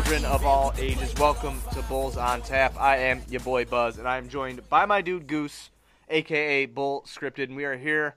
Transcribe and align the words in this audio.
children 0.00 0.24
of 0.24 0.46
all 0.46 0.72
ages, 0.78 1.14
welcome 1.16 1.60
to 1.74 1.82
Bulls 1.82 2.16
on 2.16 2.40
Tap. 2.40 2.74
I 2.80 2.96
am 2.96 3.20
your 3.28 3.42
boy 3.42 3.66
Buzz, 3.66 3.98
and 3.98 4.08
I 4.08 4.16
am 4.16 4.30
joined 4.30 4.66
by 4.70 4.86
my 4.86 5.02
dude 5.02 5.26
Goose, 5.26 5.68
aka 6.08 6.64
Bull 6.64 7.04
Scripted, 7.06 7.48
and 7.48 7.56
we 7.56 7.66
are 7.66 7.76
here 7.76 8.16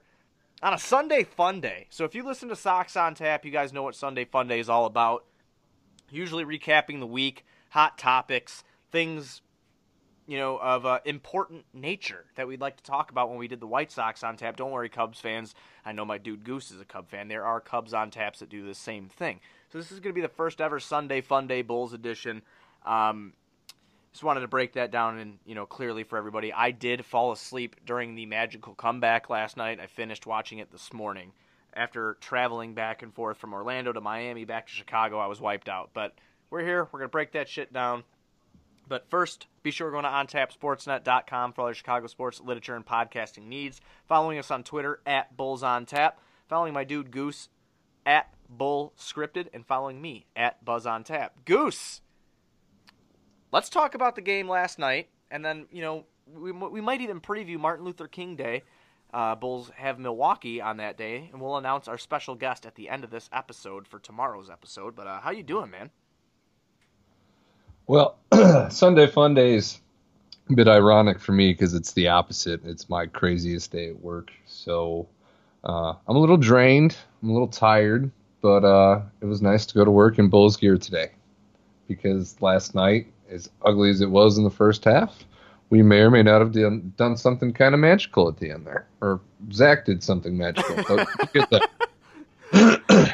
on 0.62 0.72
a 0.72 0.78
Sunday 0.78 1.24
Fun 1.24 1.60
Day. 1.60 1.86
So 1.90 2.06
if 2.06 2.14
you 2.14 2.24
listen 2.24 2.48
to 2.48 2.56
Sox 2.56 2.96
on 2.96 3.14
Tap, 3.14 3.44
you 3.44 3.50
guys 3.50 3.74
know 3.74 3.82
what 3.82 3.94
Sunday 3.94 4.24
Fun 4.24 4.48
Day 4.48 4.60
is 4.60 4.70
all 4.70 4.86
about. 4.86 5.26
Usually 6.10 6.42
recapping 6.42 7.00
the 7.00 7.06
week, 7.06 7.44
hot 7.68 7.98
topics, 7.98 8.64
things 8.90 9.42
you 10.26 10.38
know, 10.38 10.56
of 10.56 10.86
uh, 10.86 11.00
important 11.04 11.66
nature 11.74 12.24
that 12.36 12.48
we'd 12.48 12.62
like 12.62 12.78
to 12.78 12.82
talk 12.82 13.10
about 13.10 13.28
when 13.28 13.38
we 13.38 13.46
did 13.46 13.60
the 13.60 13.66
White 13.66 13.92
Sox 13.92 14.24
on 14.24 14.38
tap. 14.38 14.56
Don't 14.56 14.70
worry, 14.70 14.88
Cubs 14.88 15.20
fans. 15.20 15.54
I 15.84 15.92
know 15.92 16.06
my 16.06 16.16
dude 16.16 16.44
Goose 16.44 16.70
is 16.70 16.80
a 16.80 16.84
Cub 16.86 17.10
fan. 17.10 17.28
There 17.28 17.44
are 17.44 17.60
Cubs 17.60 17.92
on 17.92 18.10
taps 18.10 18.38
that 18.38 18.48
do 18.48 18.66
the 18.66 18.74
same 18.74 19.10
thing. 19.10 19.40
So 19.74 19.78
this 19.78 19.90
is 19.90 19.98
going 19.98 20.12
to 20.12 20.14
be 20.14 20.20
the 20.20 20.28
first 20.28 20.60
ever 20.60 20.78
Sunday 20.78 21.20
Fun 21.20 21.48
Day 21.48 21.62
Bulls 21.62 21.94
edition. 21.94 22.42
Um, 22.86 23.32
just 24.12 24.22
wanted 24.22 24.42
to 24.42 24.48
break 24.48 24.74
that 24.74 24.92
down 24.92 25.18
and 25.18 25.38
you 25.44 25.56
know 25.56 25.66
clearly 25.66 26.04
for 26.04 26.16
everybody. 26.16 26.52
I 26.52 26.70
did 26.70 27.04
fall 27.04 27.32
asleep 27.32 27.74
during 27.84 28.14
the 28.14 28.24
magical 28.24 28.74
comeback 28.74 29.28
last 29.28 29.56
night. 29.56 29.80
I 29.80 29.88
finished 29.88 30.28
watching 30.28 30.58
it 30.60 30.70
this 30.70 30.92
morning. 30.92 31.32
After 31.74 32.16
traveling 32.20 32.74
back 32.74 33.02
and 33.02 33.12
forth 33.12 33.36
from 33.38 33.52
Orlando 33.52 33.92
to 33.92 34.00
Miami 34.00 34.44
back 34.44 34.68
to 34.68 34.72
Chicago, 34.72 35.18
I 35.18 35.26
was 35.26 35.40
wiped 35.40 35.68
out. 35.68 35.90
But 35.92 36.14
we're 36.50 36.64
here. 36.64 36.86
We're 36.92 37.00
gonna 37.00 37.08
break 37.08 37.32
that 37.32 37.48
shit 37.48 37.72
down. 37.72 38.04
But 38.86 39.10
first, 39.10 39.48
be 39.64 39.72
sure 39.72 39.90
to 39.90 39.96
go 39.96 40.02
to 40.02 40.06
ontapsportsnet.com 40.06 41.52
for 41.52 41.62
all 41.62 41.68
your 41.70 41.74
Chicago 41.74 42.06
sports 42.06 42.40
literature 42.40 42.76
and 42.76 42.86
podcasting 42.86 43.48
needs. 43.48 43.80
Following 44.06 44.38
us 44.38 44.52
on 44.52 44.62
Twitter 44.62 45.00
at 45.04 45.36
Bulls 45.36 45.64
on 45.64 45.84
Tap. 45.84 46.20
Following 46.48 46.74
my 46.74 46.84
dude 46.84 47.10
Goose 47.10 47.48
at 48.06 48.33
Bull 48.48 48.92
Scripted, 48.98 49.48
and 49.52 49.66
following 49.66 50.00
me 50.00 50.26
at 50.36 50.64
Buzz 50.64 50.86
on 50.86 51.04
Tap. 51.04 51.44
Goose, 51.44 52.00
let's 53.52 53.68
talk 53.68 53.94
about 53.94 54.14
the 54.14 54.22
game 54.22 54.48
last 54.48 54.78
night, 54.78 55.08
and 55.30 55.44
then 55.44 55.66
you 55.70 55.82
know 55.82 56.04
we 56.32 56.52
we 56.52 56.80
might 56.80 57.00
even 57.00 57.20
preview 57.20 57.58
Martin 57.58 57.84
Luther 57.84 58.08
King 58.08 58.36
Day. 58.36 58.62
Uh, 59.12 59.34
Bulls 59.36 59.70
have 59.76 59.98
Milwaukee 60.00 60.60
on 60.60 60.78
that 60.78 60.96
day, 60.98 61.28
and 61.32 61.40
we'll 61.40 61.56
announce 61.56 61.86
our 61.86 61.98
special 61.98 62.34
guest 62.34 62.66
at 62.66 62.74
the 62.74 62.88
end 62.88 63.04
of 63.04 63.10
this 63.10 63.30
episode 63.32 63.86
for 63.86 64.00
tomorrow's 64.00 64.50
episode. 64.50 64.96
But 64.96 65.06
uh, 65.06 65.20
how 65.20 65.30
you 65.30 65.44
doing, 65.44 65.70
man? 65.70 65.90
Well, 67.86 68.16
Sunday 68.70 69.06
Fun 69.06 69.34
Day 69.34 69.54
is 69.54 69.80
a 70.50 70.54
bit 70.54 70.68
ironic 70.68 71.20
for 71.20 71.32
me 71.32 71.52
because 71.52 71.74
it's 71.74 71.92
the 71.92 72.08
opposite. 72.08 72.64
It's 72.64 72.88
my 72.88 73.06
craziest 73.06 73.70
day 73.70 73.90
at 73.90 74.00
work. 74.00 74.32
So 74.46 75.06
uh, 75.62 75.94
I'm 76.06 76.16
a 76.16 76.18
little 76.18 76.36
drained. 76.36 76.96
I'm 77.22 77.30
a 77.30 77.32
little 77.32 77.48
tired, 77.48 78.10
but 78.44 78.62
uh, 78.62 79.00
it 79.22 79.24
was 79.24 79.40
nice 79.40 79.64
to 79.64 79.72
go 79.72 79.86
to 79.86 79.90
work 79.90 80.18
in 80.18 80.28
Bulls 80.28 80.58
gear 80.58 80.76
today 80.76 81.12
because 81.88 82.38
last 82.42 82.74
night, 82.74 83.06
as 83.30 83.48
ugly 83.64 83.88
as 83.88 84.02
it 84.02 84.10
was 84.10 84.36
in 84.36 84.44
the 84.44 84.50
first 84.50 84.84
half, 84.84 85.24
we 85.70 85.82
may 85.82 86.00
or 86.00 86.10
may 86.10 86.22
not 86.22 86.42
have 86.42 86.52
done, 86.52 86.92
done 86.98 87.16
something 87.16 87.54
kind 87.54 87.72
of 87.74 87.80
magical 87.80 88.28
at 88.28 88.36
the 88.36 88.50
end 88.50 88.66
there. 88.66 88.86
Or 89.00 89.22
Zach 89.50 89.86
did 89.86 90.02
something 90.02 90.36
magical. 90.36 90.76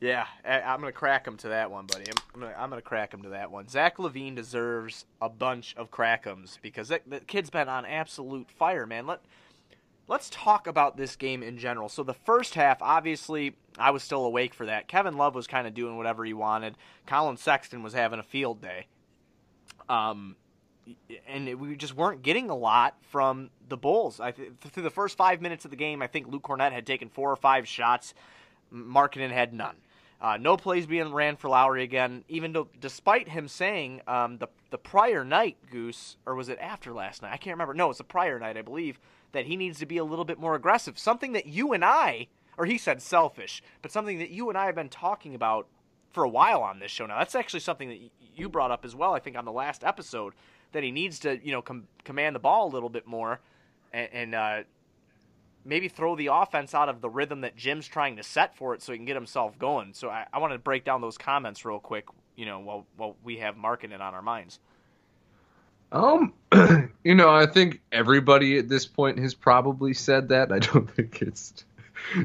Yeah, 0.00 0.26
I'm 0.44 0.78
gonna 0.78 0.92
crack 0.92 1.26
him 1.26 1.36
to 1.38 1.48
that 1.48 1.72
one, 1.72 1.86
buddy. 1.86 2.04
I'm, 2.04 2.22
I'm, 2.32 2.40
gonna, 2.40 2.54
I'm 2.56 2.70
gonna 2.70 2.80
crack 2.80 3.12
him 3.12 3.22
to 3.22 3.30
that 3.30 3.50
one. 3.50 3.66
Zach 3.66 3.96
LaVine 3.96 4.36
deserves 4.36 5.06
a 5.20 5.28
bunch 5.28 5.74
of 5.76 5.90
crackums 5.90 6.56
because 6.62 6.86
that, 6.86 7.02
that 7.10 7.26
kid's 7.26 7.50
been 7.50 7.68
on 7.68 7.84
absolute 7.84 8.48
fire, 8.48 8.86
man. 8.86 9.08
Let 9.08 9.22
Let's 10.08 10.30
talk 10.30 10.66
about 10.66 10.96
this 10.96 11.16
game 11.16 11.42
in 11.42 11.58
general. 11.58 11.90
So 11.90 12.02
the 12.02 12.14
first 12.14 12.54
half, 12.54 12.80
obviously, 12.80 13.56
I 13.78 13.90
was 13.90 14.02
still 14.02 14.24
awake 14.24 14.54
for 14.54 14.66
that. 14.66 14.88
Kevin 14.88 15.18
Love 15.18 15.34
was 15.34 15.46
kind 15.46 15.66
of 15.66 15.74
doing 15.74 15.98
whatever 15.98 16.24
he 16.24 16.32
wanted. 16.32 16.76
Colin 17.06 17.36
Sexton 17.36 17.82
was 17.82 17.92
having 17.92 18.18
a 18.18 18.22
field 18.22 18.62
day. 18.62 18.86
Um, 19.88 20.36
and 21.26 21.60
we 21.60 21.76
just 21.76 21.94
weren't 21.94 22.22
getting 22.22 22.48
a 22.48 22.56
lot 22.56 22.96
from 23.10 23.50
the 23.68 23.76
Bulls. 23.76 24.18
I 24.18 24.30
th- 24.30 24.52
through 24.60 24.82
the 24.82 24.90
first 24.90 25.16
five 25.16 25.42
minutes 25.42 25.66
of 25.66 25.70
the 25.70 25.76
game, 25.76 26.00
I 26.00 26.06
think 26.06 26.26
Luke 26.26 26.42
Kornet 26.42 26.72
had 26.72 26.86
taken 26.86 27.10
four 27.10 27.30
or 27.30 27.36
five 27.36 27.68
shots. 27.68 28.14
Markkanen 28.72 29.30
had 29.30 29.52
none. 29.52 29.76
Uh, 30.20 30.36
no 30.36 30.56
plays 30.56 30.86
being 30.86 31.12
ran 31.12 31.36
for 31.36 31.48
Lauri 31.48 31.84
again, 31.84 32.24
even 32.28 32.52
though, 32.52 32.68
despite 32.80 33.28
him 33.28 33.46
saying 33.46 34.00
um, 34.08 34.38
the 34.38 34.48
the 34.70 34.78
prior 34.78 35.24
night, 35.24 35.56
Goose, 35.70 36.16
or 36.26 36.34
was 36.34 36.48
it 36.48 36.58
after 36.60 36.92
last 36.92 37.22
night? 37.22 37.32
I 37.32 37.36
can't 37.36 37.54
remember. 37.54 37.72
No, 37.72 37.88
it's 37.90 37.98
the 37.98 38.04
prior 38.04 38.38
night, 38.38 38.56
I 38.56 38.62
believe, 38.62 38.98
that 39.32 39.46
he 39.46 39.56
needs 39.56 39.78
to 39.78 39.86
be 39.86 39.98
a 39.98 40.04
little 40.04 40.24
bit 40.24 40.38
more 40.38 40.54
aggressive. 40.54 40.98
Something 40.98 41.32
that 41.32 41.46
you 41.46 41.72
and 41.72 41.84
I, 41.84 42.28
or 42.56 42.66
he 42.66 42.78
said 42.78 43.02
selfish, 43.02 43.62
but 43.82 43.92
something 43.92 44.18
that 44.18 44.30
you 44.30 44.48
and 44.48 44.58
I 44.58 44.66
have 44.66 44.74
been 44.74 44.88
talking 44.88 45.34
about 45.34 45.66
for 46.10 46.24
a 46.24 46.28
while 46.28 46.62
on 46.62 46.78
this 46.78 46.90
show 46.90 47.06
now. 47.06 47.18
That's 47.18 47.34
actually 47.34 47.60
something 47.60 47.88
that 47.88 47.98
you 48.34 48.48
brought 48.48 48.70
up 48.70 48.84
as 48.84 48.94
well, 48.96 49.14
I 49.14 49.18
think, 49.20 49.36
on 49.36 49.44
the 49.44 49.52
last 49.52 49.84
episode, 49.84 50.32
that 50.72 50.82
he 50.82 50.90
needs 50.90 51.18
to, 51.20 51.38
you 51.44 51.52
know, 51.52 51.62
com- 51.62 51.88
command 52.04 52.34
the 52.34 52.40
ball 52.40 52.68
a 52.68 52.72
little 52.72 52.88
bit 52.88 53.06
more 53.06 53.40
and, 53.92 54.08
and 54.12 54.34
uh, 54.34 54.62
maybe 55.64 55.88
throw 55.88 56.16
the 56.16 56.28
offense 56.28 56.74
out 56.74 56.88
of 56.88 57.00
the 57.00 57.10
rhythm 57.10 57.42
that 57.42 57.56
Jim's 57.56 57.86
trying 57.86 58.16
to 58.16 58.22
set 58.22 58.56
for 58.56 58.74
it 58.74 58.82
so 58.82 58.92
he 58.92 58.98
can 58.98 59.04
get 59.04 59.16
himself 59.16 59.58
going. 59.58 59.92
So 59.92 60.08
I, 60.08 60.26
I 60.32 60.38
want 60.38 60.52
to 60.52 60.58
break 60.58 60.84
down 60.84 61.00
those 61.00 61.18
comments 61.18 61.64
real 61.64 61.78
quick, 61.78 62.06
you 62.36 62.46
know, 62.46 62.58
while, 62.60 62.86
while 62.96 63.16
we 63.22 63.38
have 63.38 63.56
Markkanen 63.56 64.00
on 64.00 64.14
our 64.14 64.22
minds. 64.22 64.58
Um, 65.92 66.32
you 67.04 67.14
know, 67.14 67.30
I 67.30 67.46
think 67.46 67.80
everybody 67.92 68.58
at 68.58 68.68
this 68.68 68.86
point 68.86 69.18
has 69.18 69.34
probably 69.34 69.94
said 69.94 70.28
that. 70.28 70.52
I 70.52 70.58
don't 70.58 70.90
think 70.94 71.22
it's 71.22 71.64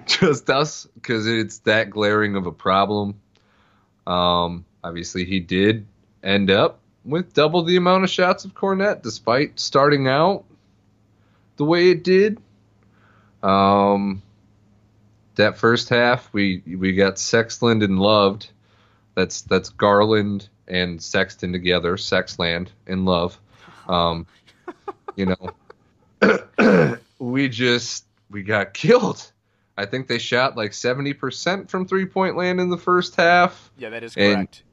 just 0.05 0.49
us 0.49 0.87
because 0.95 1.27
it's 1.27 1.59
that 1.59 1.89
glaring 1.89 2.35
of 2.35 2.45
a 2.45 2.51
problem. 2.51 3.19
Um, 4.05 4.65
obviously, 4.83 5.25
he 5.25 5.39
did 5.39 5.85
end 6.23 6.51
up 6.51 6.79
with 7.05 7.33
double 7.33 7.63
the 7.63 7.77
amount 7.77 8.03
of 8.03 8.09
shots 8.09 8.45
of 8.45 8.53
Kornet, 8.53 9.01
despite 9.01 9.59
starting 9.59 10.07
out 10.07 10.45
the 11.57 11.65
way 11.65 11.89
it 11.89 12.03
did. 12.03 12.39
Um, 13.41 14.21
that 15.35 15.57
first 15.57 15.89
half, 15.89 16.31
we 16.33 16.61
we 16.65 16.93
got 16.93 17.15
Sexland 17.15 17.83
and 17.83 17.99
Loved. 17.99 18.49
That's 19.15 19.41
that's 19.41 19.69
Garland 19.69 20.49
and 20.67 21.01
Sexton 21.01 21.51
together, 21.51 21.97
Sexland 21.97 22.69
and 22.87 23.05
Love. 23.05 23.39
Um, 23.87 24.27
you 25.15 25.35
know, 26.21 26.97
we 27.19 27.49
just 27.49 28.05
we 28.29 28.43
got 28.43 28.73
killed. 28.73 29.31
I 29.77 29.85
think 29.85 30.07
they 30.07 30.19
shot 30.19 30.55
like 30.55 30.73
seventy 30.73 31.13
percent 31.13 31.69
from 31.69 31.87
three 31.87 32.05
point 32.05 32.37
land 32.37 32.59
in 32.59 32.69
the 32.69 32.77
first 32.77 33.15
half. 33.15 33.71
Yeah, 33.77 33.89
that 33.89 34.03
is 34.03 34.15
correct. 34.15 34.63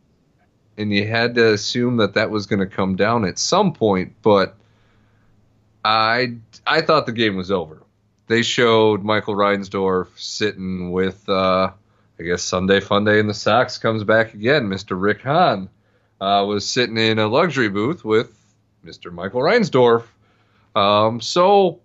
And, 0.77 0.83
and 0.83 0.93
you 0.93 1.07
had 1.07 1.35
to 1.35 1.53
assume 1.53 1.99
that 1.99 2.15
that 2.15 2.31
was 2.31 2.47
going 2.47 2.61
to 2.61 2.67
come 2.67 2.97
down 2.97 3.25
at 3.25 3.39
some 3.39 3.73
point, 3.73 4.15
but 4.23 4.57
I 5.85 6.37
I 6.67 6.83
thought 6.83 7.07
the 7.07 7.13
game 7.13 7.37
was 7.37 7.51
over 7.51 7.83
they 8.31 8.43
showed 8.43 9.03
Michael 9.03 9.35
Reinsdorf 9.35 10.07
sitting 10.15 10.93
with, 10.93 11.29
uh, 11.29 11.73
I 12.17 12.23
guess 12.23 12.45
Sunday 12.45 12.79
Fun 12.79 13.05
Day 13.05 13.19
in 13.19 13.27
the 13.27 13.35
Sox 13.35 13.77
comes 13.77 14.05
back 14.05 14.35
again. 14.35 14.69
Mr. 14.69 14.91
Rick 14.91 15.23
Hahn 15.23 15.69
uh, 16.21 16.45
was 16.47 16.65
sitting 16.65 16.97
in 16.97 17.19
a 17.19 17.27
luxury 17.27 17.69
booth 17.69 18.05
with 18.05 18.33
Mr. 18.85 19.13
Michael 19.13 19.41
Reinsdorf. 19.41 20.05
Um, 20.75 21.21
so 21.21 21.81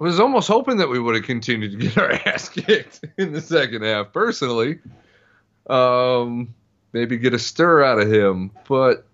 I 0.00 0.04
was 0.04 0.18
almost 0.20 0.48
hoping 0.48 0.78
that 0.78 0.88
we 0.88 0.98
would 0.98 1.14
have 1.14 1.24
continued 1.24 1.72
to 1.72 1.78
get 1.78 1.98
our 1.98 2.12
ass 2.26 2.48
kicked 2.48 3.04
in 3.16 3.32
the 3.32 3.40
second 3.40 3.82
half, 3.82 4.12
personally. 4.12 4.80
Um, 5.68 6.54
maybe 6.92 7.16
get 7.16 7.34
a 7.34 7.38
stir 7.38 7.82
out 7.82 7.98
of 7.98 8.12
him, 8.12 8.50
but 8.68 9.06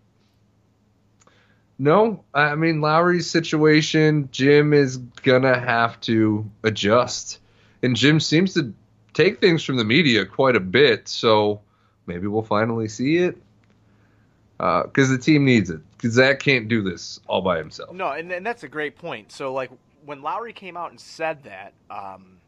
no, 1.79 2.25
I 2.35 2.55
mean 2.57 2.81
Lauri's 2.81 3.31
situation, 3.31 4.29
Jim 4.33 4.73
is 4.73 4.99
gonna 4.99 5.59
have 5.59 6.01
to 6.03 6.51
adjust, 6.63 7.39
and 7.83 7.97
Jim 7.97 8.21
seems 8.21 8.55
to 8.55 8.75
take 9.15 9.41
things 9.41 9.65
from 9.65 9.77
the 9.77 9.85
media 9.85 10.27
quite 10.27 10.57
a 10.57 10.61
bit. 10.61 11.09
So 11.09 11.61
maybe 12.07 12.27
we'll 12.27 12.43
finally 12.43 12.89
see 12.89 13.19
it 13.19 13.39
because 14.59 15.11
uh, 15.11 15.13
the 15.13 15.19
team 15.19 15.45
needs 15.45 15.71
it. 15.71 15.81
Because 16.01 16.15
Zach 16.15 16.41
can't 16.41 16.67
do 16.67 16.81
this 16.81 17.21
all 17.27 17.43
by 17.43 17.59
himself. 17.59 17.93
No, 17.93 18.13
and, 18.13 18.33
and 18.33 18.47
that's 18.47 18.63
a 18.63 18.69
great 18.69 18.97
point. 18.97 19.31
So 19.31 19.53
like 19.53 19.71
when 20.07 20.23
Lauri 20.23 20.55
came 20.55 20.75
out 20.75 20.93
and 20.93 20.99
said 20.99 21.43
that, 21.43 21.75
um, 21.91 22.39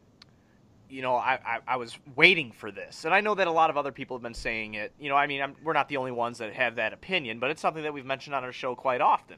you 0.89 1.03
know, 1.03 1.13
I, 1.13 1.39
I, 1.45 1.59
I, 1.67 1.77
was 1.77 1.95
waiting 2.15 2.51
for 2.51 2.71
this. 2.71 3.05
And 3.05 3.13
I 3.13 3.21
know 3.21 3.35
that 3.35 3.45
a 3.45 3.51
lot 3.51 3.69
of 3.69 3.77
other 3.77 3.91
people 3.91 4.17
have 4.17 4.23
been 4.23 4.33
saying 4.33 4.73
it. 4.73 4.91
You 4.99 5.09
know, 5.09 5.15
I 5.15 5.27
mean, 5.27 5.39
I'm, 5.39 5.55
we're 5.63 5.73
not 5.73 5.87
the 5.87 5.97
only 5.97 6.11
ones 6.11 6.39
that 6.39 6.51
have 6.53 6.77
that 6.77 6.93
opinion, 6.93 7.37
but 7.37 7.51
it's 7.51 7.61
something 7.61 7.83
that 7.83 7.93
we've 7.93 8.07
mentioned 8.07 8.33
on 8.33 8.43
our 8.43 8.51
show 8.51 8.73
quite 8.73 9.01
often. 9.01 9.37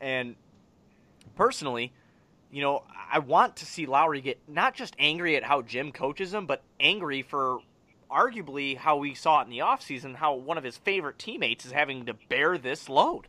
And 0.00 0.36
personally, 1.34 1.92
you 2.52 2.62
know, 2.62 2.84
I 3.10 3.18
want 3.18 3.56
to 3.56 3.66
see 3.66 3.86
Lauri 3.86 4.20
get 4.20 4.38
not 4.46 4.74
just 4.74 4.94
angry 5.00 5.34
at 5.34 5.42
how 5.42 5.62
Jim 5.62 5.90
coaches 5.90 6.32
him, 6.32 6.46
but 6.46 6.62
angry 6.78 7.22
for 7.22 7.58
arguably 8.08 8.76
how 8.76 8.98
we 8.98 9.14
saw 9.14 9.40
it 9.40 9.46
in 9.46 9.50
the 9.50 9.58
offseason, 9.58 10.14
how 10.14 10.34
one 10.34 10.58
of 10.58 10.62
his 10.62 10.76
favorite 10.76 11.18
teammates 11.18 11.66
is 11.66 11.72
having 11.72 12.06
to 12.06 12.14
bear 12.28 12.56
this 12.56 12.88
load 12.88 13.26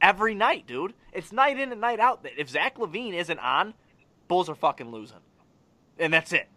every 0.00 0.34
night, 0.34 0.66
dude. 0.66 0.94
It's 1.12 1.32
night 1.32 1.58
in 1.58 1.72
and 1.72 1.80
night 1.80 2.00
out. 2.00 2.22
That 2.22 2.32
if 2.38 2.48
Zach 2.50 2.76
LaVine 2.78 3.14
isn't 3.14 3.38
on, 3.38 3.74
Bulls 4.28 4.48
are 4.48 4.54
fucking 4.54 4.90
losing. 4.90 5.18
And 5.98 6.12
that's 6.12 6.32
it. 6.32 6.48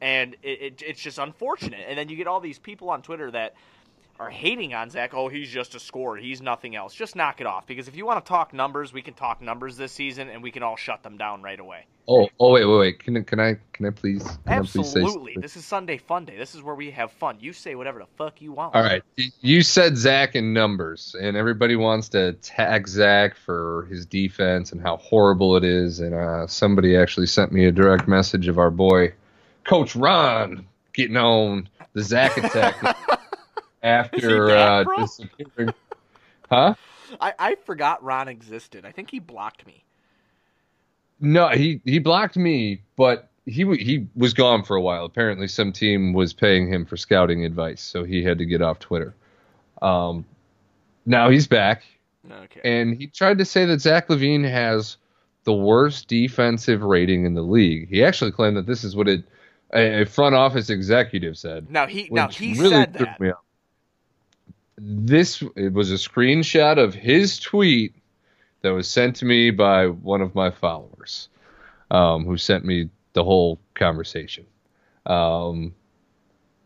and 0.00 0.36
it, 0.42 0.62
it, 0.62 0.82
it's 0.86 1.00
just 1.00 1.18
unfortunate. 1.18 1.84
And 1.88 1.98
then 1.98 2.08
you 2.08 2.16
get 2.16 2.26
all 2.26 2.40
these 2.40 2.58
people 2.58 2.90
on 2.90 3.02
Twitter 3.02 3.30
that 3.30 3.54
are 4.20 4.28
hating 4.28 4.74
on 4.74 4.90
Zach. 4.90 5.14
Oh, 5.14 5.28
he's 5.28 5.48
just 5.48 5.74
a 5.74 5.80
scorer. 5.80 6.18
He's 6.18 6.42
nothing 6.42 6.76
else. 6.76 6.94
Just 6.94 7.16
knock 7.16 7.40
it 7.40 7.46
off. 7.46 7.66
Because 7.66 7.88
if 7.88 7.96
you 7.96 8.04
want 8.04 8.22
to 8.22 8.28
talk 8.28 8.52
numbers, 8.52 8.92
we 8.92 9.00
can 9.00 9.14
talk 9.14 9.40
numbers 9.40 9.78
this 9.78 9.92
season, 9.92 10.28
and 10.28 10.42
we 10.42 10.50
can 10.50 10.62
all 10.62 10.76
shut 10.76 11.02
them 11.02 11.16
down 11.16 11.40
right 11.40 11.58
away. 11.58 11.86
Oh, 12.06 12.28
oh, 12.38 12.52
wait, 12.52 12.66
wait, 12.66 12.78
wait. 12.78 12.98
Can, 12.98 13.24
can 13.24 13.40
I, 13.40 13.56
can 13.72 13.86
I 13.86 13.90
please? 13.90 14.22
Can 14.22 14.38
Absolutely. 14.46 15.00
I 15.00 15.04
please 15.04 15.34
say 15.36 15.40
this 15.40 15.56
is 15.56 15.64
Sunday 15.64 15.96
Fun 15.96 16.26
Day. 16.26 16.36
This 16.36 16.54
is 16.54 16.62
where 16.62 16.74
we 16.74 16.90
have 16.90 17.12
fun. 17.12 17.38
You 17.40 17.54
say 17.54 17.74
whatever 17.74 17.98
the 18.00 18.06
fuck 18.18 18.42
you 18.42 18.52
want. 18.52 18.74
All 18.74 18.82
right. 18.82 19.02
You 19.16 19.62
said 19.62 19.96
Zach 19.96 20.34
in 20.34 20.52
numbers, 20.52 21.16
and 21.18 21.34
everybody 21.34 21.76
wants 21.76 22.10
to 22.10 22.34
tag 22.34 22.88
Zach 22.88 23.36
for 23.36 23.86
his 23.88 24.04
defense 24.04 24.72
and 24.72 24.82
how 24.82 24.98
horrible 24.98 25.56
it 25.56 25.64
is. 25.64 26.00
And 26.00 26.14
uh, 26.14 26.46
somebody 26.46 26.94
actually 26.94 27.26
sent 27.26 27.52
me 27.52 27.64
a 27.64 27.72
direct 27.72 28.06
message 28.06 28.48
of 28.48 28.58
our 28.58 28.70
boy, 28.70 29.14
Coach 29.64 29.96
Ron, 29.96 30.66
getting 30.92 31.16
on 31.16 31.70
the 31.94 32.02
Zach 32.02 32.36
attack. 32.36 32.76
after 33.82 34.50
uh, 34.50 34.84
disappearing. 34.98 35.74
Huh? 36.50 36.74
I, 37.20 37.32
I 37.38 37.54
forgot 37.64 38.02
Ron 38.02 38.28
existed. 38.28 38.84
I 38.84 38.92
think 38.92 39.10
he 39.10 39.18
blocked 39.18 39.66
me. 39.66 39.84
No, 41.20 41.48
he 41.48 41.80
he 41.84 41.98
blocked 41.98 42.36
me, 42.36 42.82
but 42.96 43.28
he 43.46 43.64
he 43.76 44.06
was 44.16 44.32
gone 44.32 44.62
for 44.64 44.76
a 44.76 44.80
while. 44.80 45.04
Apparently, 45.04 45.48
some 45.48 45.72
team 45.72 46.12
was 46.12 46.32
paying 46.32 46.66
him 46.72 46.86
for 46.86 46.96
scouting 46.96 47.44
advice, 47.44 47.82
so 47.82 48.04
he 48.04 48.22
had 48.22 48.38
to 48.38 48.46
get 48.46 48.62
off 48.62 48.78
Twitter. 48.78 49.14
Um, 49.82 50.24
now 51.04 51.28
he's 51.28 51.46
back, 51.46 51.82
Okay. 52.30 52.60
and 52.64 52.96
he 52.96 53.06
tried 53.06 53.38
to 53.38 53.44
say 53.44 53.64
that 53.66 53.80
Zach 53.80 54.08
LaVine 54.08 54.48
has 54.48 54.96
the 55.44 55.52
worst 55.52 56.08
defensive 56.08 56.82
rating 56.82 57.24
in 57.24 57.34
the 57.34 57.42
league. 57.42 57.88
He 57.88 58.04
actually 58.04 58.32
claimed 58.32 58.56
that 58.56 58.66
this 58.66 58.84
is 58.84 58.94
what 58.96 59.08
it 59.08 59.24
a, 59.72 60.04
front 60.04 60.34
office 60.34 60.70
executive 60.70 61.36
said. 61.36 61.70
now 61.70 61.86
he 61.86 62.08
now 62.10 62.28
he 62.28 62.54
really 62.54 62.70
said 62.70 62.94
that. 62.94 63.20
This 64.82 65.42
it 65.56 65.74
was 65.74 65.90
a 65.90 65.96
screenshot 65.96 66.78
of 66.78 66.94
his 66.94 67.38
tweet 67.38 67.94
that 68.62 68.70
was 68.70 68.88
sent 68.88 69.16
to 69.16 69.26
me 69.26 69.50
by 69.50 69.88
one 69.88 70.22
of 70.22 70.34
my 70.34 70.50
followers, 70.50 71.28
um, 71.90 72.24
who 72.24 72.38
sent 72.38 72.64
me 72.64 72.88
the 73.12 73.22
whole 73.22 73.58
conversation, 73.74 74.46
um, 75.04 75.74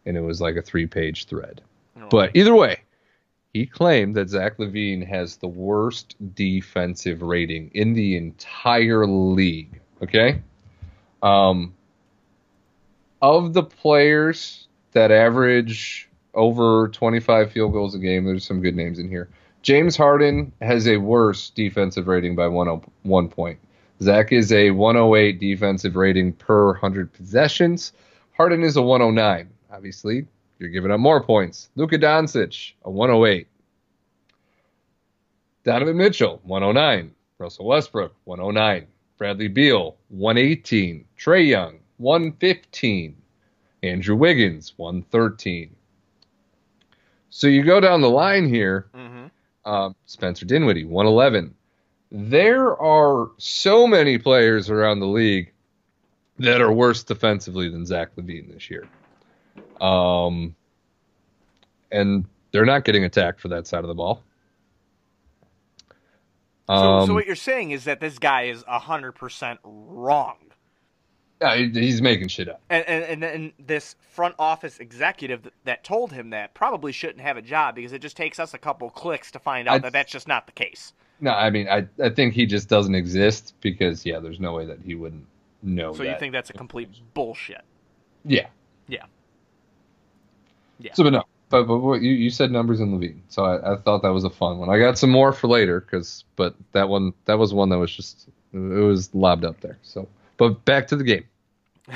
and 0.07 0.17
it 0.17 0.21
was 0.21 0.41
like 0.41 0.55
a 0.55 0.63
three-page 0.63 1.25
thread. 1.25 1.61
But 2.11 2.31
either 2.35 2.55
way, 2.55 2.81
he 3.53 3.67
claimed 3.67 4.15
that 4.17 4.29
Zach 4.29 4.59
LaVine 4.59 5.07
has 5.07 5.37
the 5.37 5.49
worst 5.49 6.17
defensive 6.35 7.23
rating 7.23 7.71
in 7.75 7.95
the 7.95 8.17
entire 8.17 9.07
league. 9.07 9.81
Okay. 10.03 10.43
Um, 11.23 11.75
of 13.23 13.55
the 13.55 13.63
players 13.63 14.69
that 14.93 15.11
average 15.11 16.09
over 16.35 16.89
25 16.89 17.53
field 17.53 17.73
goals 17.73 17.95
a 17.95 17.99
game, 17.99 18.25
there's 18.25 18.45
some 18.45 18.61
good 18.61 18.77
names 18.77 18.99
in 18.99 19.09
here. 19.09 19.29
James 19.63 19.97
Harden 19.97 20.53
has 20.61 20.87
a 20.87 20.99
worse 20.99 21.51
defensive 21.51 22.07
rating 22.07 22.37
by 22.37 22.47
one, 22.47 22.69
oh, 22.69 22.83
one 23.03 23.29
point. 23.29 23.59
Zach 24.03 24.33
is 24.33 24.53
a 24.53 24.71
108 24.71 25.39
defensive 25.41 25.97
rating 25.97 26.33
per 26.33 26.73
100 26.73 27.13
possessions. 27.13 27.93
Harden 28.33 28.63
is 28.63 28.77
a 28.77 28.83
109. 28.83 29.49
Obviously, 29.73 30.27
you're 30.59 30.69
giving 30.69 30.91
up 30.91 31.01
more 31.01 31.23
points. 31.23 31.71
Luka 31.77 31.99
Doncic, 31.99 32.73
a 32.85 32.91
108. 32.91 33.47
Donovan 35.65 35.97
Mitchell, 35.97 36.41
109. 36.45 37.15
Russell 37.39 37.67
Westbrook, 37.67 38.15
109. 38.25 38.87
Bradley 39.17 39.49
Beal, 39.49 39.97
118. 40.09 41.05
Trae 41.19 41.47
Young, 41.47 41.79
115. 41.97 43.17
Andrew 43.83 44.17
Wiggins, 44.17 44.75
113. 44.77 45.75
So 47.37 47.49
you 47.49 47.65
go 47.65 47.81
down 47.81 48.01
the 48.01 48.09
line 48.09 48.49
here. 48.49 48.87
hmm 48.95 49.27
Um, 49.65 49.97
Spencer 50.07 50.47
Dinwiddie, 50.47 50.85
111. 50.85 51.53
There 52.13 52.81
are 52.81 53.29
so 53.39 53.89
many 53.89 54.19
players 54.19 54.71
around 54.71 55.01
the 55.01 55.09
league 55.09 55.53
that 56.39 56.61
are 56.61 56.71
worse 56.71 57.03
defensively 57.03 57.69
than 57.69 57.87
Zach 57.87 58.15
LaVine 58.15 58.53
this 58.53 58.71
year. 58.71 58.87
Um, 59.81 60.55
and 61.91 62.25
they're 62.53 62.65
not 62.65 62.85
getting 62.85 63.03
attacked 63.03 63.41
for 63.41 63.49
that 63.49 63.67
side 63.67 63.83
of 63.83 63.89
the 63.89 63.95
ball. 63.95 64.23
So, 66.69 66.75
Um, 66.75 67.07
so 67.09 67.15
what 67.15 67.27
you're 67.27 67.35
saying 67.35 67.73
is 67.73 67.83
that 67.83 67.99
this 67.99 68.21
guy 68.21 68.43
is 68.43 68.63
hundred 68.69 69.13
percent 69.13 69.59
wrong, 69.65 70.37
yeah, 71.45 71.57
he's 71.57 72.01
making 72.01 72.29
shit 72.29 72.49
up. 72.49 72.61
and 72.71 72.85
and 72.87 73.05
and, 73.05 73.25
and 73.25 73.53
this 73.59 73.97
front 74.11 74.35
office 74.39 74.79
executive 74.79 75.51
that, 75.65 75.85
told 75.85 76.13
him 76.13 76.31
that 76.31 76.55
probably 76.55 76.93
shouldn't 76.93 77.21
have 77.21 77.37
a 77.37 77.43
job 77.43 77.75
because 77.75 77.93
it 77.93 78.01
just 78.01 78.17
takes 78.17 78.39
us 78.39 78.55
a 78.55 78.59
couple 78.59 78.91
clicks 78.91 79.31
to 79.33 79.39
find 79.39 79.69
out 79.69 79.75
I- 79.75 79.79
that 79.79 79.93
that's 79.93 80.13
just 80.13 80.29
not 80.29 80.47
the 80.47 80.53
case. 80.53 80.93
No, 81.21 81.31
I 81.31 81.49
mean, 81.51 81.69
I, 81.69 81.87
I 82.03 82.11
think 82.11 82.35
he 82.35 82.45
just 82.45 82.69
doesn't 82.69 82.95
exist 82.95 83.55
because, 83.61 84.05
yeah, 84.05 84.19
there's 84.19 84.41
no 84.41 84.53
way 84.53 84.67
that 84.67 84.81
he 84.85 84.95
wouldn't 84.95 85.27
know 85.63 85.95
So 85.95 86.03
you 86.03 86.17
think 86.19 86.33
that's 86.33 86.51
a 86.51 86.55
complete 86.55 86.89
bullshit? 87.15 87.63
Yeah. 88.25 88.49
Yeah. 88.89 89.05
Yeah. 90.79 90.93
So, 90.95 91.05
but 91.05 91.11
no, 91.11 91.23
but, 91.51 91.65
but 91.65 91.79
what, 91.79 92.03
you, 92.03 92.13
you 92.13 92.31
said 92.31 92.51
numbers 92.51 92.81
in 92.81 92.93
LaVine, 92.99 93.21
so 93.29 93.45
I, 93.45 93.75
I 93.75 93.77
thought 93.77 94.03
that 94.03 94.13
was 94.13 94.25
a 94.25 94.31
fun 94.31 94.59
one. 94.59 94.69
I 94.69 94.79
got 94.79 94.99
some 94.99 95.11
more 95.11 95.33
for 95.33 95.47
later, 95.47 95.81
cause, 95.81 96.25
but 96.37 96.57
that 96.73 96.89
one, 96.89 97.15
that 97.27 97.39
was 97.39 97.55
one 97.55 97.69
that 97.69 97.79
was 97.79 97.95
just, 97.95 98.29
it 98.53 98.59
was 98.59 99.15
lobbed 99.15 99.45
up 99.45 99.61
there. 99.61 99.79
So, 99.83 100.09
but 100.37 100.65
back 100.65 100.89
to 100.89 100.97
the 100.97 101.05
game. 101.05 101.25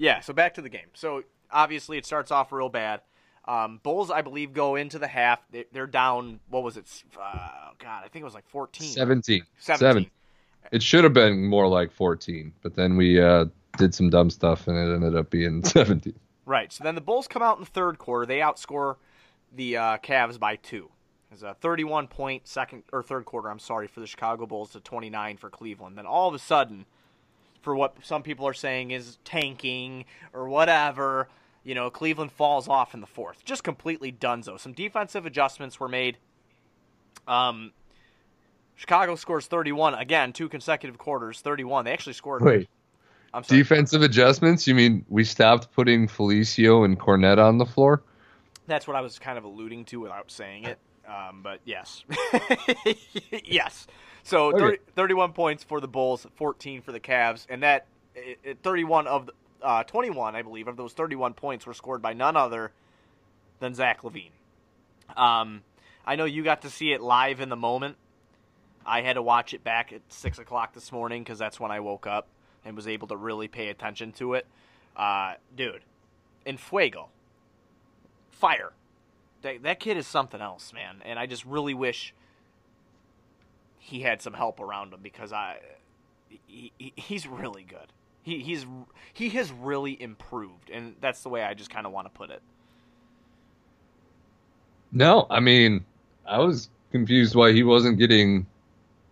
Yeah, 0.00 0.20
so 0.20 0.32
back 0.32 0.54
to 0.54 0.62
the 0.62 0.68
game. 0.68 0.86
So 0.94 1.24
obviously 1.50 1.98
it 1.98 2.06
starts 2.06 2.30
off 2.30 2.52
real 2.52 2.68
bad. 2.68 3.00
Um, 3.48 3.80
Bulls, 3.82 4.12
I 4.12 4.22
believe, 4.22 4.52
go 4.52 4.76
into 4.76 4.96
the 5.00 5.08
half. 5.08 5.40
They- 5.50 5.64
They're 5.72 5.88
down. 5.88 6.38
What 6.50 6.62
was 6.62 6.76
it? 6.76 6.86
Uh, 7.20 7.70
God, 7.80 8.04
I 8.04 8.08
think 8.08 8.22
it 8.22 8.24
was 8.24 8.34
like 8.34 8.46
14. 8.48 8.86
17. 8.86 9.42
17. 9.58 9.78
Seven. 9.78 10.10
It 10.70 10.84
should 10.84 11.02
have 11.02 11.14
been 11.14 11.46
more 11.46 11.66
like 11.66 11.90
14, 11.90 12.52
but 12.62 12.76
then 12.76 12.96
we 12.96 13.20
uh, 13.20 13.46
did 13.76 13.92
some 13.92 14.08
dumb 14.10 14.30
stuff 14.30 14.68
and 14.68 14.76
it 14.76 14.94
ended 14.94 15.16
up 15.16 15.30
being 15.30 15.64
17. 15.64 16.14
Right. 16.46 16.72
So 16.72 16.84
then 16.84 16.94
the 16.94 17.00
Bulls 17.00 17.26
come 17.26 17.42
out 17.42 17.56
in 17.58 17.64
the 17.64 17.70
third 17.70 17.98
quarter. 17.98 18.24
They 18.24 18.38
outscore 18.38 18.96
the 19.56 19.78
uh, 19.78 19.96
Cavs 19.98 20.38
by 20.38 20.56
two. 20.56 20.90
It's 21.32 21.42
a 21.42 21.54
31 21.54 22.06
point 22.06 22.46
second 22.46 22.84
or 22.92 23.02
third 23.02 23.24
quarter. 23.24 23.48
I'm 23.50 23.58
sorry 23.58 23.88
for 23.88 23.98
the 23.98 24.06
Chicago 24.06 24.46
Bulls 24.46 24.70
to 24.72 24.80
29 24.80 25.38
for 25.38 25.50
Cleveland. 25.50 25.98
Then 25.98 26.06
all 26.06 26.28
of 26.28 26.34
a 26.34 26.38
sudden, 26.38 26.86
for 27.60 27.74
what 27.74 27.96
some 28.02 28.22
people 28.22 28.46
are 28.46 28.54
saying 28.54 28.90
is 28.90 29.18
tanking 29.24 30.04
or 30.32 30.48
whatever, 30.48 31.28
you 31.64 31.74
know, 31.74 31.90
Cleveland 31.90 32.32
falls 32.32 32.68
off 32.68 32.94
in 32.94 33.00
the 33.00 33.06
fourth. 33.06 33.44
Just 33.44 33.64
completely 33.64 34.12
donezo. 34.12 34.58
Some 34.58 34.72
defensive 34.72 35.26
adjustments 35.26 35.78
were 35.78 35.88
made. 35.88 36.18
Um, 37.26 37.72
Chicago 38.74 39.16
scores 39.16 39.46
31 39.46 39.94
again, 39.94 40.32
two 40.32 40.48
consecutive 40.48 40.98
quarters. 40.98 41.40
31. 41.40 41.84
They 41.84 41.92
actually 41.92 42.12
scored. 42.12 42.42
Wait, 42.42 42.68
I'm 43.34 43.42
sorry. 43.42 43.60
defensive 43.60 44.02
adjustments? 44.02 44.66
You 44.66 44.74
mean 44.74 45.04
we 45.08 45.24
stopped 45.24 45.72
putting 45.72 46.06
Felicio 46.08 46.84
and 46.84 46.98
Kornet 46.98 47.38
on 47.38 47.58
the 47.58 47.66
floor? 47.66 48.02
That's 48.66 48.86
what 48.86 48.96
I 48.96 49.00
was 49.00 49.18
kind 49.18 49.36
of 49.36 49.44
alluding 49.44 49.86
to 49.86 50.00
without 50.00 50.30
saying 50.30 50.64
it. 50.64 50.78
Um, 51.08 51.40
but 51.42 51.60
yes. 51.64 52.04
yes. 53.44 53.86
So 54.28 54.48
Okay. 54.48 54.58
30, 54.58 54.78
31 54.94 55.32
points 55.32 55.64
for 55.64 55.80
the 55.80 55.88
Bulls, 55.88 56.26
14 56.36 56.82
for 56.82 56.92
the 56.92 57.00
Cavs, 57.00 57.46
and 57.48 57.62
that 57.62 57.86
i- 58.14 58.36
i- 58.46 58.54
31 58.62 59.06
of 59.06 59.24
the, 59.26 59.32
uh, 59.62 59.84
21, 59.84 60.36
I 60.36 60.42
believe, 60.42 60.68
of 60.68 60.76
those 60.76 60.92
31 60.92 61.32
points 61.32 61.64
were 61.66 61.72
scored 61.72 62.02
by 62.02 62.12
none 62.12 62.36
other 62.36 62.72
than 63.58 63.72
Zach 63.74 64.02
LaVine. 64.02 64.32
Um, 65.16 65.64
I 66.04 66.14
know 66.14 66.26
you 66.26 66.42
got 66.44 66.60
to 66.60 66.68
see 66.70 66.92
it 66.92 67.00
live 67.00 67.40
in 67.40 67.48
the 67.48 67.56
moment. 67.56 67.96
I 68.84 69.00
had 69.00 69.14
to 69.14 69.22
watch 69.22 69.54
it 69.54 69.64
back 69.64 69.94
at 69.94 70.02
six 70.12 70.38
o'clock 70.38 70.74
this 70.74 70.92
morning 70.92 71.22
because 71.24 71.38
that's 71.38 71.58
when 71.58 71.70
I 71.70 71.80
woke 71.80 72.06
up 72.06 72.28
and 72.66 72.76
was 72.76 72.86
able 72.86 73.08
to 73.08 73.16
really 73.16 73.48
pay 73.48 73.68
attention 73.68 74.12
to 74.12 74.34
it. 74.34 74.46
Uh, 74.94 75.36
dude, 75.56 75.84
in 76.44 76.58
Fuego, 76.58 77.08
fire. 78.30 78.74
That, 79.40 79.62
that 79.62 79.80
kid 79.80 79.96
is 79.96 80.06
something 80.06 80.42
else, 80.42 80.74
man. 80.74 81.00
And 81.02 81.18
I 81.18 81.24
just 81.24 81.46
really 81.46 81.72
wish 81.72 82.12
he 83.88 84.00
had 84.00 84.20
some 84.20 84.34
help 84.34 84.60
around 84.60 84.92
him 84.92 85.00
because 85.02 85.32
I, 85.32 85.56
he, 86.46 86.72
he- 86.78 86.92
he's 86.96 87.26
really 87.26 87.62
good. 87.62 87.92
He 88.22 88.40
he's 88.40 88.66
he 89.14 89.30
has 89.30 89.50
really 89.50 90.00
improved, 90.00 90.68
and 90.70 90.96
that's 91.00 91.22
the 91.22 91.30
way 91.30 91.42
I 91.42 91.54
just 91.54 91.70
kind 91.70 91.86
of 91.86 91.92
want 91.92 92.06
to 92.06 92.10
put 92.10 92.28
it. 92.30 92.42
No, 94.92 95.26
I 95.30 95.40
mean, 95.40 95.84
I 96.26 96.38
was 96.38 96.68
confused 96.92 97.34
why 97.34 97.52
he 97.52 97.62
wasn't 97.62 97.98
getting 97.98 98.46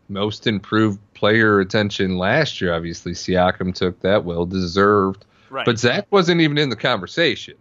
most 0.08 0.46
improved 0.46 1.00
player 1.14 1.60
attention 1.60 2.18
last 2.18 2.60
year. 2.60 2.74
Obviously, 2.74 3.12
Siakam 3.12 3.74
took 3.74 3.98
that, 4.00 4.24
well 4.24 4.44
deserved. 4.44 5.24
Right. 5.48 5.64
But 5.64 5.78
Zach 5.78 6.06
wasn't 6.10 6.42
even 6.42 6.58
in 6.58 6.68
the 6.68 6.76
conversation, 6.76 7.54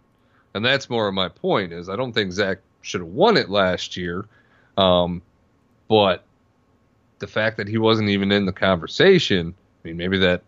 and 0.52 0.62
that's 0.62 0.90
more 0.90 1.08
of 1.08 1.14
my 1.14 1.28
point. 1.30 1.72
Is 1.72 1.88
I 1.88 1.96
don't 1.96 2.12
think 2.12 2.32
Zach 2.32 2.58
should 2.82 3.00
have 3.00 3.08
won 3.08 3.38
it 3.38 3.48
last 3.48 3.96
year, 3.96 4.26
um, 4.76 5.22
but 5.88 6.25
the 7.18 7.26
fact 7.26 7.56
that 7.56 7.68
he 7.68 7.78
wasn't 7.78 8.08
even 8.10 8.30
in 8.32 8.46
the 8.46 8.52
conversation, 8.52 9.54
I 9.84 9.88
mean, 9.88 9.96
maybe 9.96 10.18
that 10.18 10.42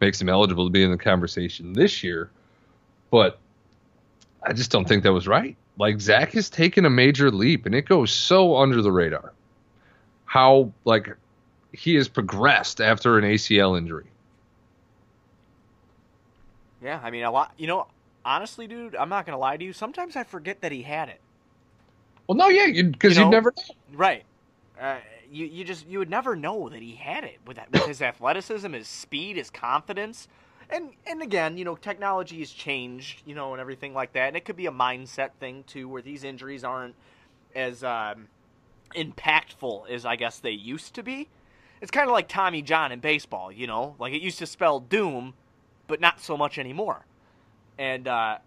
makes 0.00 0.20
him 0.20 0.28
eligible 0.28 0.66
to 0.66 0.70
be 0.70 0.82
in 0.82 0.90
the 0.90 0.96
conversation 0.98 1.72
this 1.72 2.02
year. 2.02 2.30
but 3.10 3.38
I 4.42 4.52
just 4.52 4.70
don't 4.70 4.86
think 4.86 5.04
that 5.04 5.12
was 5.12 5.26
right. 5.26 5.56
Like 5.78 6.00
Zach 6.00 6.32
has 6.32 6.50
taken 6.50 6.84
a 6.84 6.90
major 6.90 7.30
leap, 7.30 7.64
and 7.64 7.74
it 7.74 7.82
goes 7.86 8.12
so 8.12 8.56
under 8.56 8.82
the 8.82 8.92
radar. 8.92 9.32
How 10.26 10.72
like 10.84 11.14
he 11.72 11.94
has 11.94 12.08
progressed 12.08 12.80
after 12.80 13.16
an 13.18 13.24
ACL 13.24 13.76
injury. 13.78 14.06
Yeah, 16.82 17.00
I 17.02 17.10
mean 17.10 17.24
a 17.24 17.30
lot. 17.30 17.52
You 17.56 17.66
know, 17.66 17.86
honestly, 18.24 18.66
dude, 18.66 18.94
I'm 18.96 19.08
not 19.08 19.26
gonna 19.26 19.38
lie 19.38 19.56
to 19.56 19.64
you. 19.64 19.72
Sometimes 19.72 20.16
I 20.16 20.24
forget 20.24 20.60
that 20.60 20.72
he 20.72 20.82
had 20.82 21.08
it. 21.08 21.20
Well, 22.26 22.36
no, 22.36 22.48
yeah, 22.48 22.66
because 22.82 23.16
you, 23.16 23.22
You 23.22 23.24
know- 23.26 23.30
never 23.30 23.52
know. 23.56 23.74
Right. 23.94 24.24
Uh, 24.80 24.96
you 25.34 25.46
you 25.46 25.64
just 25.64 25.86
you 25.86 25.98
would 25.98 26.10
never 26.10 26.36
know 26.36 26.68
that 26.68 26.80
he 26.80 26.94
had 26.94 27.24
it 27.24 27.38
with 27.46 27.56
that 27.56 27.70
with 27.72 27.86
his 27.86 28.00
athleticism, 28.10 28.72
his 28.72 28.88
speed, 28.88 29.36
his 29.36 29.50
confidence, 29.50 30.28
and 30.70 30.90
and 31.06 31.22
again, 31.22 31.56
you 31.56 31.64
know, 31.64 31.76
technology 31.76 32.38
has 32.38 32.50
changed, 32.50 33.22
you 33.26 33.34
know, 33.34 33.52
and 33.52 33.60
everything 33.60 33.94
like 33.94 34.12
that, 34.12 34.28
and 34.28 34.36
it 34.36 34.44
could 34.44 34.56
be 34.56 34.66
a 34.66 34.72
mindset 34.72 35.30
thing 35.40 35.64
too, 35.66 35.88
where 35.88 36.02
these 36.02 36.24
injuries 36.24 36.64
aren't 36.64 36.94
as 37.54 37.82
um, 37.84 38.28
impactful 38.94 39.88
as 39.88 40.06
I 40.06 40.16
guess 40.16 40.38
they 40.38 40.50
used 40.52 40.94
to 40.94 41.02
be. 41.02 41.28
It's 41.80 41.90
kind 41.90 42.08
of 42.08 42.12
like 42.12 42.28
Tommy 42.28 42.62
John 42.62 42.92
in 42.92 43.00
baseball, 43.00 43.52
you 43.52 43.66
know, 43.66 43.96
like 43.98 44.14
it 44.14 44.22
used 44.22 44.38
to 44.38 44.46
spell 44.46 44.80
doom, 44.80 45.34
but 45.86 46.00
not 46.00 46.20
so 46.20 46.36
much 46.36 46.58
anymore, 46.58 47.04
and 47.78 48.08
uh, 48.08 48.38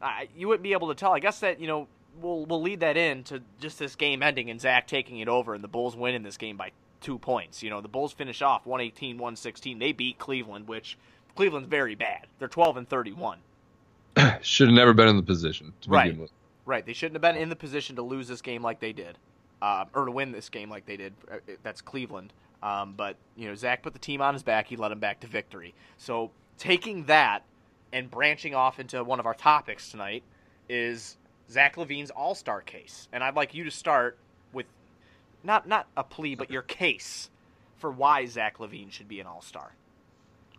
I, 0.00 0.28
you 0.36 0.48
wouldn't 0.48 0.62
be 0.62 0.72
able 0.72 0.88
to 0.88 0.94
tell. 0.94 1.12
I 1.12 1.18
guess 1.18 1.40
that 1.40 1.60
you 1.60 1.66
know 1.66 1.88
we'll 2.20 2.44
we'll 2.46 2.62
lead 2.62 2.80
that 2.80 2.96
in 2.96 3.24
to 3.24 3.42
just 3.60 3.78
this 3.78 3.96
game 3.96 4.22
ending 4.22 4.50
and 4.50 4.60
Zach 4.60 4.86
taking 4.86 5.18
it 5.18 5.28
over 5.28 5.54
and 5.54 5.62
the 5.64 5.68
Bulls 5.68 5.96
winning 5.96 6.22
this 6.22 6.36
game 6.36 6.56
by 6.56 6.72
two 7.00 7.18
points. 7.18 7.62
You 7.62 7.70
know, 7.70 7.80
the 7.80 7.88
Bulls 7.88 8.12
finish 8.12 8.42
off 8.42 8.66
118 8.66 9.16
116. 9.18 9.78
They 9.78 9.92
beat 9.92 10.18
Cleveland, 10.18 10.68
which 10.68 10.96
Cleveland's 11.34 11.68
very 11.68 11.94
bad. 11.94 12.26
They're 12.38 12.48
12 12.48 12.76
and 12.76 12.88
31. 12.88 13.38
Should 14.42 14.68
have 14.68 14.74
never 14.74 14.92
been 14.92 15.08
in 15.08 15.16
the 15.16 15.22
position 15.22 15.72
to 15.82 15.90
Right. 15.90 16.04
begin 16.08 16.20
with. 16.20 16.30
Right. 16.64 16.84
They 16.86 16.92
shouldn't 16.92 17.14
have 17.16 17.22
been 17.22 17.40
in 17.40 17.48
the 17.48 17.56
position 17.56 17.96
to 17.96 18.02
lose 18.02 18.28
this 18.28 18.40
game 18.40 18.62
like 18.62 18.78
they 18.78 18.92
did, 18.92 19.18
uh, 19.60 19.86
or 19.94 20.04
to 20.04 20.12
win 20.12 20.30
this 20.30 20.48
game 20.48 20.70
like 20.70 20.86
they 20.86 20.96
did. 20.96 21.12
Uh, 21.30 21.38
That's 21.62 21.80
Cleveland. 21.80 22.32
Um, 22.62 22.94
but 22.96 23.16
you 23.36 23.48
know, 23.48 23.54
Zach 23.56 23.82
put 23.82 23.94
the 23.94 23.98
team 23.98 24.20
on 24.22 24.34
his 24.34 24.44
back. 24.44 24.68
He 24.68 24.76
led 24.76 24.92
him 24.92 25.00
back 25.00 25.18
to 25.20 25.26
victory. 25.26 25.74
So 25.98 26.30
taking 26.58 27.04
that 27.06 27.42
and 27.92 28.08
branching 28.10 28.54
off 28.54 28.78
into 28.78 29.02
one 29.02 29.18
of 29.18 29.26
our 29.26 29.34
topics 29.34 29.90
tonight 29.90 30.22
is 30.68 31.16
Zach 31.52 31.76
LaVine's 31.76 32.10
All 32.10 32.34
Star 32.34 32.62
case, 32.62 33.08
and 33.12 33.22
I'd 33.22 33.36
like 33.36 33.54
you 33.54 33.64
to 33.64 33.70
start 33.70 34.16
with 34.52 34.66
not 35.44 35.68
not 35.68 35.86
a 35.96 36.02
plea, 36.02 36.34
but 36.34 36.50
your 36.50 36.62
case 36.62 37.30
for 37.76 37.90
why 37.90 38.24
Zach 38.26 38.58
LaVine 38.58 38.90
should 38.90 39.08
be 39.08 39.20
an 39.20 39.26
All 39.26 39.42
Star. 39.42 39.74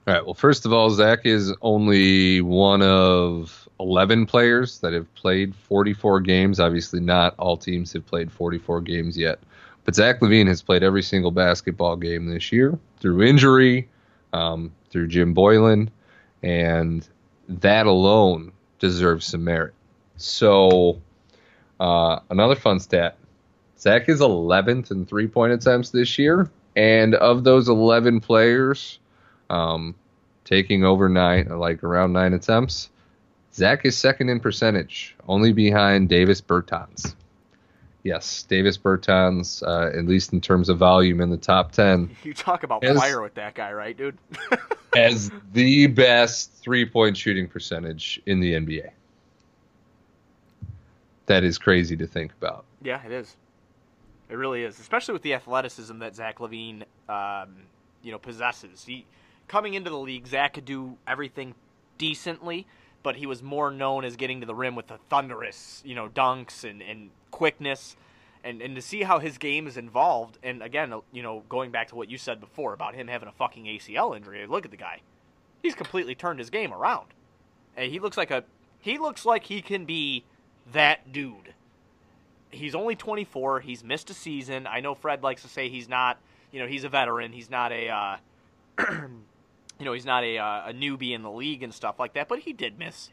All 0.05 0.13
right. 0.13 0.23
Well, 0.23 0.33
first 0.33 0.65
of 0.65 0.73
all, 0.73 0.89
Zach 0.89 1.25
is 1.25 1.53
only 1.61 2.41
one 2.41 2.81
of 2.81 3.67
11 3.79 4.25
players 4.25 4.79
that 4.79 4.91
have 4.93 5.13
played 5.15 5.55
44 5.55 6.19
games. 6.19 6.59
Obviously, 6.59 6.99
not 6.99 7.35
all 7.39 7.57
teams 7.57 7.93
have 7.93 8.05
played 8.05 8.31
44 8.31 8.81
games 8.81 9.17
yet. 9.17 9.39
But 9.85 9.95
Zach 9.95 10.19
LaVine 10.19 10.47
has 10.47 10.61
played 10.61 10.83
every 10.83 11.03
single 11.03 11.31
basketball 11.31 11.95
game 11.95 12.27
this 12.27 12.51
year 12.51 12.77
through 12.99 13.23
injury, 13.23 13.89
um, 14.33 14.71
through 14.89 15.07
Jim 15.07 15.33
Boylen, 15.33 15.89
and 16.41 17.07
that 17.47 17.85
alone 17.85 18.51
deserves 18.79 19.25
some 19.25 19.43
merit. 19.43 19.73
So, 20.17 21.01
uh, 21.79 22.19
another 22.29 22.55
fun 22.55 22.79
stat 22.79 23.17
Zach 23.83 24.07
is 24.07 24.21
11th 24.21 24.91
in 24.91 25.05
three 25.05 25.27
point 25.27 25.51
attempts 25.51 25.89
this 25.89 26.17
year. 26.17 26.49
And 26.75 27.15
of 27.15 27.43
those 27.43 27.67
11 27.67 28.21
players, 28.21 28.99
um, 29.49 29.93
taking 30.45 30.83
over 30.83 31.09
nine, 31.09 31.47
like 31.49 31.83
around 31.83 32.13
nine 32.13 32.33
attempts. 32.33 32.89
Zach 33.53 33.85
is 33.85 33.95
second 33.97 34.29
in 34.29 34.39
percentage, 34.39 35.15
only 35.27 35.53
behind 35.53 36.09
Davis 36.09 36.41
Bertans. 36.41 37.13
Yes, 38.03 38.43
Davis 38.43 38.77
Bertans, 38.77 39.61
uh, 39.61 39.95
at 39.97 40.05
least 40.05 40.33
in 40.33 40.41
terms 40.41 40.69
of 40.69 40.77
volume, 40.77 41.21
in 41.21 41.29
the 41.29 41.37
top 41.37 41.71
10, 41.71 42.09
You 42.23 42.33
talk 42.33 42.63
about 42.63 42.81
Yes. 42.83 42.97
fire 42.97 43.21
with 43.21 43.35
that 43.35 43.53
guy, 43.53 43.71
right, 43.71 43.95
dude? 43.95 44.17
has 44.95 45.31
the 45.53 45.87
best 45.87 46.51
three 46.53 46.85
point 46.85 47.15
shooting 47.15 47.47
percentage 47.47 48.19
in 48.25 48.39
the 48.39 48.53
NBA. 48.53 48.89
That 51.25 51.43
is 51.43 51.57
crazy 51.57 51.95
to 51.97 52.07
think 52.07 52.33
about. 52.33 52.65
Yeah, 52.81 53.01
it 53.05 53.11
is. 53.11 53.35
It 54.29 54.35
really 54.35 54.63
is, 54.63 54.79
especially 54.79 55.13
with 55.13 55.21
the 55.21 55.33
athleticism 55.33 55.99
that 55.99 56.15
Zach 56.15 56.39
LaVine, 56.39 56.83
um, 57.07 57.55
you 58.01 58.11
know, 58.11 58.17
possesses. 58.17 58.83
He 58.85 59.05
coming 59.47 59.73
into 59.73 59.89
the 59.89 59.97
league, 59.97 60.27
Zach 60.27 60.53
could 60.53 60.65
do 60.65 60.97
everything 61.07 61.55
decently, 61.97 62.65
but 63.03 63.15
he 63.15 63.25
was 63.25 63.43
more 63.43 63.69
known 63.69 64.05
as 64.05 64.15
getting 64.15 64.41
to 64.41 64.47
the 64.47 64.55
rim 64.55 64.75
with 64.75 64.87
the 64.87 64.97
thunderous, 65.09 65.81
you 65.85 65.95
know, 65.95 66.09
dunks 66.09 66.67
and, 66.69 66.81
and 66.81 67.09
quickness. 67.31 67.95
And, 68.45 68.61
and 68.61 68.75
to 68.75 68.81
see 68.81 69.03
how 69.03 69.19
his 69.19 69.37
game 69.37 69.67
is 69.67 69.77
involved, 69.77 70.37
and 70.43 70.61
again, 70.61 70.93
you 71.13 71.23
know, 71.23 71.43
going 71.47 71.71
back 71.71 71.89
to 71.89 71.95
what 71.95 72.09
you 72.09 72.17
said 72.17 72.41
before 72.41 72.73
about 72.73 72.93
him 72.93 73.07
having 73.07 73.29
a 73.29 73.31
fucking 73.31 73.65
ACL 73.65 74.15
injury, 74.15 74.45
look 74.47 74.65
at 74.65 74.71
the 74.71 74.77
guy. 74.77 74.99
He's 75.61 75.75
completely 75.75 76.13
turned 76.13 76.39
his 76.39 76.49
game 76.49 76.73
around. 76.73 77.07
And 77.77 77.89
he 77.89 77.99
looks 77.99 78.17
like 78.17 78.31
a 78.31 78.43
he 78.79 78.97
looks 78.97 79.25
like 79.25 79.45
he 79.45 79.61
can 79.61 79.85
be 79.85 80.25
that 80.71 81.11
dude 81.11 81.53
he's 82.53 82.75
only 82.75 82.95
24. 82.95 83.59
He's 83.61 83.83
missed 83.83 84.09
a 84.09 84.13
season. 84.13 84.67
I 84.67 84.79
know 84.79 84.95
Fred 84.95 85.23
likes 85.23 85.41
to 85.41 85.47
say 85.47 85.69
he's 85.69 85.89
not, 85.89 86.17
you 86.51 86.59
know, 86.59 86.67
he's 86.67 86.83
a 86.83 86.89
veteran. 86.89 87.31
He's 87.31 87.49
not 87.49 87.71
a, 87.71 87.89
uh, 87.89 88.17
you 88.79 89.85
know, 89.85 89.93
he's 89.93 90.05
not 90.05 90.23
a, 90.23 90.37
uh, 90.37 90.69
a 90.69 90.73
newbie 90.73 91.13
in 91.13 91.23
the 91.23 91.31
league 91.31 91.63
and 91.63 91.73
stuff 91.73 91.99
like 91.99 92.13
that. 92.13 92.27
But 92.27 92.39
he 92.39 92.53
did 92.53 92.79
miss, 92.79 93.09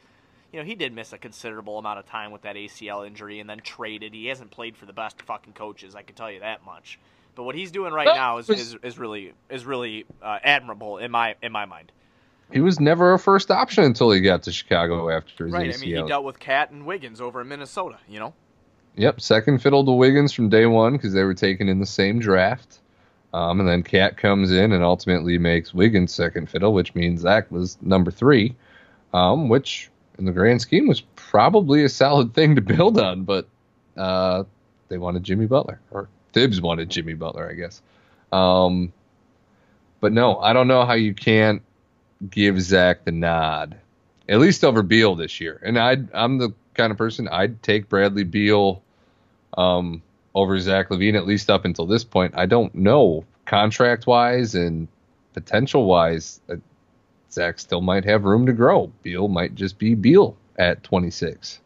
you 0.53 0.59
know, 0.59 0.65
he 0.65 0.75
did 0.75 0.93
miss 0.93 1.13
a 1.13 1.19
considerable 1.19 1.79
amount 1.79 1.99
of 1.99 2.07
time 2.07 2.31
with 2.31 2.43
that 2.43 2.57
ACL 2.57 3.07
injury 3.07 3.41
and 3.41 3.49
then 3.49 3.61
traded. 3.61 4.15
He 4.15 4.27
hasn't 4.27 4.51
played 4.51 4.77
for 4.77 4.87
the 4.87 4.93
best 4.93 5.21
fucking 5.23 5.55
coaches. 5.55 5.95
I 5.95 6.03
can 6.03 6.15
tell 6.15 6.31
you 6.31 6.41
that 6.41 6.65
much. 6.65 6.99
But 7.35 7.45
what 7.45 7.55
he's 7.55 7.71
doing 7.71 7.93
right 7.93 8.07
now 8.07 8.39
is, 8.39 8.51
is, 8.51 8.77
is 8.83 8.99
really 8.99 9.33
is 9.49 9.65
really 9.65 10.05
uh, 10.21 10.41
admirable 10.43 10.99
in 10.99 11.13
my 11.13 11.37
in 11.41 11.53
my 11.53 11.65
mind. 11.65 11.93
He 12.53 12.61
was 12.61 12.81
never 12.81 13.13
a 13.15 13.19
first 13.19 13.51
option 13.51 13.85
until 13.85 14.11
he 14.11 14.21
got 14.21 14.43
to 14.45 14.53
Chicago 14.53 15.09
after 15.11 15.45
his 15.45 15.53
Right. 15.53 15.71
ACL. 15.71 15.75
I 15.75 15.81
mean, 15.81 16.03
he 16.03 16.09
dealt 16.09 16.25
with 16.25 16.39
Cat 16.39 16.71
and 16.71 16.85
Wiggins 16.87 17.21
over 17.21 17.41
in 17.41 17.49
Minnesota. 17.49 17.99
You 18.09 18.21
know. 18.21 18.35
Yep, 18.97 19.21
second 19.21 19.63
fiddle 19.63 19.85
to 19.85 19.93
Wiggins 19.93 20.33
from 20.33 20.49
day 20.49 20.67
one 20.67 20.93
because 20.95 21.13
they 21.13 21.23
were 21.23 21.35
taken 21.35 21.69
in 21.69 21.79
the 21.79 21.87
same 21.87 22.19
draft. 22.19 22.81
Um, 23.33 23.61
and 23.61 23.69
then 23.69 23.85
Cat 23.85 24.17
comes 24.17 24.51
in 24.51 24.73
and 24.73 24.83
ultimately 24.83 25.39
makes 25.39 25.73
Wiggins 25.73 26.13
second 26.13 26.51
fiddle, 26.51 26.73
which 26.75 26.95
means 26.97 27.21
Zach 27.21 27.49
was 27.53 27.79
number 27.81 28.11
three, 28.11 28.57
um, 29.15 29.49
which 29.49 29.89
in 30.19 30.25
the 30.25 30.33
grand 30.33 30.61
scheme 30.61 30.89
was 30.89 31.03
probably 31.15 31.85
a 31.85 31.89
solid 31.89 32.35
thing 32.35 32.57
to 32.57 32.61
build 32.61 32.99
on. 32.99 33.23
But 33.23 33.47
uh, 33.97 34.43
they 34.89 34.99
wanted 34.99 35.23
Jimmy 35.23 35.47
Butler, 35.47 35.81
or 35.93 36.09
Thibs 36.33 36.61
wanted 36.61 36.91
Jimmy 36.91 37.15
Butler, 37.15 37.49
I 37.49 37.55
guess. 37.55 37.81
Um, 38.33 38.93
but 40.01 40.13
no, 40.13 40.39
I 40.39 40.53
don't 40.53 40.67
know 40.69 40.85
how 40.85 40.95
you 40.95 41.15
can't 41.15 41.63
give 42.29 42.61
Zach 42.61 43.05
the 43.05 43.13
nod, 43.13 43.77
at 44.29 44.39
least 44.39 44.65
over 44.65 44.83
Beal 44.83 45.15
this 45.15 45.41
year. 45.41 45.61
And 45.65 45.79
I, 45.79 45.99
I'm 46.13 46.39
the 46.39 46.53
kind 46.75 46.91
of 46.91 46.99
person 46.99 47.29
I'd 47.29 47.63
take 47.63 47.89
Bradley 47.89 48.25
Beal 48.25 48.83
um, 49.57 50.03
over 50.35 50.59
Zach 50.59 50.91
LaVine 50.91 51.17
at 51.17 51.27
least 51.27 51.51
up 51.51 51.65
until 51.65 51.87
this 51.87 52.05
point. 52.05 52.35
I 52.37 52.47
don't 52.47 52.75
know 52.75 53.25
contract 53.47 54.07
wise 54.07 54.55
and 54.55 54.89
potential 55.33 55.87
wise. 55.87 56.41
Uh, 56.49 56.57
Zach 57.33 57.59
still 57.59 57.81
might 57.81 58.05
have 58.05 58.25
room 58.25 58.47
to 58.47 58.53
grow. 58.53 58.93
Beal 59.03 59.29
might 59.29 59.55
just 59.55 59.79
be 59.79 59.95
Beal 59.95 60.37
at 60.59 60.83
26. 60.83 61.61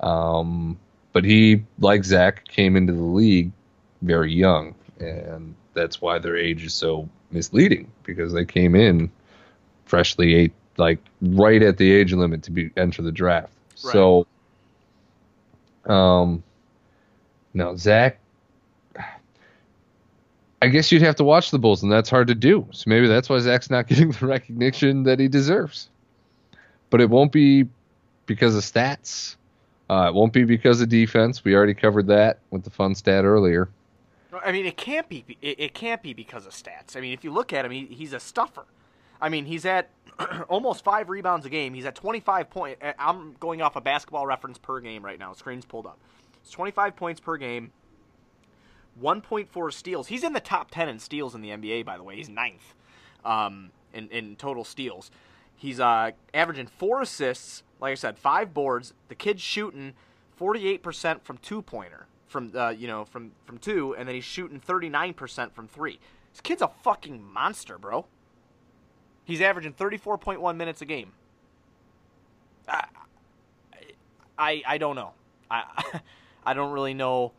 Um, 0.00 0.78
but 1.12 1.24
he, 1.24 1.64
like 1.78 2.04
Zach, 2.04 2.46
came 2.48 2.76
into 2.76 2.92
the 2.92 3.00
league 3.00 3.52
very 4.02 4.32
young, 4.32 4.74
and 4.98 5.54
that's 5.74 6.00
why 6.00 6.18
their 6.18 6.36
age 6.36 6.64
is 6.64 6.74
so 6.74 7.08
misleading 7.30 7.90
because 8.02 8.32
they 8.32 8.44
came 8.44 8.74
in 8.74 9.10
freshly 9.92 10.34
eight, 10.34 10.52
like 10.78 10.98
right 11.20 11.62
at 11.62 11.76
the 11.76 11.92
age 11.92 12.14
limit 12.14 12.42
to 12.44 12.50
be 12.50 12.70
enter 12.78 13.02
the 13.02 13.12
draft. 13.12 13.52
Right. 13.84 13.92
So, 13.92 14.26
um, 15.84 16.42
no, 17.52 17.76
Zach. 17.76 18.18
I 20.62 20.68
guess 20.68 20.90
you'd 20.90 21.02
have 21.02 21.16
to 21.16 21.24
watch 21.24 21.50
the 21.50 21.58
Bulls, 21.58 21.82
and 21.82 21.92
that's 21.92 22.08
hard 22.08 22.28
to 22.28 22.34
do. 22.34 22.66
So 22.70 22.88
maybe 22.88 23.06
that's 23.06 23.28
why 23.28 23.38
Zach's 23.40 23.68
not 23.68 23.86
getting 23.88 24.12
the 24.12 24.24
recognition 24.24 25.02
that 25.02 25.18
he 25.18 25.28
deserves. 25.28 25.90
But 26.88 27.02
it 27.02 27.10
won't 27.10 27.30
be 27.30 27.68
because 28.24 28.56
of 28.56 28.62
stats. 28.62 29.36
Uh, 29.90 30.06
it 30.08 30.14
won't 30.14 30.32
be 30.32 30.44
because 30.44 30.80
of 30.80 30.88
defense. 30.88 31.44
We 31.44 31.54
already 31.54 31.74
covered 31.74 32.06
that 32.06 32.38
with 32.50 32.64
the 32.64 32.70
fun 32.70 32.94
stat 32.94 33.26
earlier. 33.26 33.68
I 34.42 34.52
mean, 34.52 34.64
it 34.64 34.78
can't 34.78 35.06
be. 35.10 35.36
It, 35.42 35.60
it 35.60 35.74
can't 35.74 36.02
be 36.02 36.14
because 36.14 36.46
of 36.46 36.52
stats. 36.52 36.96
I 36.96 37.02
mean, 37.02 37.12
if 37.12 37.24
you 37.24 37.30
look 37.30 37.52
at 37.52 37.66
him, 37.66 37.72
he, 37.72 37.84
he's 37.84 38.14
a 38.14 38.20
stuffer. 38.20 38.64
I 39.22 39.28
mean, 39.28 39.46
he's 39.46 39.64
at 39.64 39.88
almost 40.48 40.82
five 40.82 41.08
rebounds 41.08 41.46
a 41.46 41.48
game. 41.48 41.72
He's 41.72 41.86
at 41.86 41.94
25 41.94 42.50
point. 42.50 42.78
uh, 42.82 42.92
I'm 42.98 43.34
going 43.38 43.62
off 43.62 43.76
a 43.76 43.80
basketball 43.80 44.26
reference 44.26 44.58
per 44.58 44.80
game 44.80 45.04
right 45.04 45.18
now. 45.18 45.32
Screen's 45.32 45.64
pulled 45.64 45.86
up. 45.86 45.98
It's 46.42 46.50
25 46.50 46.96
points 46.96 47.20
per 47.20 47.36
game. 47.36 47.70
1.4 49.00 49.72
steals. 49.72 50.08
He's 50.08 50.24
in 50.24 50.32
the 50.32 50.40
top 50.40 50.70
10 50.70 50.88
in 50.88 50.98
steals 50.98 51.34
in 51.34 51.40
the 51.40 51.50
NBA, 51.50 51.84
by 51.84 51.96
the 51.96 52.02
way. 52.02 52.16
He's 52.16 52.28
ninth 52.28 52.74
um, 53.24 53.70
in, 53.94 54.08
in 54.08 54.36
total 54.36 54.64
steals. 54.64 55.10
He's 55.54 55.78
uh, 55.78 56.10
averaging 56.34 56.66
four 56.66 57.00
assists, 57.00 57.62
like 57.80 57.92
I 57.92 57.94
said, 57.94 58.18
five 58.18 58.52
boards. 58.52 58.92
The 59.08 59.14
kid's 59.14 59.40
shooting 59.40 59.94
48% 60.38 61.22
from 61.22 61.38
two 61.38 61.62
pointer, 61.62 62.06
from 62.26 62.50
uh, 62.54 62.70
you 62.70 62.88
know 62.88 63.04
from 63.04 63.30
from 63.44 63.58
two, 63.58 63.94
and 63.94 64.08
then 64.08 64.16
he's 64.16 64.24
shooting 64.24 64.58
39% 64.58 65.52
from 65.52 65.68
three. 65.68 66.00
This 66.32 66.40
kid's 66.40 66.62
a 66.62 66.68
fucking 66.82 67.22
monster, 67.22 67.78
bro. 67.78 68.06
He's 69.24 69.40
averaging 69.40 69.74
34.1 69.74 70.56
minutes 70.56 70.82
a 70.82 70.84
game. 70.84 71.12
I 72.68 72.86
I, 74.38 74.62
I 74.66 74.78
don't 74.78 74.96
know. 74.96 75.12
I 75.50 76.00
I 76.44 76.54
don't 76.54 76.72
really 76.72 76.94
know, 76.94 77.32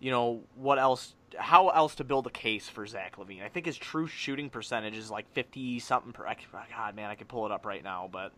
you 0.00 0.10
know, 0.10 0.40
what 0.56 0.78
else 0.78 1.14
how 1.36 1.68
else 1.68 1.94
to 1.96 2.04
build 2.04 2.26
a 2.26 2.30
case 2.30 2.68
for 2.68 2.86
Zach 2.86 3.16
LaVine. 3.16 3.42
I 3.42 3.48
think 3.48 3.66
his 3.66 3.76
true 3.76 4.06
shooting 4.06 4.50
percentage 4.50 4.96
is 4.96 5.10
like 5.10 5.32
50 5.32 5.78
something 5.78 6.12
per 6.12 6.24
God, 6.24 6.96
man, 6.96 7.10
I 7.10 7.14
could 7.14 7.28
pull 7.28 7.46
it 7.46 7.52
up 7.52 7.64
right 7.64 7.84
now, 7.84 8.08
but 8.10 8.32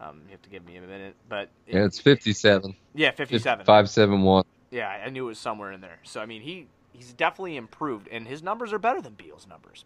um, 0.00 0.22
you 0.26 0.32
have 0.32 0.42
to 0.42 0.50
give 0.50 0.64
me 0.64 0.76
a 0.76 0.80
minute. 0.80 1.16
But 1.28 1.50
it, 1.66 1.74
yeah, 1.74 1.84
it's 1.84 1.98
57. 1.98 2.74
Yeah, 2.94 3.10
57. 3.10 3.64
571. 3.64 4.44
Yeah, 4.70 4.88
I 4.88 5.10
knew 5.10 5.24
it 5.24 5.28
was 5.28 5.38
somewhere 5.38 5.72
in 5.72 5.80
there. 5.80 5.98
So 6.02 6.20
I 6.20 6.26
mean, 6.26 6.42
he 6.42 6.66
he's 6.92 7.12
definitely 7.12 7.56
improved, 7.56 8.08
and 8.08 8.26
his 8.26 8.42
numbers 8.42 8.72
are 8.72 8.78
better 8.78 9.00
than 9.00 9.14
Beal's 9.14 9.46
numbers. 9.46 9.84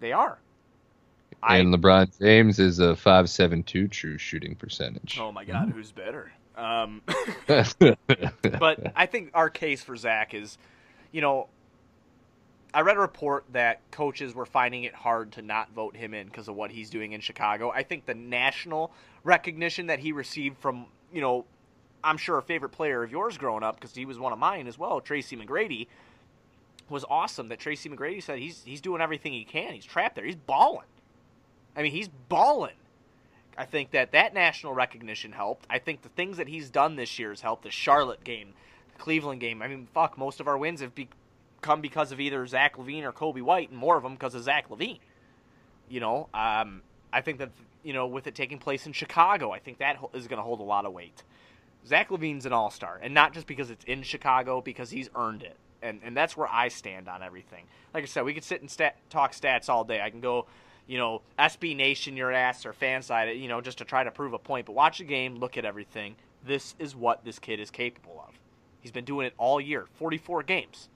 They 0.00 0.12
are. 0.12 0.38
And 1.42 1.72
LeBron 1.72 2.18
James 2.18 2.58
is 2.58 2.78
a 2.80 2.94
5.72 2.94 3.90
true 3.90 4.18
shooting 4.18 4.54
percentage. 4.56 5.18
Oh 5.20 5.30
my 5.30 5.44
God, 5.44 5.70
who's 5.70 5.92
better? 5.92 6.32
Um, 6.56 7.02
but 7.46 8.92
I 8.96 9.06
think 9.06 9.30
our 9.34 9.50
case 9.50 9.82
for 9.82 9.94
Zach 9.96 10.34
is, 10.34 10.58
you 11.12 11.20
know, 11.20 11.48
I 12.72 12.80
read 12.80 12.96
a 12.96 13.00
report 13.00 13.44
that 13.52 13.80
coaches 13.90 14.34
were 14.34 14.46
finding 14.46 14.84
it 14.84 14.94
hard 14.94 15.32
to 15.32 15.42
not 15.42 15.72
vote 15.72 15.96
him 15.96 16.14
in 16.14 16.26
because 16.26 16.48
of 16.48 16.56
what 16.56 16.70
he's 16.70 16.90
doing 16.90 17.12
in 17.12 17.20
Chicago. 17.20 17.70
I 17.70 17.82
think 17.82 18.06
the 18.06 18.14
national 18.14 18.92
recognition 19.24 19.86
that 19.86 19.98
he 19.98 20.12
received 20.12 20.58
from, 20.58 20.86
you 21.12 21.20
know, 21.20 21.44
I'm 22.02 22.16
sure 22.16 22.38
a 22.38 22.42
favorite 22.42 22.70
player 22.70 23.02
of 23.02 23.10
yours 23.10 23.38
growing 23.38 23.62
up 23.62 23.76
because 23.76 23.94
he 23.94 24.04
was 24.04 24.18
one 24.18 24.32
of 24.32 24.38
mine 24.38 24.66
as 24.66 24.78
well, 24.78 25.00
Tracy 25.00 25.36
McGrady, 25.36 25.86
was 26.88 27.04
awesome. 27.08 27.48
That 27.48 27.58
Tracy 27.58 27.88
McGrady 27.88 28.22
said 28.22 28.38
he's 28.38 28.62
he's 28.64 28.80
doing 28.80 29.00
everything 29.00 29.32
he 29.32 29.44
can. 29.44 29.74
He's 29.74 29.84
trapped 29.84 30.14
there. 30.14 30.24
He's 30.24 30.36
balling. 30.36 30.86
I 31.76 31.82
mean, 31.82 31.92
he's 31.92 32.08
balling. 32.08 32.76
I 33.58 33.64
think 33.64 33.92
that 33.92 34.12
that 34.12 34.34
national 34.34 34.74
recognition 34.74 35.32
helped. 35.32 35.66
I 35.70 35.78
think 35.78 36.02
the 36.02 36.08
things 36.10 36.36
that 36.36 36.48
he's 36.48 36.70
done 36.70 36.96
this 36.96 37.18
year 37.18 37.30
has 37.30 37.40
helped. 37.40 37.62
The 37.62 37.70
Charlotte 37.70 38.24
game, 38.24 38.54
the 38.92 38.98
Cleveland 38.98 39.40
game. 39.40 39.62
I 39.62 39.68
mean, 39.68 39.88
fuck, 39.94 40.18
most 40.18 40.40
of 40.40 40.48
our 40.48 40.58
wins 40.58 40.80
have 40.80 40.94
be- 40.94 41.08
come 41.62 41.80
because 41.80 42.12
of 42.12 42.20
either 42.20 42.46
Zach 42.46 42.76
LaVine 42.76 43.02
or 43.02 43.12
Coby 43.12 43.42
White, 43.42 43.70
and 43.70 43.78
more 43.78 43.96
of 43.96 44.02
them 44.02 44.14
because 44.14 44.34
of 44.34 44.42
Zach 44.42 44.68
LaVine. 44.68 44.98
You 45.88 46.00
know, 46.00 46.28
um, 46.34 46.82
I 47.12 47.20
think 47.20 47.38
that 47.38 47.50
you 47.82 47.92
know, 47.92 48.08
with 48.08 48.26
it 48.26 48.34
taking 48.34 48.58
place 48.58 48.84
in 48.86 48.92
Chicago, 48.92 49.52
I 49.52 49.60
think 49.60 49.78
that 49.78 49.98
is 50.12 50.26
going 50.26 50.38
to 50.38 50.42
hold 50.42 50.58
a 50.58 50.64
lot 50.64 50.86
of 50.86 50.92
weight. 50.92 51.22
Zach 51.86 52.08
LaVine's 52.08 52.44
an 52.44 52.52
all 52.52 52.70
star, 52.70 52.98
and 53.00 53.14
not 53.14 53.32
just 53.32 53.46
because 53.46 53.70
it's 53.70 53.84
in 53.84 54.02
Chicago, 54.02 54.60
because 54.60 54.90
he's 54.90 55.08
earned 55.14 55.44
it. 55.44 55.56
And, 55.82 56.00
and 56.02 56.16
that's 56.16 56.36
where 56.36 56.48
I 56.48 56.66
stand 56.66 57.08
on 57.08 57.22
everything. 57.22 57.64
Like 57.94 58.02
I 58.02 58.06
said, 58.06 58.24
we 58.24 58.34
could 58.34 58.42
sit 58.42 58.60
and 58.60 58.68
stat, 58.68 58.96
talk 59.08 59.32
stats 59.32 59.68
all 59.68 59.84
day. 59.84 60.00
I 60.00 60.10
can 60.10 60.20
go 60.20 60.46
you 60.86 60.98
know, 60.98 61.22
SB 61.38 61.76
Nation 61.76 62.16
your 62.16 62.32
ass 62.32 62.64
or 62.64 62.72
fan 62.72 63.02
side, 63.02 63.36
you 63.36 63.48
know, 63.48 63.60
just 63.60 63.78
to 63.78 63.84
try 63.84 64.04
to 64.04 64.10
prove 64.10 64.32
a 64.32 64.38
point. 64.38 64.66
But 64.66 64.74
watch 64.74 64.98
the 64.98 65.04
game, 65.04 65.36
look 65.36 65.56
at 65.56 65.64
everything. 65.64 66.16
This 66.44 66.74
is 66.78 66.94
what 66.94 67.24
this 67.24 67.38
kid 67.38 67.60
is 67.60 67.70
capable 67.70 68.24
of. 68.26 68.34
He's 68.80 68.92
been 68.92 69.04
doing 69.04 69.26
it 69.26 69.34
all 69.36 69.60
year, 69.60 69.86
44 69.94 70.44
games. 70.44 70.88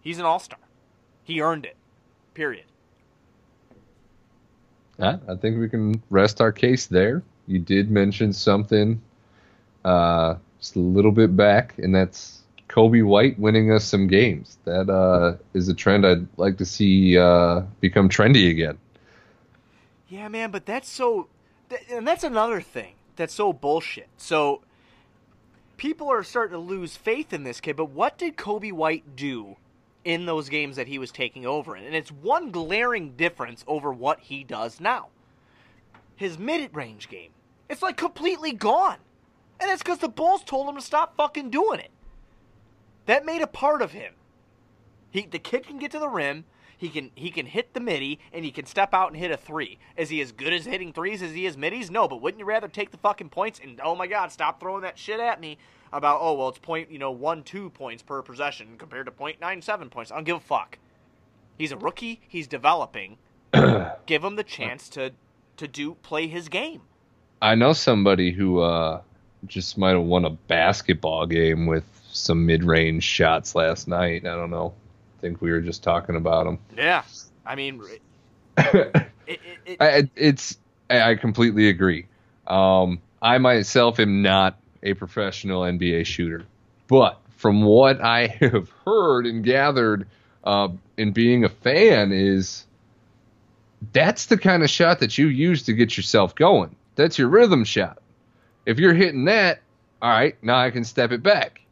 He's 0.00 0.18
an 0.18 0.24
all 0.24 0.40
star. 0.40 0.58
He 1.22 1.40
earned 1.40 1.64
it. 1.64 1.76
Period. 2.34 2.64
I 5.28 5.34
think 5.36 5.58
we 5.58 5.68
can 5.68 6.02
rest 6.10 6.40
our 6.40 6.52
case 6.52 6.86
there. 6.86 7.22
You 7.46 7.58
did 7.58 7.90
mention 7.90 8.32
something 8.32 9.00
uh, 9.84 10.36
just 10.58 10.76
a 10.76 10.80
little 10.80 11.12
bit 11.12 11.36
back, 11.36 11.74
and 11.78 11.94
that's 11.94 12.43
Coby 12.74 13.04
White 13.04 13.38
winning 13.38 13.70
us 13.70 13.84
some 13.84 14.08
games. 14.08 14.58
That 14.64 14.90
uh, 14.90 15.36
is 15.52 15.68
a 15.68 15.74
trend 15.74 16.04
I'd 16.04 16.26
like 16.36 16.58
to 16.58 16.64
see 16.64 17.16
uh, 17.16 17.60
become 17.80 18.08
trendy 18.08 18.50
again. 18.50 18.78
Yeah, 20.08 20.26
man, 20.26 20.50
but 20.50 20.66
that's 20.66 20.90
so, 20.90 21.28
and 21.88 22.06
that's 22.06 22.24
another 22.24 22.60
thing 22.60 22.94
that's 23.14 23.32
so 23.32 23.52
bullshit. 23.52 24.08
So 24.16 24.62
people 25.76 26.08
are 26.10 26.24
starting 26.24 26.54
to 26.54 26.58
lose 26.58 26.96
faith 26.96 27.32
in 27.32 27.44
this 27.44 27.60
kid. 27.60 27.76
But 27.76 27.90
what 27.90 28.18
did 28.18 28.36
Coby 28.36 28.72
White 28.72 29.14
do 29.14 29.56
in 30.04 30.26
those 30.26 30.48
games 30.48 30.74
that 30.74 30.88
he 30.88 30.98
was 30.98 31.12
taking 31.12 31.46
over? 31.46 31.76
And 31.76 31.94
it's 31.94 32.10
one 32.10 32.50
glaring 32.50 33.12
difference 33.16 33.64
over 33.68 33.92
what 33.92 34.18
he 34.18 34.42
does 34.42 34.80
now. 34.80 35.08
His 36.16 36.38
mid-range 36.38 37.08
game, 37.08 37.30
it's 37.68 37.82
like 37.82 37.96
completely 37.96 38.52
gone, 38.52 38.98
and 39.60 39.70
it's 39.70 39.82
because 39.82 39.98
the 39.98 40.08
Bulls 40.08 40.42
told 40.44 40.68
him 40.68 40.74
to 40.74 40.82
stop 40.82 41.16
fucking 41.16 41.50
doing 41.50 41.78
it. 41.78 41.90
That 43.06 43.26
made 43.26 43.42
a 43.42 43.46
part 43.46 43.82
of 43.82 43.92
him. 43.92 44.14
He, 45.10 45.26
the 45.26 45.38
kid 45.38 45.66
can 45.66 45.78
get 45.78 45.90
to 45.92 45.98
the 45.98 46.08
rim. 46.08 46.44
He 46.76 46.88
can 46.88 47.12
he 47.14 47.30
can 47.30 47.46
hit 47.46 47.72
the 47.72 47.80
midi 47.80 48.18
and 48.32 48.44
he 48.44 48.50
can 48.50 48.66
step 48.66 48.92
out 48.92 49.12
and 49.12 49.16
hit 49.16 49.30
a 49.30 49.36
three. 49.36 49.78
Is 49.96 50.10
he 50.10 50.20
as 50.20 50.32
good 50.32 50.52
as 50.52 50.64
hitting 50.64 50.92
threes 50.92 51.22
as 51.22 51.32
he 51.32 51.46
is 51.46 51.56
middies? 51.56 51.90
No, 51.90 52.08
but 52.08 52.20
wouldn't 52.20 52.40
you 52.40 52.44
rather 52.44 52.68
take 52.68 52.90
the 52.90 52.96
fucking 52.96 53.28
points 53.30 53.60
and 53.62 53.80
oh 53.82 53.94
my 53.94 54.06
god, 54.06 54.32
stop 54.32 54.60
throwing 54.60 54.82
that 54.82 54.98
shit 54.98 55.20
at 55.20 55.40
me 55.40 55.56
about 55.92 56.18
oh 56.20 56.34
well 56.34 56.48
it's 56.48 56.58
point 56.58 56.90
you 56.90 56.98
know 56.98 57.12
one 57.12 57.44
two 57.44 57.70
points 57.70 58.02
per 58.02 58.20
possession 58.20 58.76
compared 58.76 59.06
to 59.06 59.12
point 59.12 59.40
nine 59.40 59.62
seven 59.62 59.88
points. 59.88 60.10
I 60.10 60.16
don't 60.16 60.24
give 60.24 60.36
a 60.36 60.40
fuck. 60.40 60.78
He's 61.56 61.72
a 61.72 61.76
rookie. 61.76 62.20
He's 62.28 62.48
developing. 62.48 63.18
give 64.06 64.24
him 64.24 64.36
the 64.36 64.44
chance 64.44 64.88
to 64.90 65.12
to 65.56 65.68
do 65.68 65.94
play 65.94 66.26
his 66.26 66.48
game. 66.48 66.82
I 67.40 67.54
know 67.54 67.72
somebody 67.72 68.32
who 68.32 68.60
uh, 68.60 69.00
just 69.46 69.78
might 69.78 69.90
have 69.90 70.02
won 70.02 70.24
a 70.24 70.30
basketball 70.30 71.26
game 71.26 71.66
with 71.66 71.84
some 72.14 72.46
mid-range 72.46 73.02
shots 73.02 73.54
last 73.54 73.88
night. 73.88 74.24
I 74.24 74.34
don't 74.36 74.50
know. 74.50 74.72
I 75.18 75.20
think 75.20 75.40
we 75.40 75.50
were 75.50 75.60
just 75.60 75.82
talking 75.82 76.16
about 76.16 76.44
them. 76.44 76.58
Yeah, 76.76 77.02
I 77.44 77.54
mean, 77.56 77.82
it, 77.84 78.02
it, 79.26 79.40
it, 79.66 79.76
I, 79.80 80.08
it's 80.14 80.56
I 80.88 81.16
completely 81.16 81.68
agree. 81.68 82.06
Um, 82.46 83.00
I 83.20 83.38
myself 83.38 83.98
am 83.98 84.22
not 84.22 84.58
a 84.82 84.94
professional 84.94 85.62
NBA 85.62 86.06
shooter, 86.06 86.44
but 86.88 87.20
from 87.36 87.62
what 87.62 88.00
I 88.00 88.26
have 88.40 88.70
heard 88.84 89.26
and 89.26 89.44
gathered 89.44 90.06
uh, 90.44 90.68
in 90.96 91.12
being 91.12 91.44
a 91.44 91.48
fan, 91.48 92.12
is 92.12 92.64
that's 93.92 94.26
the 94.26 94.38
kind 94.38 94.62
of 94.62 94.70
shot 94.70 95.00
that 95.00 95.18
you 95.18 95.26
use 95.26 95.64
to 95.64 95.72
get 95.72 95.96
yourself 95.96 96.34
going. 96.34 96.76
That's 96.94 97.18
your 97.18 97.28
rhythm 97.28 97.64
shot. 97.64 97.98
If 98.66 98.78
you're 98.78 98.94
hitting 98.94 99.24
that, 99.24 99.60
all 100.00 100.10
right, 100.10 100.36
now 100.42 100.58
I 100.58 100.70
can 100.70 100.84
step 100.84 101.10
it 101.10 101.22
back 101.22 101.63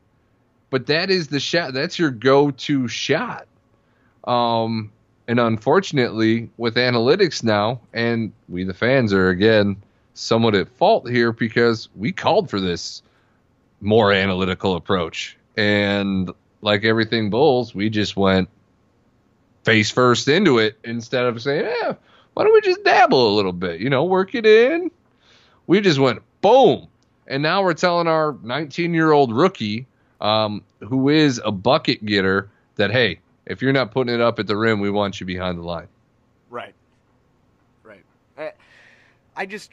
but 0.73 0.87
that 0.87 1.11
is 1.11 1.29
the 1.29 1.39
shot. 1.39 1.75
That's 1.75 1.99
your 1.99 2.11
go-to 2.11 2.89
shot. 2.89 3.47
Um, 4.25 4.91
and 5.29 5.39
unfortunately, 5.39 6.49
with 6.57 6.77
analytics 6.77 7.45
now, 7.45 7.83
and 7.93 8.33
we 8.49 8.65
the 8.65 8.73
fans 8.73 9.13
are 9.13 9.29
again 9.29 9.77
somewhat 10.15 10.55
at 10.55 10.71
fault 10.71 11.09
here 11.11 11.31
because 11.31 11.91
we 11.95 12.11
called 12.11 12.49
for 12.49 12.59
this 12.59 13.03
more 13.83 14.15
analytical 14.15 14.75
approach, 14.75 15.37
and 15.59 16.31
like 16.63 16.85
everything 16.85 17.29
Bulls, 17.29 17.75
we 17.75 17.91
just 17.91 18.17
went 18.17 18.49
face 19.65 19.91
first 19.91 20.27
into 20.27 20.57
it 20.57 20.79
instead 20.85 21.27
of 21.27 21.43
saying, 21.43 21.67
"Yeah, 21.67 21.93
why 22.33 22.45
don't 22.45 22.53
we 22.55 22.63
just 22.63 22.83
dabble 22.83 23.35
a 23.35 23.37
little 23.37 23.53
bit? 23.53 23.79
You 23.79 23.91
know, 23.91 24.05
work 24.05 24.35
it 24.35 24.47
in." 24.47 24.91
We 25.67 25.83
just 25.83 25.99
went 25.99 26.23
boom, 26.41 26.89
and 27.27 27.43
now 27.43 27.63
we're 27.63 27.75
telling 27.75 28.07
our 28.07 28.39
19 28.43 28.95
year 28.95 29.13
old 29.13 29.35
rookie 29.37 29.87
um, 30.23 30.63
who 30.81 31.11
is 31.11 31.43
a 31.45 31.51
bucket 31.51 32.05
getter, 32.07 32.49
that 32.77 32.91
hey, 32.91 33.21
if 33.45 33.61
you're 33.61 33.73
not 33.73 33.91
putting 33.91 34.15
it 34.15 34.21
up 34.21 34.39
at 34.39 34.47
the 34.47 34.57
rim, 34.57 34.81
we 34.81 34.89
want 34.89 35.21
you 35.21 35.27
behind 35.27 35.59
the 35.59 35.63
line. 35.63 35.89
Right. 36.49 36.75
Right. 37.85 38.05
I, 38.39 38.53
I 39.37 39.47
just. 39.47 39.73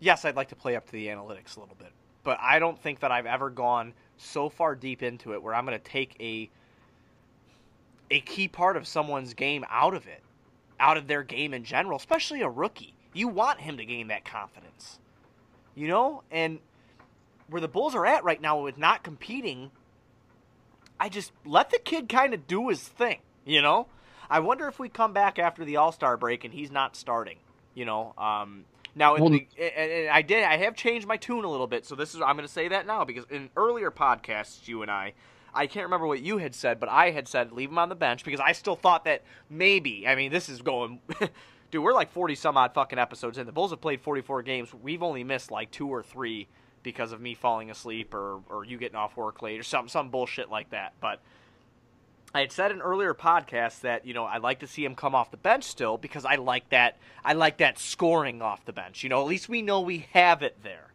Yes, 0.00 0.24
I'd 0.24 0.36
like 0.36 0.48
to 0.48 0.56
play 0.56 0.76
up 0.76 0.86
to 0.86 0.92
the 0.92 1.06
analytics 1.06 1.56
a 1.56 1.60
little 1.60 1.76
bit, 1.78 1.92
but 2.24 2.38
I 2.40 2.58
don't 2.58 2.78
think 2.78 3.00
that 3.00 3.12
I've 3.12 3.26
ever 3.26 3.50
gone 3.50 3.92
so 4.16 4.48
far 4.48 4.74
deep 4.74 5.02
into 5.02 5.34
it 5.34 5.42
where 5.42 5.54
I'm 5.54 5.64
going 5.64 5.78
to 5.78 5.84
take 5.84 6.16
a 6.20 6.50
a 8.10 8.20
key 8.20 8.48
part 8.48 8.76
of 8.76 8.88
someone's 8.88 9.34
game 9.34 9.64
out 9.70 9.94
of 9.94 10.08
it, 10.08 10.22
out 10.80 10.96
of 10.96 11.06
their 11.06 11.22
game 11.22 11.54
in 11.54 11.62
general, 11.62 11.96
especially 11.96 12.40
a 12.40 12.48
rookie. 12.48 12.94
You 13.12 13.28
want 13.28 13.60
him 13.60 13.76
to 13.76 13.84
gain 13.84 14.08
that 14.08 14.24
confidence. 14.24 14.98
You 15.76 15.86
know? 15.86 16.22
And 16.30 16.58
where 17.50 17.60
the 17.60 17.68
Bulls 17.68 17.94
are 17.94 18.06
at 18.06 18.24
right 18.24 18.40
now 18.40 18.62
with 18.62 18.78
not 18.78 19.02
competing, 19.02 19.70
I 20.98 21.08
just 21.08 21.32
let 21.44 21.70
the 21.70 21.78
kid 21.78 22.08
kind 22.08 22.32
of 22.32 22.46
do 22.46 22.68
his 22.68 22.80
thing, 22.80 23.18
you 23.44 23.60
know? 23.60 23.88
I 24.30 24.38
wonder 24.38 24.68
if 24.68 24.78
we 24.78 24.88
come 24.88 25.12
back 25.12 25.38
after 25.38 25.64
the 25.64 25.76
All 25.76 25.92
Star 25.92 26.16
break 26.16 26.44
and 26.44 26.54
he's 26.54 26.70
not 26.70 26.94
starting, 26.96 27.38
you 27.74 27.84
know? 27.84 28.14
Um, 28.16 28.64
now, 28.94 29.16
well, 29.16 29.30
the, 29.30 29.46
I 30.10 30.22
did. 30.22 30.44
I 30.44 30.56
have 30.58 30.74
changed 30.74 31.06
my 31.06 31.16
tune 31.16 31.44
a 31.44 31.50
little 31.50 31.66
bit, 31.66 31.86
so 31.86 31.94
this 31.94 32.14
is. 32.14 32.20
I'm 32.20 32.36
going 32.36 32.46
to 32.46 32.52
say 32.52 32.68
that 32.68 32.86
now 32.86 33.04
because 33.04 33.24
in 33.30 33.50
earlier 33.56 33.90
podcasts, 33.90 34.66
you 34.66 34.82
and 34.82 34.90
I, 34.90 35.14
I 35.54 35.66
can't 35.66 35.84
remember 35.84 36.06
what 36.06 36.20
you 36.20 36.38
had 36.38 36.54
said, 36.54 36.80
but 36.80 36.88
I 36.88 37.10
had 37.10 37.28
said 37.28 37.52
leave 37.52 37.70
him 37.70 37.78
on 37.78 37.88
the 37.88 37.94
bench 37.94 38.24
because 38.24 38.40
I 38.40 38.52
still 38.52 38.76
thought 38.76 39.04
that 39.04 39.22
maybe. 39.48 40.06
I 40.08 40.14
mean, 40.16 40.32
this 40.32 40.48
is 40.48 40.62
going. 40.62 41.00
Dude, 41.70 41.84
we're 41.84 41.92
like 41.92 42.10
40 42.10 42.34
some 42.34 42.56
odd 42.56 42.74
fucking 42.74 42.98
episodes 42.98 43.38
in. 43.38 43.46
The 43.46 43.52
Bulls 43.52 43.70
have 43.70 43.80
played 43.80 44.00
44 44.00 44.42
games. 44.42 44.74
We've 44.74 45.04
only 45.04 45.22
missed 45.22 45.52
like 45.52 45.70
two 45.70 45.86
or 45.86 46.02
three 46.02 46.48
because 46.82 47.12
of 47.12 47.20
me 47.20 47.34
falling 47.34 47.70
asleep 47.70 48.14
or, 48.14 48.40
or 48.48 48.64
you 48.64 48.78
getting 48.78 48.96
off 48.96 49.16
work 49.16 49.42
late 49.42 49.60
or 49.60 49.62
some 49.62 49.88
some 49.88 50.10
bullshit 50.10 50.50
like 50.50 50.70
that. 50.70 50.92
But 51.00 51.20
I 52.34 52.40
had 52.40 52.52
said 52.52 52.70
in 52.70 52.80
earlier 52.80 53.14
podcasts 53.14 53.80
that 53.80 54.06
you 54.06 54.14
know 54.14 54.24
I 54.24 54.38
like 54.38 54.60
to 54.60 54.66
see 54.66 54.84
him 54.84 54.94
come 54.94 55.14
off 55.14 55.30
the 55.30 55.36
bench 55.36 55.64
still 55.64 55.98
because 55.98 56.24
I 56.24 56.36
like 56.36 56.68
that 56.70 56.96
I 57.24 57.32
like 57.32 57.58
that 57.58 57.78
scoring 57.78 58.42
off 58.42 58.64
the 58.64 58.72
bench. 58.72 59.02
You 59.02 59.08
know, 59.08 59.20
at 59.20 59.26
least 59.26 59.48
we 59.48 59.62
know 59.62 59.80
we 59.80 60.06
have 60.12 60.42
it 60.42 60.62
there. 60.62 60.90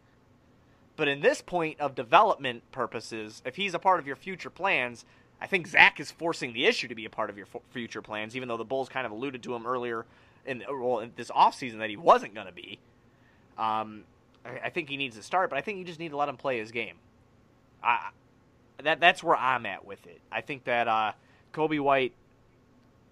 But 0.96 1.08
in 1.08 1.20
this 1.20 1.42
point 1.42 1.78
of 1.78 1.94
development 1.94 2.62
purposes, 2.72 3.42
if 3.44 3.56
he's 3.56 3.74
a 3.74 3.78
part 3.78 4.00
of 4.00 4.06
your 4.06 4.16
future 4.16 4.48
plans, 4.48 5.04
I 5.40 5.46
think 5.46 5.66
Zach 5.66 6.00
is 6.00 6.10
forcing 6.10 6.54
the 6.54 6.64
issue 6.64 6.88
to 6.88 6.94
be 6.94 7.04
a 7.04 7.10
part 7.10 7.28
of 7.28 7.36
your 7.36 7.46
future 7.70 8.00
plans, 8.00 8.34
even 8.34 8.48
though 8.48 8.56
the 8.56 8.64
Bulls 8.64 8.88
kind 8.88 9.04
of 9.04 9.12
alluded 9.12 9.42
to 9.42 9.54
him 9.54 9.66
earlier 9.66 10.06
in, 10.46 10.64
well, 10.68 11.00
in 11.00 11.12
this 11.16 11.30
offseason 11.30 11.78
that 11.78 11.90
he 11.90 11.96
wasn't 11.96 12.34
going 12.34 12.46
to 12.46 12.52
be. 12.52 12.78
Um, 13.58 14.04
I, 14.64 14.70
think 14.70 14.88
he 14.88 14.96
needs 14.96 15.16
to 15.16 15.22
start, 15.22 15.50
but 15.50 15.58
I 15.58 15.62
think 15.62 15.78
you 15.78 15.84
just 15.84 15.98
need 15.98 16.10
to 16.10 16.16
let 16.16 16.28
him 16.28 16.36
play 16.36 16.58
his 16.58 16.70
game. 16.70 16.96
I, 17.82 18.10
that 18.82 19.00
that's 19.00 19.22
where 19.22 19.36
I'm 19.36 19.66
at 19.66 19.84
with 19.84 20.06
it. 20.06 20.20
I 20.30 20.40
think 20.40 20.64
that 20.64 20.88
uh, 20.88 21.12
Coby 21.52 21.80
White. 21.80 22.12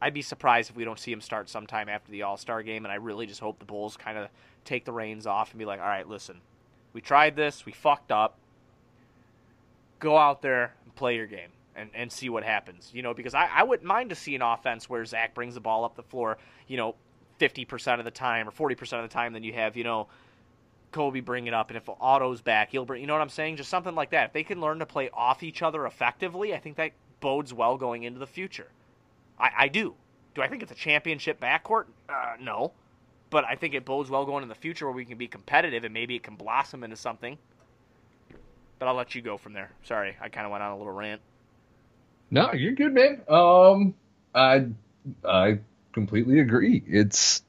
I'd 0.03 0.12
be 0.12 0.23
surprised 0.23 0.68
if 0.68 0.77
we 0.77 0.85
don't 0.85 0.99
see 0.99 1.12
him 1.12 1.23
start 1.23 1.49
sometime 1.49 1.88
after 1.88 2.12
the 2.12 2.23
All 2.23 2.37
Star 2.37 2.62
game, 2.62 2.85
and 2.85 2.92
I 2.92 2.97
really 2.97 3.27
just 3.27 3.40
hope 3.40 3.59
the 3.59 3.64
Bulls 3.64 3.97
kind 3.97 4.18
of 4.18 4.29
take 4.64 4.85
the 4.85 4.92
reins 4.92 5.27
off 5.27 5.51
and 5.51 5.59
be 5.59 5.64
like, 5.64 5.81
all 5.81 5.87
right, 5.87 6.07
listen, 6.07 6.40
we 6.92 7.01
tried 7.01 7.37
this. 7.37 7.64
We 7.64 7.73
fucked 7.73 8.12
up. 8.12 8.38
Go 10.01 10.18
out 10.18 10.42
there 10.42 10.75
and 10.85 10.94
play 10.94 11.16
your 11.16 11.27
game 11.27 11.51
and, 11.75 11.90
and 11.94 12.12
see 12.12 12.29
what 12.29 12.44
happens. 12.44 12.90
You 12.92 13.03
know, 13.03 13.14
because 13.14 13.35
I, 13.35 13.47
I 13.47 13.62
wouldn't 13.62 13.87
mind 13.87 14.11
to 14.11 14.16
see 14.16 14.35
an 14.35 14.42
offense 14.42 14.90
where 14.90 15.05
Zach 15.05 15.35
brings 15.35 15.55
the 15.55 15.61
ball 15.61 15.85
up 15.85 15.97
the 15.97 16.03
floor, 16.03 16.38
you 16.66 16.77
know, 16.77 16.94
50% 17.40 17.99
of 17.99 18.05
the 18.05 18.11
time 18.11 18.49
or 18.49 18.53
40% 18.53 18.81
of 18.94 19.03
the 19.03 19.12
time 19.12 19.33
than 19.33 19.42
you 19.42 19.53
have, 19.55 19.77
you 19.77 19.85
know, 19.85 20.09
Coby 20.94 21.24
bring 21.24 21.46
it 21.46 21.54
up. 21.54 21.68
And 21.68 21.76
if 21.76 21.88
Otto's 22.00 22.40
back, 22.40 22.70
he'll 22.70 22.85
bring, 22.85 23.00
you 23.00 23.07
know 23.07 23.14
what 23.14 23.22
I'm 23.22 23.28
saying? 23.28 23.57
Just 23.57 23.70
something 23.70 23.94
like 23.94 24.11
that. 24.11 24.28
If 24.28 24.33
they 24.33 24.44
can 24.44 24.61
learn 24.61 24.78
to 24.78 24.87
play 24.87 25.11
off 25.12 25.42
each 25.42 25.61
other 25.62 25.87
effectively, 25.87 26.54
I 26.54 26.59
think 26.59 26.76
that 26.76 26.92
bodes 27.20 27.52
well 27.52 27.76
going 27.76 28.04
into 28.04 28.18
the 28.18 28.26
future. 28.26 28.68
I, 29.38 29.50
I 29.59 29.68
do. 29.68 29.94
Do 30.35 30.42
I 30.42 30.48
think 30.48 30.62
it's 30.62 30.72
a 30.72 30.76
championship 30.76 31.40
backcourt? 31.40 31.85
Uh, 32.09 32.37
no 32.40 32.72
but 33.35 33.44
I 33.44 33.57
think 33.57 33.74
it 33.74 33.85
bodes 33.85 34.09
well 34.11 34.24
going 34.24 34.44
in 34.44 34.48
the 34.48 34.54
future 34.54 34.87
where 34.87 34.94
we 34.94 35.04
can 35.04 35.18
be 35.18 35.26
competitive 35.26 35.83
and 35.83 35.92
maybe 35.92 36.14
it 36.14 36.22
can 36.22 36.37
blossom 36.37 36.85
into 36.85 36.94
something. 36.94 37.37
But 38.78 38.87
I'll 38.87 38.94
let 38.94 39.16
you 39.16 39.22
go 39.22 39.38
from 39.38 39.54
there. 39.54 39.72
Sorry, 39.83 40.16
I 40.20 40.28
kind 40.28 40.46
of 40.46 40.52
went 40.52 40.62
on 40.62 40.70
a 40.70 40.78
little 40.78 40.92
rant. 40.92 41.20
No, 42.30 42.52
you're 42.52 42.74
good, 42.74 42.94
man. 42.94 43.22
Um, 43.28 43.94
I 44.33 44.66
I 45.24 45.59
completely 45.92 46.38
agree. 46.38 46.85
It's 46.87 47.42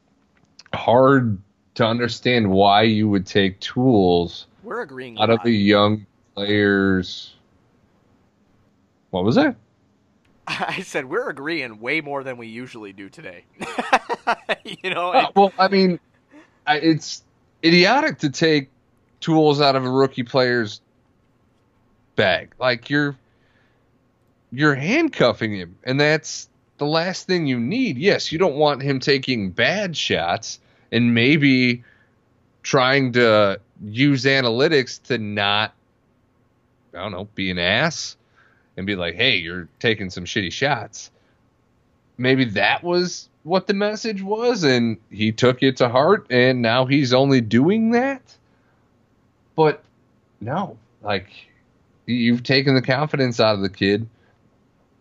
hard 0.73 1.38
to 1.75 1.85
understand 1.85 2.49
why 2.49 2.81
you 2.83 3.07
would 3.09 3.25
take 3.25 3.59
tools 3.59 4.47
We're 4.63 4.81
agreeing 4.81 5.19
out 5.19 5.29
of 5.29 5.39
the 5.43 5.51
young 5.51 6.05
players. 6.33 7.35
What 9.11 9.23
was 9.23 9.35
that? 9.35 9.55
I 10.47 10.81
said 10.81 11.05
we're 11.05 11.29
agreeing 11.29 11.79
way 11.79 12.01
more 12.01 12.23
than 12.23 12.38
we 12.38 12.47
usually 12.47 12.93
do 12.93 13.09
today. 13.09 13.45
you 14.65 14.89
know. 14.89 15.11
Uh, 15.11 15.31
well, 15.35 15.53
I 15.59 15.67
mean, 15.67 15.99
it's 16.67 17.23
idiotic 17.63 18.19
to 18.19 18.29
take 18.29 18.69
tools 19.19 19.61
out 19.61 19.75
of 19.75 19.85
a 19.85 19.89
rookie 19.89 20.23
player's 20.23 20.81
bag. 22.15 22.53
Like 22.59 22.89
you're 22.89 23.17
you're 24.51 24.75
handcuffing 24.75 25.53
him, 25.53 25.77
and 25.83 25.99
that's 25.99 26.47
the 26.77 26.85
last 26.85 27.27
thing 27.27 27.47
you 27.47 27.59
need. 27.59 27.97
Yes, 27.97 28.31
you 28.31 28.38
don't 28.38 28.55
want 28.55 28.81
him 28.81 28.99
taking 28.99 29.51
bad 29.51 29.97
shots 29.97 30.59
and 30.95 31.13
maybe 31.13 31.84
trying 32.63 33.12
to 33.12 33.60
use 33.84 34.23
analytics 34.23 35.01
to 35.03 35.17
not 35.17 35.73
I 36.93 36.99
don't 36.99 37.12
know, 37.12 37.27
be 37.36 37.51
an 37.51 37.60
ass 37.60 38.15
and 38.77 38.88
be 38.88 38.95
like, 38.95 39.15
"Hey, 39.15 39.36
you're 39.36 39.67
taking 39.79 40.10
some 40.10 40.23
shitty 40.23 40.53
shots." 40.53 41.12
Maybe 42.17 42.45
that 42.45 42.81
was 42.84 43.27
what 43.43 43.67
the 43.67 43.73
message 43.73 44.23
was, 44.23 44.63
and 44.63 44.97
he 45.12 45.34
took 45.34 45.62
it 45.62 45.77
to 45.77 45.89
heart, 45.89 46.27
and 46.29 46.62
now 46.62 46.86
he's 46.86 47.13
only 47.13 47.41
doing 47.41 47.91
that. 47.91 48.21
But 49.58 49.84
no, 50.39 50.77
like 51.03 51.27
you've 52.05 52.43
taken 52.43 52.75
the 52.75 52.81
confidence 52.81 53.41
out 53.41 53.55
of 53.55 53.62
the 53.62 53.69
kid 53.69 54.08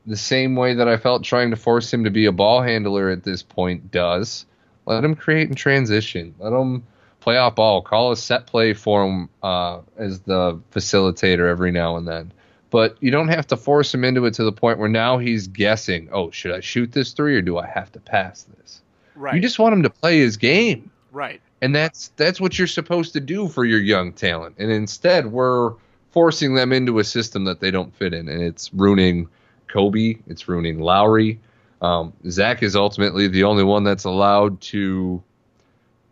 the 0.06 0.16
same 0.16 0.56
way 0.56 0.74
that 0.74 0.88
I 0.88 0.96
felt 0.96 1.22
trying 1.22 1.50
to 1.50 1.56
force 1.56 1.92
him 1.92 2.04
to 2.04 2.10
be 2.10 2.26
a 2.26 2.32
ball 2.32 2.60
handler 2.60 3.08
at 3.10 3.22
this 3.22 3.42
point 3.42 3.92
does. 3.92 4.46
Let 4.86 5.04
him 5.04 5.14
create 5.14 5.48
and 5.48 5.56
transition. 5.56 6.34
Let 6.38 6.52
him 6.52 6.84
play 7.20 7.36
off 7.36 7.54
ball. 7.54 7.82
Call 7.82 8.12
a 8.12 8.16
set 8.16 8.46
play 8.46 8.74
for 8.74 9.04
him 9.04 9.28
uh, 9.42 9.80
as 9.96 10.20
the 10.20 10.60
facilitator 10.72 11.48
every 11.48 11.70
now 11.70 11.96
and 11.96 12.06
then 12.06 12.32
but 12.74 12.96
you 12.98 13.12
don't 13.12 13.28
have 13.28 13.46
to 13.46 13.56
force 13.56 13.94
him 13.94 14.02
into 14.02 14.26
it 14.26 14.34
to 14.34 14.42
the 14.42 14.50
point 14.50 14.80
where 14.80 14.88
now 14.88 15.16
he's 15.16 15.46
guessing, 15.46 16.08
oh, 16.10 16.32
should 16.32 16.50
I 16.50 16.58
shoot 16.58 16.90
this 16.90 17.12
three 17.12 17.36
or 17.36 17.40
do 17.40 17.56
I 17.56 17.68
have 17.68 17.92
to 17.92 18.00
pass 18.00 18.48
this? 18.58 18.82
Right. 19.14 19.36
You 19.36 19.40
just 19.40 19.60
want 19.60 19.74
him 19.74 19.84
to 19.84 19.90
play 19.90 20.18
his 20.18 20.36
game. 20.36 20.90
Right. 21.12 21.40
And 21.62 21.72
that's 21.72 22.08
that's 22.16 22.40
what 22.40 22.58
you're 22.58 22.66
supposed 22.66 23.12
to 23.12 23.20
do 23.20 23.46
for 23.46 23.64
your 23.64 23.78
young 23.78 24.12
talent. 24.12 24.56
And 24.58 24.72
instead, 24.72 25.26
we're 25.26 25.74
forcing 26.10 26.56
them 26.56 26.72
into 26.72 26.98
a 26.98 27.04
system 27.04 27.44
that 27.44 27.60
they 27.60 27.70
don't 27.70 27.94
fit 27.94 28.12
in, 28.12 28.28
and 28.28 28.42
it's 28.42 28.74
ruining 28.74 29.28
Coby. 29.68 30.18
It's 30.26 30.48
ruining 30.48 30.80
Lauri. 30.80 31.38
Um, 31.84 32.14
Zach 32.30 32.62
is 32.62 32.76
ultimately 32.76 33.28
the 33.28 33.44
only 33.44 33.62
one 33.62 33.84
that's 33.84 34.04
allowed 34.04 34.58
to 34.62 35.22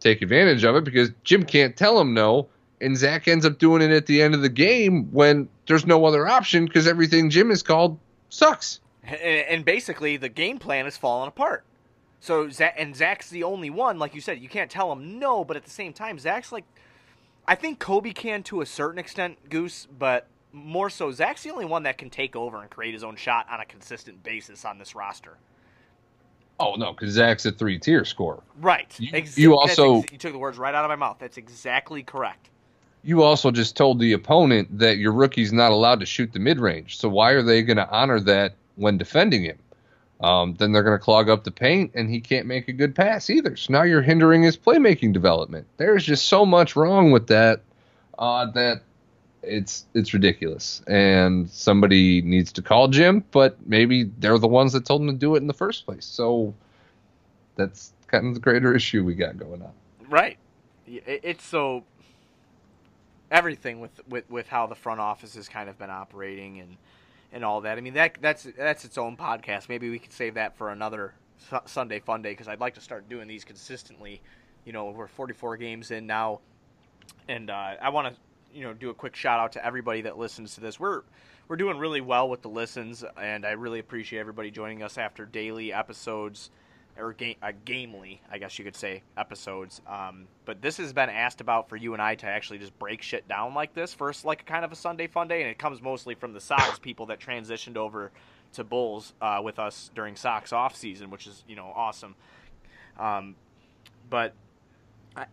take 0.00 0.20
advantage 0.20 0.64
of 0.64 0.76
it 0.76 0.84
because 0.84 1.10
Jim 1.24 1.44
can't 1.44 1.74
tell 1.74 1.98
him 1.98 2.12
no, 2.12 2.48
and 2.82 2.94
Zach 2.94 3.26
ends 3.26 3.46
up 3.46 3.58
doing 3.58 3.80
it 3.80 3.90
at 3.90 4.04
the 4.04 4.20
end 4.20 4.34
of 4.34 4.42
the 4.42 4.50
game 4.50 5.10
when 5.12 5.48
there's 5.66 5.86
no 5.86 6.04
other 6.04 6.28
option 6.28 6.66
because 6.66 6.86
everything 6.86 7.30
Jim 7.30 7.48
has 7.48 7.62
called 7.62 7.98
sucks. 8.28 8.80
And 9.02 9.64
basically, 9.64 10.18
the 10.18 10.28
game 10.28 10.58
plan 10.58 10.86
is 10.86 10.98
falling 10.98 11.28
apart. 11.28 11.64
So 12.20 12.50
Zach 12.50 12.74
and 12.76 12.94
Zach's 12.94 13.30
the 13.30 13.42
only 13.42 13.70
one, 13.70 13.98
like 13.98 14.14
you 14.14 14.20
said, 14.20 14.40
you 14.40 14.50
can't 14.50 14.70
tell 14.70 14.92
him 14.92 15.18
no, 15.18 15.42
but 15.42 15.56
at 15.56 15.64
the 15.64 15.70
same 15.70 15.94
time, 15.94 16.18
Zach's 16.18 16.52
like, 16.52 16.64
I 17.48 17.54
think 17.54 17.80
Coby 17.80 18.14
can 18.14 18.42
to 18.44 18.60
a 18.60 18.66
certain 18.66 18.98
extent, 18.98 19.48
Goose, 19.48 19.88
but 19.98 20.28
more 20.52 20.90
so, 20.90 21.12
Zach's 21.12 21.44
the 21.44 21.50
only 21.50 21.64
one 21.64 21.84
that 21.84 21.96
can 21.96 22.10
take 22.10 22.36
over 22.36 22.60
and 22.60 22.68
create 22.68 22.92
his 22.92 23.02
own 23.02 23.16
shot 23.16 23.46
on 23.50 23.58
a 23.60 23.64
consistent 23.64 24.22
basis 24.22 24.66
on 24.66 24.78
this 24.78 24.94
roster. 24.94 25.38
Oh 26.60 26.74
no, 26.74 26.92
because 26.92 27.12
Zach's 27.12 27.44
a 27.46 27.52
three-tier 27.52 28.04
scorer. 28.04 28.42
Right. 28.60 28.94
You, 28.98 29.10
Ex- 29.14 29.36
you 29.36 29.58
also 29.58 30.00
ex- 30.00 30.12
you 30.12 30.18
took 30.18 30.32
the 30.32 30.38
words 30.38 30.58
right 30.58 30.74
out 30.74 30.84
of 30.84 30.88
my 30.88 30.96
mouth. 30.96 31.16
That's 31.18 31.36
exactly 31.36 32.02
correct 32.02 32.50
you 33.02 33.22
also 33.22 33.50
just 33.50 33.76
told 33.76 33.98
the 33.98 34.12
opponent 34.12 34.78
that 34.78 34.98
your 34.98 35.12
rookie's 35.12 35.52
not 35.52 35.72
allowed 35.72 36.00
to 36.00 36.06
shoot 36.06 36.32
the 36.32 36.38
mid 36.38 36.60
range. 36.60 36.98
So 36.98 37.08
why 37.08 37.32
are 37.32 37.42
they 37.42 37.62
going 37.62 37.76
to 37.76 37.88
honor 37.90 38.20
that 38.20 38.54
when 38.76 38.96
defending 38.96 39.42
him? 39.42 39.58
Um, 40.20 40.54
then 40.54 40.70
they're 40.70 40.84
going 40.84 40.98
to 40.98 41.04
clog 41.04 41.28
up 41.28 41.42
the 41.42 41.50
paint, 41.50 41.90
and 41.94 42.08
he 42.08 42.20
can't 42.20 42.46
make 42.46 42.68
a 42.68 42.72
good 42.72 42.94
pass 42.94 43.28
either. 43.28 43.56
So 43.56 43.72
now 43.72 43.82
you're 43.82 44.02
hindering 44.02 44.44
his 44.44 44.56
playmaking 44.56 45.12
development. 45.12 45.66
There's 45.78 46.04
just 46.04 46.28
so 46.28 46.46
much 46.46 46.76
wrong 46.76 47.10
with 47.10 47.26
that 47.26 47.62
uh, 48.20 48.46
that 48.52 48.82
it's 49.42 49.86
it's 49.94 50.14
ridiculous. 50.14 50.82
And 50.86 51.50
somebody 51.50 52.22
needs 52.22 52.52
to 52.52 52.62
call 52.62 52.88
Jim, 52.88 53.24
but 53.30 53.56
maybe 53.66 54.04
they're 54.18 54.38
the 54.38 54.48
ones 54.48 54.72
that 54.72 54.84
told 54.84 55.02
him 55.02 55.08
to 55.08 55.14
do 55.14 55.34
it 55.34 55.38
in 55.38 55.46
the 55.46 55.54
first 55.54 55.84
place. 55.84 56.04
So 56.04 56.54
that's 57.56 57.92
kind 58.06 58.26
of 58.26 58.34
the 58.34 58.40
greater 58.40 58.74
issue 58.74 59.04
we 59.04 59.14
got 59.14 59.36
going 59.36 59.62
on. 59.62 59.72
Right. 60.08 60.38
It's 60.86 61.44
so 61.44 61.84
everything 63.30 63.80
with, 63.80 64.06
with, 64.08 64.28
with 64.30 64.46
how 64.46 64.66
the 64.66 64.74
front 64.74 65.00
office 65.00 65.34
has 65.34 65.48
kind 65.48 65.70
of 65.70 65.78
been 65.78 65.90
operating 65.90 66.60
and 66.60 66.76
and 67.32 67.44
all 67.44 67.62
that. 67.62 67.78
I 67.78 67.80
mean 67.80 67.94
that 67.94 68.18
that's 68.20 68.46
that's 68.56 68.84
its 68.84 68.98
own 68.98 69.16
podcast. 69.16 69.68
Maybe 69.68 69.88
we 69.90 69.98
could 69.98 70.12
save 70.12 70.34
that 70.34 70.56
for 70.56 70.70
another 70.70 71.14
Sunday 71.64 71.98
fun 71.98 72.22
day 72.22 72.30
because 72.30 72.48
I'd 72.48 72.60
like 72.60 72.74
to 72.74 72.80
start 72.80 73.08
doing 73.08 73.26
these 73.26 73.44
consistently. 73.44 74.20
You 74.64 74.72
know, 74.72 74.90
we're 74.90 75.08
44 75.08 75.56
games 75.56 75.90
in 75.90 76.06
now, 76.06 76.40
and 77.26 77.50
uh, 77.50 77.74
I 77.80 77.88
want 77.88 78.14
to 78.14 78.20
you 78.54 78.62
know 78.62 78.72
do 78.72 78.90
a 78.90 78.94
quick 78.94 79.16
shout 79.16 79.40
out 79.40 79.52
to 79.52 79.64
everybody 79.64 80.02
that 80.02 80.18
listens 80.18 80.54
to 80.54 80.60
this. 80.60 80.78
We're 80.78 81.02
we're 81.48 81.56
doing 81.56 81.78
really 81.78 82.00
well 82.00 82.28
with 82.28 82.42
the 82.42 82.48
listens, 82.48 83.04
and 83.20 83.44
I 83.44 83.52
really 83.52 83.78
appreciate 83.78 84.20
everybody 84.20 84.50
joining 84.50 84.82
us 84.82 84.98
after 84.98 85.26
daily 85.26 85.72
episodes 85.72 86.50
or 86.98 87.16
uh, 87.42 87.52
gamely, 87.64 88.20
I 88.30 88.38
guess 88.38 88.58
you 88.58 88.64
could 88.64 88.76
say, 88.76 89.02
episodes. 89.16 89.80
Um, 89.86 90.26
but 90.44 90.60
this 90.60 90.76
has 90.76 90.92
been 90.92 91.08
asked 91.08 91.40
about 91.40 91.68
for 91.68 91.76
you 91.76 91.94
and 91.94 92.02
I 92.02 92.14
to 92.16 92.26
actually 92.26 92.58
just 92.58 92.78
break 92.78 93.02
shit 93.02 93.26
down 93.28 93.54
like 93.54 93.74
this 93.74 93.94
first, 93.94 94.24
like 94.24 94.44
kind 94.44 94.64
of 94.64 94.72
a 94.72 94.76
Sunday 94.76 95.06
fun 95.06 95.28
day, 95.28 95.42
and 95.42 95.50
it 95.50 95.58
comes 95.58 95.80
mostly 95.80 96.14
from 96.14 96.32
the 96.32 96.40
Sox 96.40 96.78
people 96.78 97.06
that 97.06 97.18
transitioned 97.18 97.76
over 97.76 98.10
to 98.54 98.64
Bulls 98.64 99.14
uh, 99.20 99.40
with 99.42 99.58
us 99.58 99.90
during 99.94 100.16
Sox 100.16 100.52
off 100.52 100.76
season, 100.76 101.10
which 101.10 101.26
is 101.26 101.44
you 101.48 101.56
know 101.56 101.72
awesome. 101.74 102.14
Um, 102.98 103.36
but 104.10 104.34
I, 105.16 105.26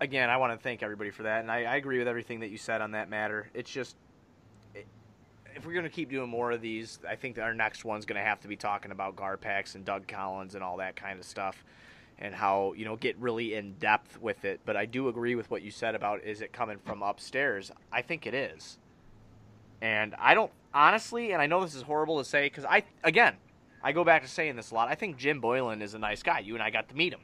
again, 0.00 0.30
I 0.30 0.36
want 0.36 0.52
to 0.52 0.58
thank 0.58 0.82
everybody 0.82 1.10
for 1.10 1.24
that, 1.24 1.40
and 1.40 1.50
I, 1.50 1.64
I, 1.64 1.76
agree 1.76 1.98
with 1.98 2.08
everything 2.08 2.40
that 2.40 2.50
you 2.50 2.58
said 2.58 2.80
on 2.80 2.92
that 2.92 3.08
matter. 3.08 3.48
It's 3.54 3.70
just. 3.70 3.96
If 5.54 5.64
we're 5.64 5.72
gonna 5.72 5.88
keep 5.88 6.10
doing 6.10 6.28
more 6.28 6.50
of 6.52 6.60
these, 6.60 6.98
I 7.08 7.16
think 7.16 7.38
our 7.38 7.54
next 7.54 7.82
one's 7.82 8.04
gonna 8.04 8.22
have 8.22 8.40
to 8.40 8.48
be 8.48 8.56
talking 8.56 8.90
about 8.90 9.16
Garpax 9.16 9.74
and 9.74 9.86
Doug 9.86 10.06
Collins 10.06 10.54
and 10.54 10.62
all 10.62 10.76
that 10.76 10.96
kind 10.96 11.18
of 11.18 11.24
stuff, 11.24 11.64
and 12.18 12.34
how 12.34 12.74
you 12.76 12.84
know 12.84 12.96
get 12.96 13.16
really 13.16 13.54
in 13.54 13.72
depth 13.78 14.20
with 14.20 14.44
it. 14.44 14.60
But 14.66 14.76
I 14.76 14.84
do 14.84 15.08
agree 15.08 15.34
with 15.34 15.50
what 15.50 15.62
you 15.62 15.70
said 15.70 15.94
about 15.94 16.22
is 16.24 16.42
it 16.42 16.52
coming 16.52 16.76
from 16.84 17.02
upstairs? 17.02 17.72
I 17.90 18.02
think 18.02 18.26
it 18.26 18.34
is, 18.34 18.76
and 19.80 20.14
I 20.18 20.34
don't 20.34 20.52
honestly, 20.74 21.32
and 21.32 21.40
I 21.40 21.46
know 21.46 21.62
this 21.62 21.74
is 21.74 21.82
horrible 21.82 22.18
to 22.18 22.24
say 22.24 22.50
because 22.50 22.66
I 22.66 22.82
again, 23.02 23.36
I 23.82 23.92
go 23.92 24.04
back 24.04 24.20
to 24.24 24.28
saying 24.28 24.56
this 24.56 24.72
a 24.72 24.74
lot. 24.74 24.88
I 24.88 24.94
think 24.94 25.16
Jim 25.16 25.40
Boylen 25.40 25.80
is 25.80 25.94
a 25.94 25.98
nice 25.98 26.22
guy. 26.22 26.40
You 26.40 26.52
and 26.52 26.62
I 26.62 26.68
got 26.68 26.90
to 26.90 26.94
meet 26.94 27.14
him. 27.14 27.20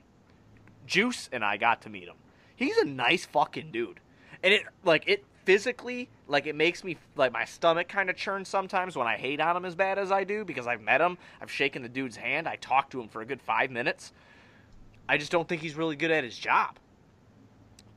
Juice 0.86 1.28
and 1.32 1.44
I 1.44 1.58
got 1.58 1.82
to 1.82 1.90
meet 1.90 2.08
him. 2.08 2.16
He's 2.56 2.76
a 2.76 2.84
nice 2.84 3.24
fucking 3.24 3.72
dude, 3.72 4.00
and 4.42 4.52
it 4.52 4.62
like 4.84 5.04
it 5.06 5.24
physically 5.44 6.08
like 6.28 6.46
it 6.46 6.54
makes 6.54 6.84
me 6.84 6.96
like 7.16 7.32
my 7.32 7.44
stomach 7.44 7.88
kind 7.88 8.08
of 8.08 8.16
churn 8.16 8.44
sometimes 8.44 8.96
when 8.96 9.06
I 9.06 9.16
hate 9.16 9.40
on 9.40 9.56
him 9.56 9.64
as 9.64 9.74
bad 9.74 9.98
as 9.98 10.12
I 10.12 10.24
do 10.24 10.44
because 10.44 10.66
I've 10.66 10.80
met 10.80 11.00
him, 11.00 11.18
I've 11.40 11.50
shaken 11.50 11.82
the 11.82 11.88
dude's 11.88 12.16
hand, 12.16 12.48
I 12.48 12.56
talked 12.56 12.92
to 12.92 13.00
him 13.00 13.08
for 13.08 13.20
a 13.20 13.26
good 13.26 13.42
five 13.42 13.70
minutes. 13.70 14.12
I 15.08 15.18
just 15.18 15.32
don't 15.32 15.48
think 15.48 15.62
he's 15.62 15.74
really 15.74 15.96
good 15.96 16.10
at 16.10 16.24
his 16.24 16.38
job. 16.38 16.78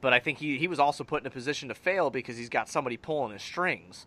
But 0.02 0.14
I 0.14 0.20
think 0.20 0.40
he, 0.40 0.58
he 0.58 0.68
was 0.68 0.80
also 0.80 1.04
put 1.04 1.22
in 1.22 1.28
a 1.28 1.32
position 1.32 1.70
to 1.70 1.76
fail 1.76 2.10
because 2.10 2.38
he's 2.38 2.50
got 2.50 2.70
somebody 2.70 2.98
pulling 2.98 3.32
his 3.32 3.42
strings. 3.42 4.06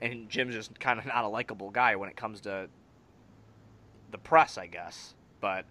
And 0.00 0.28
Jim's 0.28 0.54
just 0.54 0.78
kind 0.78 0.98
of 0.98 1.06
not 1.06 1.24
a 1.24 1.28
likable 1.28 1.70
guy 1.70 1.96
when 1.96 2.08
it 2.08 2.16
comes 2.16 2.40
to 2.42 2.68
the 4.10 4.18
press, 4.18 4.58
I 4.58 4.66
guess. 4.66 5.14
But 5.40 5.64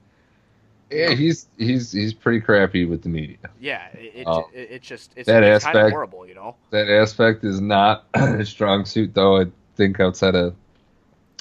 yeah, 0.93 1.15
he's 1.15 1.47
he's 1.57 1.91
he's 1.91 2.13
pretty 2.13 2.39
crappy 2.39 2.85
with 2.85 3.01
the 3.01 3.09
media. 3.09 3.37
Yeah, 3.59 3.87
it 3.93 4.11
it, 4.15 4.27
uh, 4.27 4.41
it, 4.53 4.71
it 4.71 4.81
just 4.81 5.11
it's, 5.15 5.27
that 5.27 5.43
it's 5.43 5.65
aspect, 5.65 5.73
kind 5.73 5.87
of 5.87 5.91
horrible, 5.91 6.27
you 6.27 6.35
know. 6.35 6.55
That 6.69 6.89
aspect 6.89 7.43
is 7.43 7.59
not 7.61 8.05
a 8.13 8.45
strong 8.45 8.85
suit, 8.85 9.13
though. 9.13 9.41
I 9.41 9.45
think 9.75 9.99
outside 9.99 10.35
of 10.35 10.55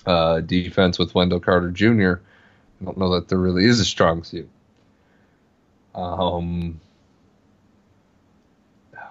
uh, 0.07 0.41
defense 0.41 0.99
with 0.99 1.15
Wendell 1.15 1.41
Carter 1.41 1.71
Jr., 1.71 2.15
I 2.81 2.85
don't 2.85 2.99
know 2.99 3.15
that 3.15 3.29
there 3.29 3.39
really 3.39 3.65
is 3.65 3.81
a 3.81 3.85
strong 3.85 4.25
suit. 4.25 4.49
Um, 5.95 6.81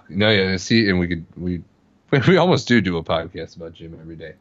no, 0.08 0.30
yeah, 0.30 0.56
see, 0.56 0.88
and 0.88 0.98
we 0.98 1.08
could 1.08 1.24
we 1.36 1.62
we 2.28 2.36
almost 2.36 2.68
do 2.68 2.80
do 2.80 2.96
a 2.96 3.04
podcast 3.04 3.56
about 3.56 3.74
Jim 3.74 3.96
every 4.00 4.16
day. 4.16 4.34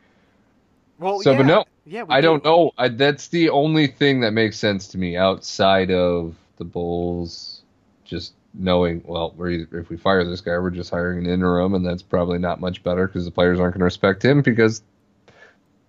Well, 0.99 1.21
so, 1.21 1.31
yeah. 1.31 1.37
but 1.37 1.45
no, 1.45 1.65
yeah, 1.91 2.05
I 2.07 2.21
do. 2.21 2.27
don't 2.27 2.45
know. 2.45 2.71
I, 2.77 2.87
that's 2.87 3.27
the 3.27 3.49
only 3.49 3.85
thing 3.87 4.21
that 4.21 4.31
makes 4.31 4.57
sense 4.57 4.87
to 4.89 4.97
me 4.97 5.17
outside 5.17 5.91
of 5.91 6.35
the 6.55 6.63
Bulls 6.63 7.63
just 8.05 8.33
knowing, 8.53 9.03
well, 9.05 9.33
we're 9.35 9.49
either, 9.49 9.79
if 9.79 9.89
we 9.89 9.97
fire 9.97 10.23
this 10.23 10.39
guy, 10.39 10.57
we're 10.57 10.69
just 10.69 10.89
hiring 10.89 11.25
an 11.25 11.29
interim, 11.29 11.73
and 11.73 11.85
that's 11.85 12.01
probably 12.01 12.39
not 12.39 12.61
much 12.61 12.81
better 12.81 13.07
because 13.07 13.25
the 13.25 13.31
players 13.31 13.59
aren't 13.59 13.73
going 13.73 13.79
to 13.79 13.85
respect 13.85 14.23
him 14.23 14.41
because 14.41 14.81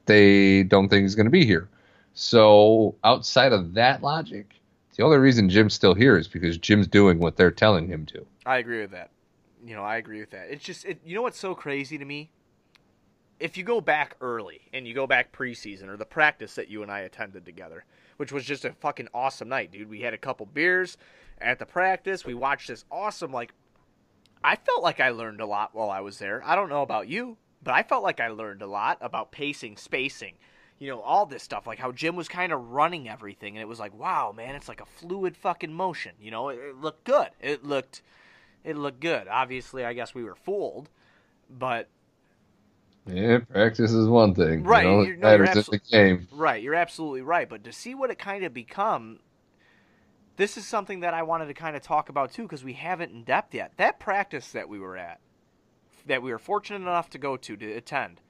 they 0.07 0.65
don't 0.65 0.89
think 0.89 1.03
he's 1.03 1.15
going 1.15 1.27
to 1.27 1.31
be 1.31 1.47
here. 1.47 1.69
So, 2.15 2.97
outside 3.05 3.53
of 3.53 3.75
that 3.75 4.03
logic, 4.03 4.55
the 4.97 5.05
only 5.05 5.19
reason 5.19 5.49
Jim's 5.49 5.75
still 5.75 5.95
here 5.95 6.19
is 6.19 6.27
because 6.27 6.59
Jim's 6.59 6.89
doing 6.89 7.21
what 7.21 7.37
they're 7.37 7.53
telling 7.53 7.87
him 7.87 8.07
to. 8.07 8.27
I 8.45 8.59
agree 8.59 8.81
with 8.81 8.91
that. 8.91 9.11
You 9.65 9.77
know, 9.77 9.85
I 9.85 9.99
agree 9.99 10.19
with 10.19 10.31
that. 10.31 10.49
It's 10.51 10.65
just, 10.65 10.85
it, 10.85 10.99
you 11.05 11.15
know 11.15 11.23
what's 11.23 11.39
so 11.39 11.55
crazy 11.55 11.97
to 11.97 12.05
me? 12.05 12.31
If 13.43 13.57
you 13.57 13.65
go 13.65 13.81
back 13.81 14.15
early 14.21 14.61
and 14.73 14.87
you 14.87 14.95
go 14.95 15.07
back 15.07 15.33
preseason 15.33 15.89
or 15.89 15.97
the 15.97 16.05
practice 16.05 16.55
that 16.55 16.69
you 16.69 16.83
and 16.83 16.93
I 16.93 17.01
attended 17.01 17.45
together, 17.45 17.85
which 18.17 18.31
was 18.31 18.45
just 18.45 18.65
a 18.65 18.73
fucking 18.73 19.09
awesome 19.13 19.49
night, 19.49 19.73
dude. 19.73 19.91
We 19.91 20.03
had 20.03 20.15
a 20.15 20.19
couple 20.19 20.47
beers 20.47 20.97
at 21.41 21.59
the 21.59 21.67
practice. 21.67 22.25
We 22.25 22.35
watched 22.35 22.69
this 22.69 22.85
awesome 22.89 23.33
like 23.33 23.53
I 24.45 24.55
felt 24.55 24.85
like 24.85 25.01
I 25.01 25.11
learned 25.11 25.41
a 25.41 25.47
lot 25.47 25.75
while 25.75 25.91
I 25.91 26.01
was 26.01 26.21
there. 26.21 26.41
I 26.45 26.55
don't 26.55 26.69
know 26.69 26.83
about 26.83 27.09
you, 27.09 27.37
but 27.65 27.75
I 27.75 27.83
felt 27.83 28.05
like 28.05 28.21
I 28.21 28.29
learned 28.29 28.63
a 28.63 28.67
lot 28.67 28.99
about 29.01 29.33
pacing, 29.33 29.77
spacing, 29.77 30.35
you 30.79 30.89
know, 30.89 31.01
all 31.01 31.27
this 31.27 31.43
stuff, 31.43 31.67
like 31.67 31.81
how 31.81 31.91
Jim 31.91 32.15
was 32.15 32.29
kind 32.29 32.53
of 32.53 32.71
running 32.71 33.09
everything, 33.09 33.57
and 33.57 33.63
it 33.63 33.69
was 33.69 33.81
like, 33.81 33.97
wow, 33.97 34.33
man, 34.37 34.55
it's 34.55 34.69
like 34.69 34.81
a 34.81 34.87
fluid 34.87 35.37
fucking 35.37 35.73
motion. 35.73 36.13
You 36.21 36.31
know, 36.31 36.49
it, 36.49 36.59
it 36.59 36.77
looked 36.81 37.05
good. 37.05 37.31
It 37.41 37.65
looked, 37.65 38.03
it 38.63 38.77
looked 38.77 39.01
good. 39.01 39.27
Obviously, 39.29 39.85
I 39.85 39.95
guess 39.95 40.15
we 40.15 40.25
were 40.25 40.37
fooled, 40.37 40.91
but 41.51 41.89
yeah, 43.07 43.39
practice 43.39 43.93
is 43.93 44.09
one 44.09 44.35
thing. 44.35 44.63
Right. 44.63 44.85
You 44.85 44.91
know, 44.91 45.03
you're, 45.03 45.17
no, 45.17 45.31
you're 45.31 45.45
matters 45.45 45.69
in 45.69 45.73
the 45.73 45.79
game. 45.91 46.29
Right. 46.31 46.63
You're 46.63 46.75
absolutely 46.75 47.23
right. 47.23 47.49
But 47.49 47.65
to 47.65 47.73
see 47.73 47.95
what 47.95 48.11
it 48.11 48.19
kind 48.19 48.45
of 48.45 48.55
become, 48.55 49.19
this 50.37 50.57
is 50.57 50.67
something 50.67 51.01
that 51.01 51.15
I 51.15 51.23
wanted 51.23 51.47
to 51.47 51.55
kind 51.55 51.77
of 51.77 51.83
talk 51.83 52.09
about 52.09 52.33
too 52.33 52.43
because 52.43 52.63
we 52.63 52.75
haven't 52.75 53.13
in 53.13 53.25
depth 53.25 53.55
yet. 53.55 53.73
That 53.77 53.99
practice 53.99 54.53
that 54.53 54.69
we 54.69 54.79
were 54.79 54.97
at, 54.97 55.21
that 56.07 56.23
we 56.23 56.31
were 56.31 56.39
fortunate 56.39 56.83
enough 56.83 57.11
to 57.11 57.19
go 57.19 57.37
to 57.37 57.57
to 57.57 57.73
attend, 57.73 58.21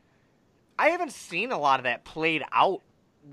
I 0.78 0.88
haven't 0.88 1.12
seen 1.12 1.52
a 1.52 1.58
lot 1.58 1.78
of 1.78 1.84
that 1.84 2.04
played 2.04 2.42
out 2.50 2.82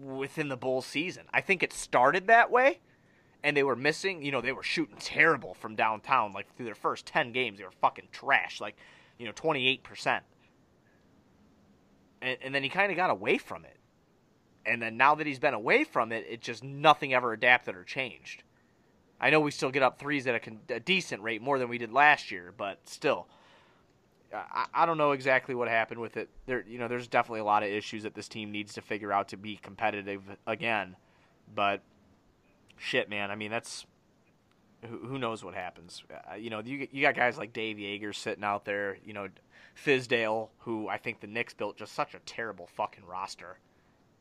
within 0.01 0.49
the 0.49 0.57
Bulls 0.57 0.85
season. 0.85 1.23
I 1.33 1.41
think 1.41 1.63
it 1.63 1.73
started 1.73 2.27
that 2.27 2.51
way. 2.51 2.79
And 3.41 3.55
they 3.55 3.63
were 3.63 3.77
missing, 3.77 4.21
you 4.21 4.33
know, 4.33 4.41
they 4.41 4.51
were 4.51 4.63
shooting 4.63 4.97
terrible 4.99 5.53
from 5.53 5.75
downtown. 5.75 6.33
Like 6.33 6.53
through 6.55 6.65
their 6.65 6.75
first 6.75 7.05
10 7.05 7.31
games, 7.31 7.57
they 7.57 7.63
were 7.63 7.71
fucking 7.71 8.09
trash. 8.11 8.59
Like, 8.59 8.75
you 9.17 9.25
know, 9.25 9.31
28% 9.31 10.19
and, 12.21 12.37
and 12.41 12.55
then 12.55 12.63
he 12.63 12.69
kind 12.69 12.91
of 12.91 12.95
got 12.95 13.09
away 13.09 13.37
from 13.37 13.65
it. 13.65 13.77
And 14.65 14.81
then 14.81 14.97
now 14.97 15.15
that 15.15 15.25
he's 15.25 15.39
been 15.39 15.53
away 15.53 15.83
from 15.83 16.11
it, 16.11 16.25
it 16.29 16.41
just 16.41 16.63
nothing 16.63 17.13
ever 17.13 17.33
adapted 17.33 17.75
or 17.75 17.83
changed. 17.83 18.43
I 19.19 19.29
know 19.29 19.39
we 19.39 19.51
still 19.51 19.71
get 19.71 19.83
up 19.83 19.99
threes 19.99 20.27
at 20.27 20.35
a, 20.35 20.39
con- 20.39 20.59
a 20.69 20.79
decent 20.79 21.21
rate, 21.21 21.41
more 21.41 21.59
than 21.59 21.69
we 21.69 21.77
did 21.77 21.91
last 21.91 22.31
year, 22.31 22.53
but 22.55 22.79
still, 22.87 23.27
I, 24.33 24.67
I 24.73 24.85
don't 24.85 24.97
know 24.97 25.11
exactly 25.11 25.55
what 25.55 25.67
happened 25.67 25.99
with 25.99 26.17
it. 26.17 26.29
There, 26.45 26.63
you 26.67 26.77
know, 26.77 26.87
there's 26.87 27.07
definitely 27.07 27.41
a 27.41 27.45
lot 27.45 27.63
of 27.63 27.69
issues 27.69 28.03
that 28.03 28.13
this 28.13 28.27
team 28.27 28.51
needs 28.51 28.73
to 28.75 28.81
figure 28.81 29.11
out 29.11 29.29
to 29.29 29.37
be 29.37 29.57
competitive 29.57 30.21
again. 30.45 30.95
But 31.53 31.81
shit, 32.77 33.09
man, 33.09 33.31
I 33.31 33.35
mean 33.35 33.51
that's 33.51 33.85
who, 34.87 34.97
who 34.99 35.17
knows 35.17 35.43
what 35.43 35.55
happens. 35.55 36.03
Uh, 36.09 36.35
you 36.35 36.49
know, 36.49 36.59
you 36.59 36.87
you 36.91 37.01
got 37.01 37.15
guys 37.15 37.37
like 37.37 37.53
Dave 37.53 37.77
Joerger 37.77 38.15
sitting 38.15 38.43
out 38.43 38.65
there. 38.65 38.97
You 39.03 39.13
know, 39.13 39.27
Fizdale, 39.83 40.49
who 40.59 40.87
I 40.87 40.97
think 40.97 41.19
the 41.19 41.27
Knicks 41.27 41.53
built 41.53 41.77
just 41.77 41.93
such 41.93 42.13
a 42.13 42.19
terrible 42.25 42.67
fucking 42.75 43.05
roster. 43.05 43.57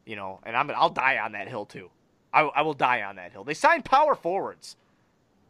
You 0.06 0.16
know, 0.16 0.40
and 0.44 0.56
I'm 0.56 0.70
I'll 0.70 0.90
die 0.90 1.18
on 1.18 1.32
that 1.32 1.48
hill 1.48 1.66
too. 1.66 1.90
I, 2.32 2.42
I 2.42 2.62
will 2.62 2.74
die 2.74 3.02
on 3.02 3.16
that 3.16 3.32
hill. 3.32 3.44
They 3.44 3.54
signed 3.54 3.84
power 3.84 4.14
forwards. 4.14 4.76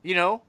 You 0.03 0.15
know, 0.15 0.43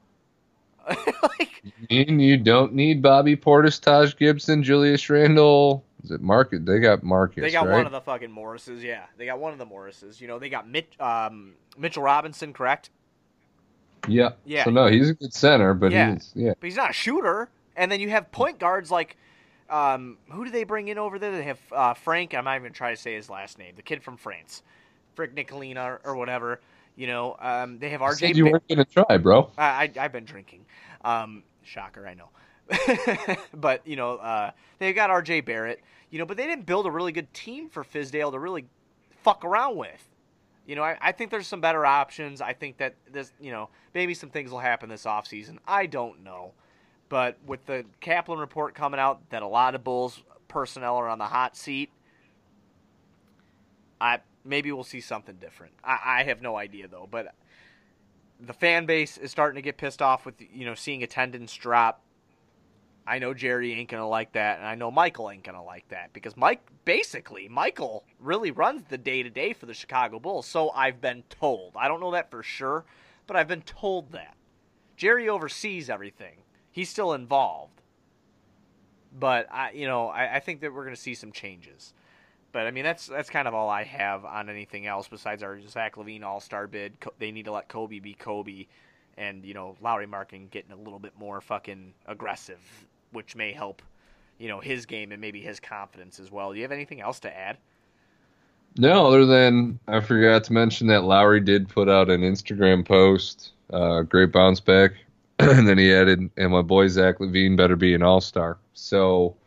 like 0.87 1.63
and 1.89 2.21
you 2.21 2.37
don't 2.37 2.73
need 2.73 3.01
Bobby 3.01 3.35
Portis, 3.35 3.79
Taj 3.81 4.15
Gibson, 4.15 4.63
Julius 4.63 5.09
Randle. 5.09 5.83
Is 6.03 6.11
it 6.11 6.21
Marcus? 6.21 6.59
They 6.63 6.79
got 6.79 7.03
Marcus. 7.03 7.41
They 7.41 7.51
got 7.51 7.67
right? 7.67 7.77
one 7.77 7.85
of 7.85 7.91
the 7.91 8.01
fucking 8.01 8.31
Morrises. 8.31 8.83
Yeah, 8.83 9.03
they 9.17 9.25
got 9.25 9.39
one 9.39 9.51
of 9.51 9.59
the 9.59 9.65
Morrises. 9.65 10.21
You 10.21 10.27
know, 10.27 10.39
they 10.39 10.49
got 10.49 10.67
Mitch, 10.69 10.93
um, 10.99 11.53
Mitchell 11.77 12.03
Robinson, 12.03 12.53
correct? 12.53 12.89
Yeah. 14.07 14.31
Yeah. 14.45 14.63
So 14.63 14.71
no, 14.71 14.87
he's 14.87 15.09
a 15.09 15.13
good 15.13 15.33
center, 15.33 15.73
but 15.73 15.91
Yeah. 15.91 16.13
he's 16.13 16.31
yeah. 16.35 16.53
But 16.59 16.67
he's 16.67 16.77
not 16.77 16.91
a 16.91 16.93
shooter. 16.93 17.49
And 17.75 17.91
then 17.91 17.99
you 17.99 18.09
have 18.09 18.31
point 18.31 18.59
guards 18.59 18.91
like, 18.91 19.17
um, 19.69 20.17
who 20.31 20.45
do 20.45 20.51
they 20.51 20.63
bring 20.63 20.87
in 20.87 20.97
over 20.97 21.19
there? 21.19 21.31
They 21.31 21.43
have 21.43 21.59
uh, 21.71 21.93
Frank. 21.93 22.33
I'm 22.33 22.45
not 22.45 22.57
even 22.57 22.73
trying 22.73 22.95
to 22.95 23.01
say 23.01 23.15
his 23.15 23.29
last 23.29 23.57
name. 23.57 23.73
The 23.75 23.81
kid 23.81 24.03
from 24.03 24.17
France, 24.17 24.63
Frick 25.15 25.35
Nicolina 25.35 25.85
or, 25.85 26.01
or 26.03 26.15
whatever. 26.15 26.59
You 26.95 27.07
know, 27.07 27.37
um, 27.39 27.79
they 27.79 27.89
have 27.89 28.01
RJ. 28.01 28.19
said 28.19 28.37
you 28.37 28.45
weren't 28.45 28.67
gonna 28.67 28.85
try, 28.85 29.17
bro. 29.17 29.51
I, 29.57 29.91
I 29.97 30.03
I've 30.03 30.11
been 30.11 30.25
drinking. 30.25 30.65
Um, 31.03 31.43
shocker, 31.63 32.07
I 32.07 32.13
know. 32.13 32.29
but 33.53 33.85
you 33.87 33.95
know, 33.95 34.17
uh, 34.17 34.51
they 34.79 34.91
got 34.93 35.09
R.J. 35.09 35.41
Barrett. 35.41 35.81
You 36.09 36.19
know, 36.19 36.25
but 36.25 36.37
they 36.37 36.45
didn't 36.45 36.65
build 36.65 36.85
a 36.87 36.91
really 36.91 37.11
good 37.11 37.31
team 37.33 37.69
for 37.69 37.83
Fizdale 37.83 38.31
to 38.31 38.39
really 38.39 38.65
fuck 39.23 39.45
around 39.45 39.77
with. 39.77 40.09
You 40.65 40.75
know, 40.75 40.83
I, 40.83 40.97
I 41.01 41.11
think 41.11 41.31
there's 41.31 41.47
some 41.47 41.61
better 41.61 41.85
options. 41.85 42.41
I 42.41 42.53
think 42.53 42.77
that 42.77 42.95
this, 43.11 43.31
you 43.39 43.51
know, 43.51 43.69
maybe 43.93 44.13
some 44.13 44.29
things 44.29 44.51
will 44.51 44.59
happen 44.59 44.89
this 44.89 45.05
offseason. 45.05 45.57
I 45.67 45.85
don't 45.85 46.23
know. 46.23 46.53
But 47.09 47.37
with 47.45 47.65
the 47.65 47.85
Kaplan 47.99 48.39
report 48.39 48.75
coming 48.75 48.99
out 48.99 49.29
that 49.31 49.41
a 49.41 49.47
lot 49.47 49.73
of 49.75 49.83
Bulls 49.83 50.21
personnel 50.47 50.95
are 50.95 51.09
on 51.09 51.17
the 51.17 51.25
hot 51.25 51.57
seat, 51.57 51.89
I 53.99 54.19
maybe 54.45 54.71
we'll 54.71 54.83
see 54.83 55.01
something 55.01 55.35
different. 55.35 55.73
I, 55.83 55.99
I 56.05 56.23
have 56.23 56.41
no 56.41 56.55
idea 56.55 56.87
though, 56.87 57.07
but 57.09 57.33
the 58.39 58.53
fan 58.53 58.85
base 58.85 59.17
is 59.17 59.31
starting 59.31 59.55
to 59.55 59.61
get 59.61 59.77
pissed 59.77 60.01
off 60.01 60.25
with 60.25 60.35
you 60.39 60.65
know 60.65 60.75
seeing 60.75 61.03
attendance 61.03 61.53
drop. 61.53 62.01
I 63.07 63.17
know 63.17 63.33
Jerry 63.33 63.73
ain't 63.73 63.89
gonna 63.89 64.07
like 64.07 64.33
that, 64.33 64.59
and 64.59 64.67
I 64.67 64.75
know 64.75 64.91
Michael 64.91 65.31
ain't 65.31 65.43
gonna 65.43 65.63
like 65.63 65.87
that 65.89 66.13
because 66.13 66.37
Mike 66.37 66.61
basically 66.85 67.47
Michael 67.47 68.03
really 68.19 68.51
runs 68.51 68.83
the 68.87 68.99
day 68.99 69.23
to 69.23 69.31
day 69.31 69.53
for 69.53 69.65
the 69.65 69.73
Chicago 69.73 70.19
Bulls. 70.19 70.45
So 70.45 70.69
I've 70.69 71.01
been 71.01 71.23
told. 71.29 71.73
I 71.75 71.87
don't 71.87 71.99
know 71.99 72.11
that 72.11 72.29
for 72.29 72.43
sure, 72.43 72.85
but 73.25 73.35
I've 73.35 73.47
been 73.47 73.63
told 73.63 74.11
that 74.11 74.35
Jerry 74.95 75.27
oversees 75.27 75.89
everything. 75.89 76.37
He's 76.71 76.89
still 76.89 77.13
involved, 77.13 77.81
but 79.17 79.47
I 79.51 79.71
you 79.71 79.87
know 79.87 80.07
I, 80.07 80.35
I 80.35 80.39
think 80.39 80.61
that 80.61 80.73
we're 80.73 80.83
gonna 80.83 80.95
see 80.95 81.15
some 81.15 81.31
changes. 81.31 81.93
But 82.51 82.65
I 82.65 82.71
mean 82.71 82.83
that's 82.83 83.07
that's 83.07 83.29
kind 83.29 83.47
of 83.47 83.53
all 83.53 83.69
I 83.69 83.83
have 83.83 84.25
on 84.25 84.49
anything 84.49 84.87
else 84.87 85.07
besides 85.07 85.43
our 85.43 85.59
Zach 85.67 85.95
LaVine 85.95 86.23
All 86.23 86.39
Star 86.39 86.67
bid. 86.67 86.93
They 87.19 87.31
need 87.31 87.45
to 87.45 87.51
let 87.51 87.69
Coby 87.69 88.01
be 88.01 88.15
Coby, 88.15 88.67
and 89.17 89.45
you 89.45 89.53
know 89.53 89.75
Lauri 89.81 90.07
Markin 90.07 90.47
getting 90.47 90.71
a 90.71 90.77
little 90.77 90.99
bit 90.99 91.13
more 91.17 91.41
fucking 91.41 91.93
aggressive, 92.07 92.59
which 93.11 93.35
may 93.35 93.51
help, 93.51 93.81
you 94.39 94.47
know 94.47 94.59
his 94.59 94.85
game 94.85 95.11
and 95.11 95.21
maybe 95.21 95.41
his 95.41 95.59
confidence 95.59 96.19
as 96.19 96.31
well. 96.31 96.51
Do 96.51 96.57
you 96.57 96.63
have 96.63 96.71
anything 96.71 97.01
else 97.01 97.19
to 97.21 97.37
add? 97.37 97.57
No, 98.77 99.07
other 99.07 99.25
than 99.25 99.79
I 99.87 99.99
forgot 99.99 100.43
to 100.45 100.53
mention 100.53 100.87
that 100.87 101.03
Lauri 101.03 101.39
did 101.39 101.67
put 101.67 101.89
out 101.89 102.09
an 102.09 102.21
Instagram 102.21 102.85
post, 102.85 103.51
uh, 103.71 104.01
great 104.01 104.31
bounce 104.31 104.59
back, 104.59 104.91
and 105.57 105.67
then 105.67 105.77
he 105.77 105.93
added, 105.93 106.29
"And 106.35 106.51
my 106.51 106.61
boy 106.61 106.89
Zach 106.89 107.19
LaVine 107.19 107.55
better 107.55 107.77
be 107.77 107.93
an 107.93 108.03
All 108.03 108.19
Star." 108.19 108.57
So 108.73 109.37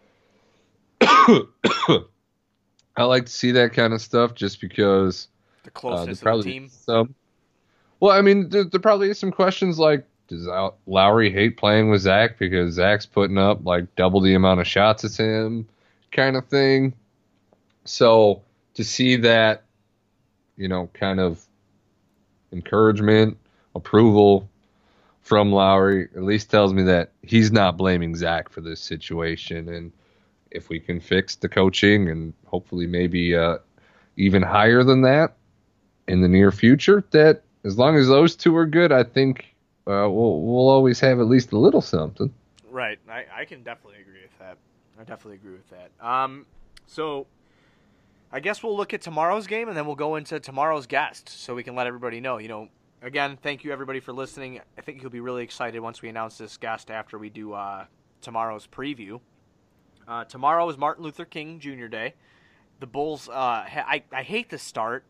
I 1.03 3.05
like 3.05 3.27
to 3.27 3.33
see 3.33 3.53
that 3.53 3.75
kind 3.75 3.93
of 3.93 4.01
stuff, 4.01 4.35
just 4.35 4.61
because 4.61 5.29
The 5.65 5.71
uh, 5.71 5.73
closeness 5.73 6.21
there 6.21 6.33
of 6.33 6.45
the 6.45 6.51
team. 6.51 6.69
some. 6.69 7.15
Well, 8.01 8.17
I 8.17 8.23
mean, 8.23 8.49
there, 8.49 8.65
there 8.65 8.81
probably 8.81 9.11
is 9.11 9.19
some 9.19 9.31
questions 9.31 9.79
like, 9.79 10.05
does 10.29 10.49
Lauri 10.87 11.31
hate 11.31 11.59
playing 11.59 11.91
with 11.91 12.01
Zach 12.01 12.39
because 12.39 12.75
Zach's 12.75 13.07
putting 13.07 13.39
up 13.39 13.65
like 13.65 13.95
double 13.95 14.21
the 14.21 14.35
amount 14.35 14.61
of 14.61 14.67
shots 14.67 15.05
as 15.05 15.17
him, 15.17 15.69
kind 16.11 16.37
of 16.37 16.47
thing. 16.47 16.95
So 17.85 18.43
to 18.75 18.85
see 18.85 19.17
that, 19.17 19.65
you 20.57 20.69
know, 20.69 20.89
kind 20.95 21.21
of 21.21 21.45
encouragement, 22.51 23.37
approval 23.75 24.49
from 25.23 25.53
Lauri 25.53 26.09
at 26.15 26.23
least 26.23 26.51
tells 26.51 26.75
me 26.75 26.83
that 26.83 27.13
he's 27.23 27.51
not 27.53 27.77
blaming 27.77 28.15
Zach 28.15 28.49
for 28.49 28.61
this 28.61 28.81
situation. 28.81 29.69
And 29.69 29.93
if 30.51 30.69
we 30.69 30.79
can 30.79 31.01
fix 31.01 31.37
the 31.37 31.49
coaching 31.49 32.11
and 32.11 32.35
hopefully 32.45 32.87
maybe 32.87 33.35
uh, 33.35 33.59
even 34.17 34.43
higher 34.43 34.83
than 34.83 35.03
that 35.03 35.37
in 36.09 36.21
the 36.21 36.29
near 36.29 36.51
future, 36.51 37.05
that 37.13 37.43
as 37.65 37.79
long 37.79 37.97
as 37.97 38.09
those 38.09 38.35
two 38.35 38.55
are 38.57 38.67
good, 38.67 38.91
I 38.93 39.05
think 39.05 39.55
uh, 39.87 40.11
we'll 40.11 40.43
we'll 40.43 40.69
always 40.69 41.01
have 41.01 41.21
at 41.21 41.27
least 41.27 41.53
a 41.53 41.59
little 41.59 41.81
something. 41.81 42.33
Right. 42.69 42.99
I, 43.09 43.25
I 43.35 43.45
can 43.45 43.63
definitely 43.63 44.01
agree 44.01 44.23
with 44.23 44.39
that. 44.41 44.59
I 44.99 45.05
definitely 45.05 45.37
agree 45.37 45.53
with 45.53 45.71
that. 45.71 46.07
Um, 46.07 46.47
so 46.87 47.27
I 48.33 48.41
guess 48.41 48.63
we'll 48.63 48.77
look 48.77 48.93
at 48.93 49.03
tomorrow's 49.03 49.47
game 49.47 49.69
and 49.69 49.77
then 49.77 49.87
we'll 49.87 49.95
go 49.95 50.17
into 50.17 50.41
tomorrow's 50.41 50.87
guest 50.87 51.29
so 51.29 51.55
we 51.55 51.63
can 51.63 51.75
let 51.75 51.87
everybody 51.87 52.21
know. 52.21 52.39
You 52.39 52.49
know, 52.49 52.69
again, 53.03 53.37
thank 53.43 53.65
you 53.65 53.73
everybody 53.73 54.01
for 54.01 54.12
listening. 54.12 54.61
I 54.79 54.81
think 54.81 55.03
you'll 55.03 55.11
be 55.11 55.21
really 55.21 55.43
excited 55.43 55.81
once 55.81 56.03
we 56.03 56.09
announce 56.09 56.38
this 56.38 56.57
guest 56.57 56.91
after 56.91 57.19
we 57.19 57.29
do 57.29 57.53
uh, 57.53 57.85
tomorrow's 58.21 58.67
preview. 58.67 59.21
Uh, 60.07 60.25
tomorrow 60.25 60.69
is 60.69 60.79
Martin 60.79 61.05
Luther 61.05 61.25
King 61.25 61.59
Jr. 61.61 61.87
Day. 61.87 62.15
The 62.81 62.87
Bulls, 62.87 63.29
uh, 63.29 63.65
ha- 63.65 63.87
I, 63.87 64.03
I 64.12 64.23
hate 64.23 64.51
the 64.51 64.59
start 64.59 65.05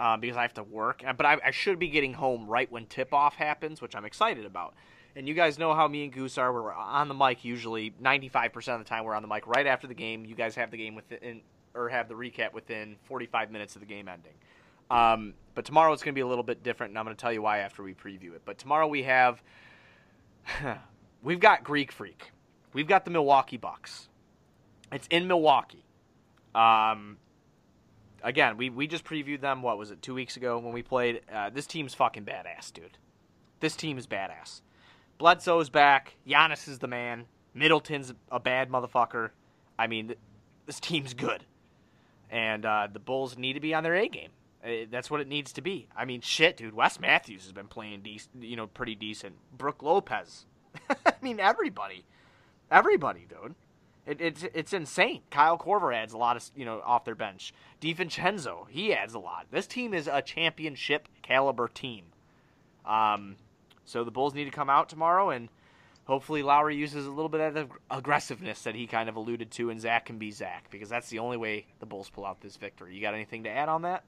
uh, 0.00 0.16
because 0.16 0.36
I 0.36 0.42
have 0.42 0.54
to 0.54 0.62
work, 0.62 1.02
uh, 1.06 1.12
but 1.12 1.26
I, 1.26 1.38
I 1.44 1.50
should 1.50 1.78
be 1.78 1.88
getting 1.88 2.14
home 2.14 2.46
right 2.46 2.70
when 2.70 2.86
tip 2.86 3.12
off 3.12 3.34
happens, 3.34 3.80
which 3.80 3.94
I'm 3.94 4.04
excited 4.04 4.44
about. 4.44 4.74
And 5.16 5.26
you 5.26 5.34
guys 5.34 5.58
know 5.58 5.74
how 5.74 5.88
me 5.88 6.04
and 6.04 6.12
Goose 6.12 6.38
are. 6.38 6.52
We're 6.52 6.72
on 6.72 7.08
the 7.08 7.14
mic 7.14 7.44
usually 7.44 7.92
95% 8.02 8.56
of 8.74 8.78
the 8.78 8.84
time. 8.84 9.04
We're 9.04 9.14
on 9.14 9.22
the 9.22 9.28
mic 9.28 9.46
right 9.46 9.66
after 9.66 9.86
the 9.86 9.94
game. 9.94 10.24
You 10.24 10.34
guys 10.34 10.54
have 10.54 10.70
the 10.70 10.76
game 10.76 10.94
within, 10.94 11.40
or 11.74 11.88
have 11.88 12.08
the 12.08 12.14
recap 12.14 12.52
within 12.52 12.96
45 13.04 13.50
minutes 13.50 13.74
of 13.74 13.80
the 13.80 13.86
game 13.86 14.08
ending. 14.08 14.34
Um, 14.90 15.34
but 15.54 15.64
tomorrow 15.64 15.92
it's 15.92 16.02
going 16.02 16.12
to 16.12 16.18
be 16.18 16.22
a 16.22 16.26
little 16.26 16.44
bit 16.44 16.62
different, 16.62 16.92
and 16.92 16.98
I'm 16.98 17.04
going 17.04 17.16
to 17.16 17.20
tell 17.20 17.32
you 17.32 17.42
why 17.42 17.58
after 17.58 17.82
we 17.82 17.94
preview 17.94 18.34
it. 18.34 18.42
But 18.44 18.58
tomorrow 18.58 18.86
we 18.86 19.02
have, 19.02 19.42
we've 21.22 21.40
got 21.40 21.64
Greek 21.64 21.92
Freak, 21.92 22.30
we've 22.72 22.86
got 22.86 23.04
the 23.04 23.10
Milwaukee 23.10 23.56
Bucks. 23.56 24.08
It's 24.90 25.06
in 25.08 25.26
Milwaukee. 25.26 25.84
Um, 26.54 27.18
again, 28.22 28.56
we, 28.56 28.70
we 28.70 28.86
just 28.86 29.04
previewed 29.04 29.40
them. 29.40 29.62
What 29.62 29.78
was 29.78 29.90
it? 29.90 30.00
Two 30.00 30.14
weeks 30.14 30.36
ago 30.36 30.58
when 30.58 30.72
we 30.72 30.82
played. 30.82 31.20
Uh, 31.32 31.50
this 31.50 31.66
team's 31.66 31.92
fucking 31.92 32.24
badass, 32.24 32.72
dude. 32.72 32.96
This 33.60 33.76
team 33.76 33.98
is 33.98 34.06
badass. 34.06 34.62
Bledsoe's 35.18 35.68
back. 35.68 36.14
Giannis 36.26 36.68
is 36.68 36.78
the 36.78 36.86
man. 36.86 37.26
Middleton's 37.52 38.14
a 38.30 38.38
bad 38.38 38.70
motherfucker. 38.70 39.30
I 39.78 39.86
mean, 39.86 40.14
this 40.66 40.80
team's 40.80 41.14
good, 41.14 41.44
and 42.30 42.64
uh, 42.64 42.88
the 42.92 43.00
Bulls 43.00 43.36
need 43.36 43.54
to 43.54 43.60
be 43.60 43.74
on 43.74 43.82
their 43.82 43.94
A 43.94 44.08
game. 44.08 44.30
Uh, 44.64 44.86
that's 44.90 45.10
what 45.10 45.20
it 45.20 45.28
needs 45.28 45.52
to 45.52 45.60
be. 45.60 45.88
I 45.96 46.04
mean, 46.04 46.20
shit, 46.20 46.56
dude. 46.56 46.74
Wes 46.74 46.98
Matthews 46.98 47.44
has 47.44 47.52
been 47.52 47.68
playing 47.68 48.02
decent, 48.02 48.42
you 48.42 48.56
know, 48.56 48.66
pretty 48.66 48.94
decent. 48.94 49.36
Brook 49.56 49.82
Lopez. 49.82 50.46
I 50.90 51.12
mean, 51.22 51.38
everybody, 51.38 52.04
everybody, 52.70 53.26
dude. 53.28 53.54
It, 54.06 54.20
it's 54.20 54.44
it's 54.54 54.72
insane. 54.72 55.20
Kyle 55.30 55.58
Korver 55.58 55.94
adds 55.94 56.14
a 56.14 56.18
lot 56.18 56.36
of 56.36 56.50
you 56.56 56.64
know 56.64 56.80
off 56.84 57.04
their 57.04 57.14
bench. 57.14 57.52
DiVincenzo 57.80 58.66
he 58.68 58.94
adds 58.94 59.14
a 59.14 59.18
lot. 59.18 59.46
This 59.50 59.66
team 59.66 59.92
is 59.92 60.08
a 60.10 60.22
championship 60.22 61.08
caliber 61.22 61.68
team. 61.68 62.06
Um, 62.86 63.36
so 63.84 64.04
the 64.04 64.10
Bulls 64.10 64.34
need 64.34 64.46
to 64.46 64.50
come 64.50 64.70
out 64.70 64.88
tomorrow 64.88 65.28
and 65.28 65.50
hopefully 66.08 66.42
Lauri 66.42 66.74
uses 66.74 67.06
a 67.06 67.10
little 67.10 67.28
bit 67.28 67.40
of 67.40 67.54
the 67.54 67.68
aggressiveness 67.90 68.62
that 68.62 68.74
he 68.74 68.86
kind 68.86 69.10
of 69.10 69.16
alluded 69.16 69.50
to, 69.52 69.70
and 69.70 69.78
Zach 69.80 70.06
can 70.06 70.18
be 70.18 70.30
Zach 70.30 70.68
because 70.70 70.88
that's 70.88 71.10
the 71.10 71.18
only 71.18 71.36
way 71.36 71.66
the 71.80 71.86
Bulls 71.86 72.08
pull 72.08 72.24
out 72.24 72.40
this 72.40 72.56
victory. 72.56 72.94
You 72.94 73.02
got 73.02 73.14
anything 73.14 73.44
to 73.44 73.50
add 73.50 73.68
on 73.68 73.82
that? 73.82 74.04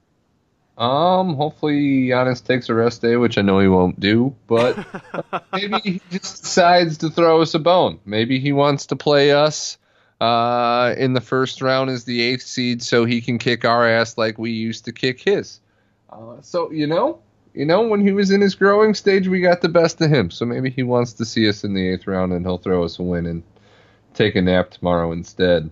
Um, 0.81 1.35
hopefully 1.35 2.07
Giannis 2.07 2.43
takes 2.43 2.67
a 2.67 2.73
rest 2.73 3.03
day, 3.03 3.15
which 3.15 3.37
I 3.37 3.43
know 3.43 3.59
he 3.59 3.67
won't 3.67 3.99
do, 3.99 4.35
but 4.47 4.83
maybe 5.53 5.79
he 5.79 6.01
just 6.09 6.41
decides 6.41 6.97
to 6.99 7.11
throw 7.11 7.43
us 7.43 7.53
a 7.53 7.59
bone. 7.59 7.99
Maybe 8.03 8.39
he 8.39 8.51
wants 8.51 8.87
to 8.87 8.95
play 8.95 9.31
us 9.31 9.77
uh, 10.19 10.95
in 10.97 11.13
the 11.13 11.21
first 11.21 11.61
round 11.61 11.91
as 11.91 12.05
the 12.05 12.23
eighth 12.23 12.41
seed, 12.41 12.81
so 12.81 13.05
he 13.05 13.21
can 13.21 13.37
kick 13.37 13.63
our 13.63 13.87
ass 13.87 14.17
like 14.17 14.39
we 14.39 14.53
used 14.53 14.85
to 14.85 14.91
kick 14.91 15.19
his. 15.19 15.59
Uh, 16.09 16.41
so 16.41 16.71
you 16.71 16.87
know, 16.87 17.19
you 17.53 17.65
know, 17.65 17.87
when 17.87 18.01
he 18.01 18.11
was 18.11 18.31
in 18.31 18.41
his 18.41 18.55
growing 18.55 18.95
stage, 18.95 19.27
we 19.27 19.39
got 19.39 19.61
the 19.61 19.69
best 19.69 20.01
of 20.01 20.09
him. 20.09 20.31
So 20.31 20.47
maybe 20.47 20.71
he 20.71 20.81
wants 20.81 21.13
to 21.13 21.25
see 21.25 21.47
us 21.47 21.63
in 21.63 21.75
the 21.75 21.89
eighth 21.89 22.07
round, 22.07 22.33
and 22.33 22.43
he'll 22.43 22.57
throw 22.57 22.83
us 22.83 22.97
a 22.97 23.03
win 23.03 23.27
and 23.27 23.43
take 24.15 24.35
a 24.35 24.41
nap 24.41 24.71
tomorrow 24.71 25.11
instead. 25.11 25.69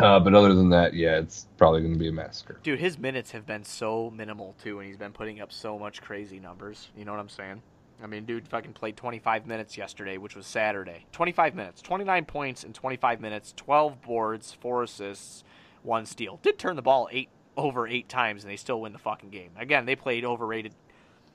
Uh, 0.00 0.20
but 0.20 0.34
other 0.34 0.54
than 0.54 0.70
that, 0.70 0.94
yeah, 0.94 1.18
it's 1.18 1.46
probably 1.56 1.80
going 1.80 1.92
to 1.92 1.98
be 1.98 2.08
a 2.08 2.12
massacre. 2.12 2.60
Dude, 2.62 2.78
his 2.78 2.98
minutes 2.98 3.32
have 3.32 3.46
been 3.46 3.64
so 3.64 4.10
minimal 4.10 4.54
too, 4.62 4.78
and 4.78 4.86
he's 4.86 4.96
been 4.96 5.12
putting 5.12 5.40
up 5.40 5.52
so 5.52 5.78
much 5.78 6.00
crazy 6.00 6.38
numbers. 6.38 6.88
You 6.96 7.04
know 7.04 7.12
what 7.12 7.20
I'm 7.20 7.28
saying? 7.28 7.62
I 8.02 8.06
mean, 8.06 8.24
dude 8.24 8.46
fucking 8.46 8.74
played 8.74 8.96
25 8.96 9.46
minutes 9.46 9.76
yesterday, 9.76 10.18
which 10.18 10.36
was 10.36 10.46
Saturday. 10.46 11.06
25 11.12 11.54
minutes, 11.56 11.82
29 11.82 12.24
points 12.26 12.62
in 12.62 12.72
25 12.72 13.20
minutes, 13.20 13.52
12 13.56 14.00
boards, 14.02 14.52
four 14.60 14.84
assists, 14.84 15.42
one 15.82 16.06
steal. 16.06 16.38
Did 16.42 16.58
turn 16.58 16.76
the 16.76 16.82
ball 16.82 17.08
eight 17.10 17.28
over 17.56 17.88
eight 17.88 18.08
times, 18.08 18.44
and 18.44 18.52
they 18.52 18.56
still 18.56 18.80
win 18.80 18.92
the 18.92 18.98
fucking 19.00 19.30
game. 19.30 19.50
Again, 19.58 19.84
they 19.84 19.96
played 19.96 20.24
overrated 20.24 20.74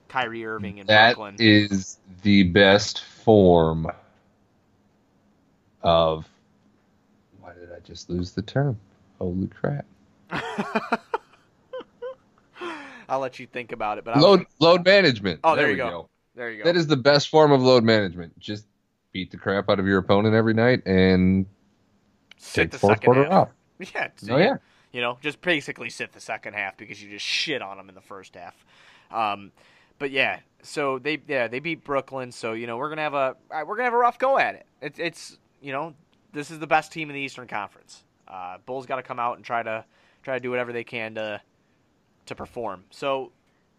Kyrie 0.07 0.45
Irving 0.45 0.77
in 0.77 0.87
That 0.87 1.15
Brooklyn. 1.15 1.35
is 1.39 1.99
the 2.21 2.43
best 2.43 3.03
form 3.03 3.87
of. 5.81 6.29
I 7.83 7.87
just 7.87 8.09
lose 8.09 8.31
the 8.31 8.41
term? 8.41 8.79
Holy 9.19 9.47
crap! 9.47 9.85
I'll 13.09 13.19
let 13.19 13.37
you 13.39 13.45
think 13.47 13.71
about 13.73 13.97
it, 13.97 14.05
but 14.05 14.15
I 14.15 14.17
was- 14.17 14.23
Load 14.23 14.45
load 14.59 14.85
management. 14.85 15.39
Oh, 15.43 15.55
there 15.55 15.65
we 15.67 15.71
you 15.73 15.77
go. 15.77 16.09
there 16.35 16.49
you 16.51 16.59
go. 16.59 16.63
That 16.63 16.77
is 16.77 16.87
the 16.87 16.95
best 16.97 17.29
form 17.29 17.51
of 17.51 17.61
load 17.61 17.83
management. 17.83 18.37
Just 18.39 18.65
beat 19.11 19.29
the 19.31 19.37
crap 19.37 19.69
out 19.69 19.79
of 19.79 19.85
your 19.87 19.97
opponent 19.99 20.33
every 20.33 20.53
night 20.53 20.81
and 20.85 21.45
sit 22.37 22.63
take 22.63 22.71
the 22.71 22.79
fourth 22.79 22.93
second 22.99 23.05
quarter 23.05 23.23
half. 23.25 23.33
off. 23.33 23.49
Yeah. 23.93 24.07
Oh 24.29 24.37
yeah. 24.37 24.55
You 24.93 25.01
know, 25.01 25.17
just 25.21 25.41
basically 25.41 25.89
sit 25.89 26.13
the 26.13 26.21
second 26.21 26.53
half 26.53 26.77
because 26.77 27.03
you 27.03 27.09
just 27.09 27.25
shit 27.25 27.61
on 27.61 27.75
them 27.77 27.89
in 27.89 27.95
the 27.95 28.01
first 28.01 28.35
half. 28.35 28.63
Um, 29.11 29.51
but 29.99 30.09
yeah, 30.11 30.39
so 30.61 30.99
they 30.99 31.21
yeah 31.27 31.47
they 31.47 31.59
beat 31.59 31.83
Brooklyn. 31.83 32.31
So 32.31 32.53
you 32.53 32.65
know 32.67 32.77
we're 32.77 32.89
gonna 32.89 33.01
have 33.01 33.13
a 33.15 33.35
we're 33.51 33.75
gonna 33.75 33.83
have 33.83 33.93
a 33.93 33.97
rough 33.97 34.17
go 34.19 34.37
at 34.39 34.55
it. 34.55 34.65
It's 34.81 34.99
it's 34.99 35.37
you 35.61 35.73
know 35.73 35.93
this 36.33 36.51
is 36.51 36.59
the 36.59 36.67
best 36.67 36.91
team 36.91 37.09
in 37.09 37.15
the 37.15 37.21
Eastern 37.21 37.47
Conference. 37.47 38.03
Uh, 38.27 38.57
Bulls 38.65 38.85
got 38.85 38.97
to 38.97 39.03
come 39.03 39.19
out 39.19 39.37
and 39.37 39.45
try 39.45 39.63
to 39.63 39.85
try 40.23 40.35
to 40.35 40.39
do 40.39 40.49
whatever 40.49 40.73
they 40.73 40.83
can 40.83 41.15
to 41.15 41.41
to 42.25 42.35
perform. 42.35 42.85
So 42.89 43.31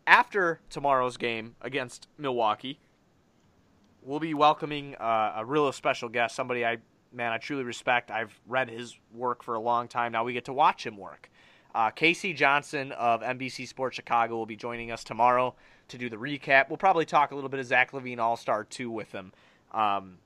after 0.07 0.61
tomorrow's 0.71 1.17
game 1.17 1.57
against 1.61 2.09
Milwaukee, 2.19 2.79
we'll 4.03 4.21
be 4.21 4.35
welcoming 4.35 4.95
uh, 4.97 5.35
a 5.37 5.45
real 5.45 5.71
special 5.73 6.09
guest, 6.09 6.35
somebody 6.35 6.65
I 6.65 6.79
man 7.13 7.33
I 7.33 7.39
truly 7.39 7.65
respect. 7.65 8.11
I've 8.11 8.39
read 8.47 8.71
his 8.71 8.97
work 9.13 9.43
for 9.43 9.55
a 9.55 9.61
long 9.61 9.89
time. 9.89 10.13
Now 10.13 10.25
we 10.25 10.33
get 10.33 10.45
to 10.47 10.53
watch 10.53 10.87
him 10.87 10.97
work. 10.97 11.31
Uh, 11.75 11.91
KC 11.91 12.37
Johnson 12.37 12.93
of 12.93 13.21
NBC 13.23 13.67
Sports 13.67 13.97
Chicago 13.97 14.37
will 14.37 14.47
be 14.47 14.55
joining 14.55 14.93
us 14.93 15.03
tomorrow 15.03 15.57
to 15.89 15.99
do 15.99 16.09
the 16.09 16.17
recap. 16.17 16.69
We'll 16.69 16.77
probably 16.77 17.05
talk 17.05 17.33
a 17.33 17.35
little 17.35 17.51
bit 17.51 17.59
of 17.59 17.67
Zach 17.67 17.91
LaVine 17.91 18.19
All 18.19 18.37
Star 18.37 18.63
2 18.63 18.91
with 18.91 19.11
him. 19.11 19.33
Um, 19.73 20.19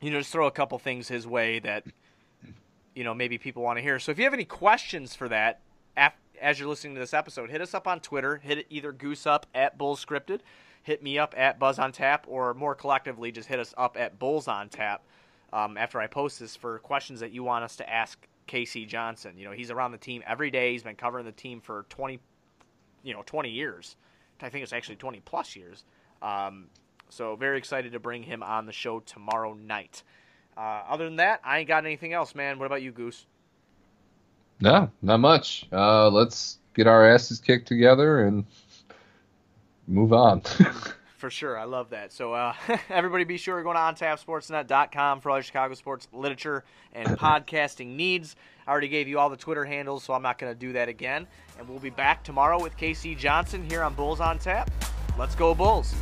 you 0.00 0.10
know, 0.10 0.18
just 0.18 0.32
throw 0.32 0.46
a 0.46 0.50
couple 0.50 0.78
things 0.78 1.08
his 1.08 1.26
way 1.26 1.58
that, 1.60 1.84
you 2.94 3.04
know, 3.04 3.14
maybe 3.14 3.38
people 3.38 3.62
want 3.62 3.78
to 3.78 3.82
hear. 3.82 3.98
So 3.98 4.12
if 4.12 4.18
you 4.18 4.24
have 4.24 4.34
any 4.34 4.44
questions 4.44 5.14
for 5.14 5.28
that, 5.28 5.60
as 6.40 6.58
you're 6.58 6.68
listening 6.68 6.94
to 6.94 7.00
this 7.00 7.14
episode, 7.14 7.50
hit 7.50 7.60
us 7.60 7.74
up 7.74 7.86
on 7.86 8.00
Twitter. 8.00 8.38
Hit 8.38 8.58
it 8.58 8.66
either 8.70 8.92
Goose 8.92 9.26
up 9.26 9.46
at 9.54 9.78
Bulls 9.78 10.04
Scripted, 10.04 10.40
hit 10.82 11.02
me 11.02 11.18
up 11.18 11.34
at 11.36 11.58
Buzz 11.58 11.78
on 11.78 11.92
Tap, 11.92 12.24
or 12.28 12.54
more 12.54 12.74
collectively, 12.74 13.30
just 13.30 13.48
hit 13.48 13.58
us 13.58 13.74
up 13.76 13.96
at 13.98 14.18
Bulls 14.18 14.48
on 14.48 14.68
Tap 14.68 15.04
um, 15.52 15.76
after 15.76 16.00
I 16.00 16.06
post 16.06 16.40
this 16.40 16.56
for 16.56 16.78
questions 16.78 17.20
that 17.20 17.32
you 17.32 17.44
want 17.44 17.64
us 17.64 17.76
to 17.76 17.88
ask 17.88 18.26
KC 18.48 18.88
Johnson. 18.88 19.34
You 19.36 19.44
know, 19.44 19.52
he's 19.52 19.70
around 19.70 19.92
the 19.92 19.98
team 19.98 20.22
every 20.26 20.50
day. 20.50 20.72
He's 20.72 20.82
been 20.82 20.96
covering 20.96 21.26
the 21.26 21.32
team 21.32 21.60
for 21.60 21.86
20, 21.90 22.18
you 23.02 23.12
know, 23.12 23.22
20 23.26 23.50
years. 23.50 23.96
I 24.42 24.48
think 24.48 24.62
it's 24.62 24.72
actually 24.72 24.96
20 24.96 25.20
plus 25.20 25.54
years. 25.54 25.84
Um, 26.22 26.66
so 27.10 27.36
very 27.36 27.58
excited 27.58 27.92
to 27.92 28.00
bring 28.00 28.22
him 28.22 28.42
on 28.42 28.66
the 28.66 28.72
show 28.72 29.00
tomorrow 29.00 29.54
night. 29.54 30.02
uh, 30.56 30.82
other 30.88 31.04
than 31.04 31.16
that, 31.16 31.40
I 31.44 31.58
ain't 31.58 31.68
got 31.68 31.84
anything 31.84 32.12
else, 32.12 32.34
man. 32.34 32.58
What 32.58 32.66
about 32.66 32.82
you, 32.82 32.92
Goose? 32.92 33.26
No, 34.60 34.90
not 35.02 35.18
much. 35.20 35.66
Uh, 35.72 36.08
let's 36.10 36.58
get 36.74 36.86
our 36.86 37.06
asses 37.08 37.38
kicked 37.40 37.66
together 37.66 38.26
and 38.26 38.44
move 39.86 40.12
on. 40.12 40.42
For 41.16 41.28
sure. 41.28 41.58
I 41.58 41.64
love 41.64 41.90
that. 41.90 42.12
So, 42.12 42.32
uh, 42.32 42.54
everybody 42.88 43.24
be 43.24 43.36
sure 43.36 43.58
to 43.58 43.62
go 43.62 43.72
to 43.74 43.78
ontapsportsnet.com 43.78 45.20
for 45.20 45.30
all 45.30 45.36
your 45.36 45.42
Chicago 45.42 45.74
sports 45.74 46.08
literature 46.14 46.64
and 46.94 47.08
podcasting 47.18 47.88
needs. 47.88 48.36
I 48.66 48.70
already 48.70 48.88
gave 48.88 49.06
you 49.06 49.18
all 49.18 49.28
the 49.28 49.36
Twitter 49.36 49.64
handles, 49.64 50.04
so 50.04 50.14
I'm 50.14 50.22
not 50.22 50.38
going 50.38 50.52
to 50.52 50.58
do 50.58 50.72
that 50.72 50.88
again. 50.88 51.26
And 51.58 51.68
we'll 51.68 51.78
be 51.78 51.90
back 51.90 52.24
tomorrow 52.24 52.60
with 52.60 52.74
KC 52.78 53.18
Johnson 53.18 53.68
here 53.68 53.82
on 53.82 53.92
Bulls 53.94 54.20
on 54.20 54.38
Tap. 54.38 54.70
Let's 55.18 55.34
go, 55.34 55.54
Bulls. 55.54 55.94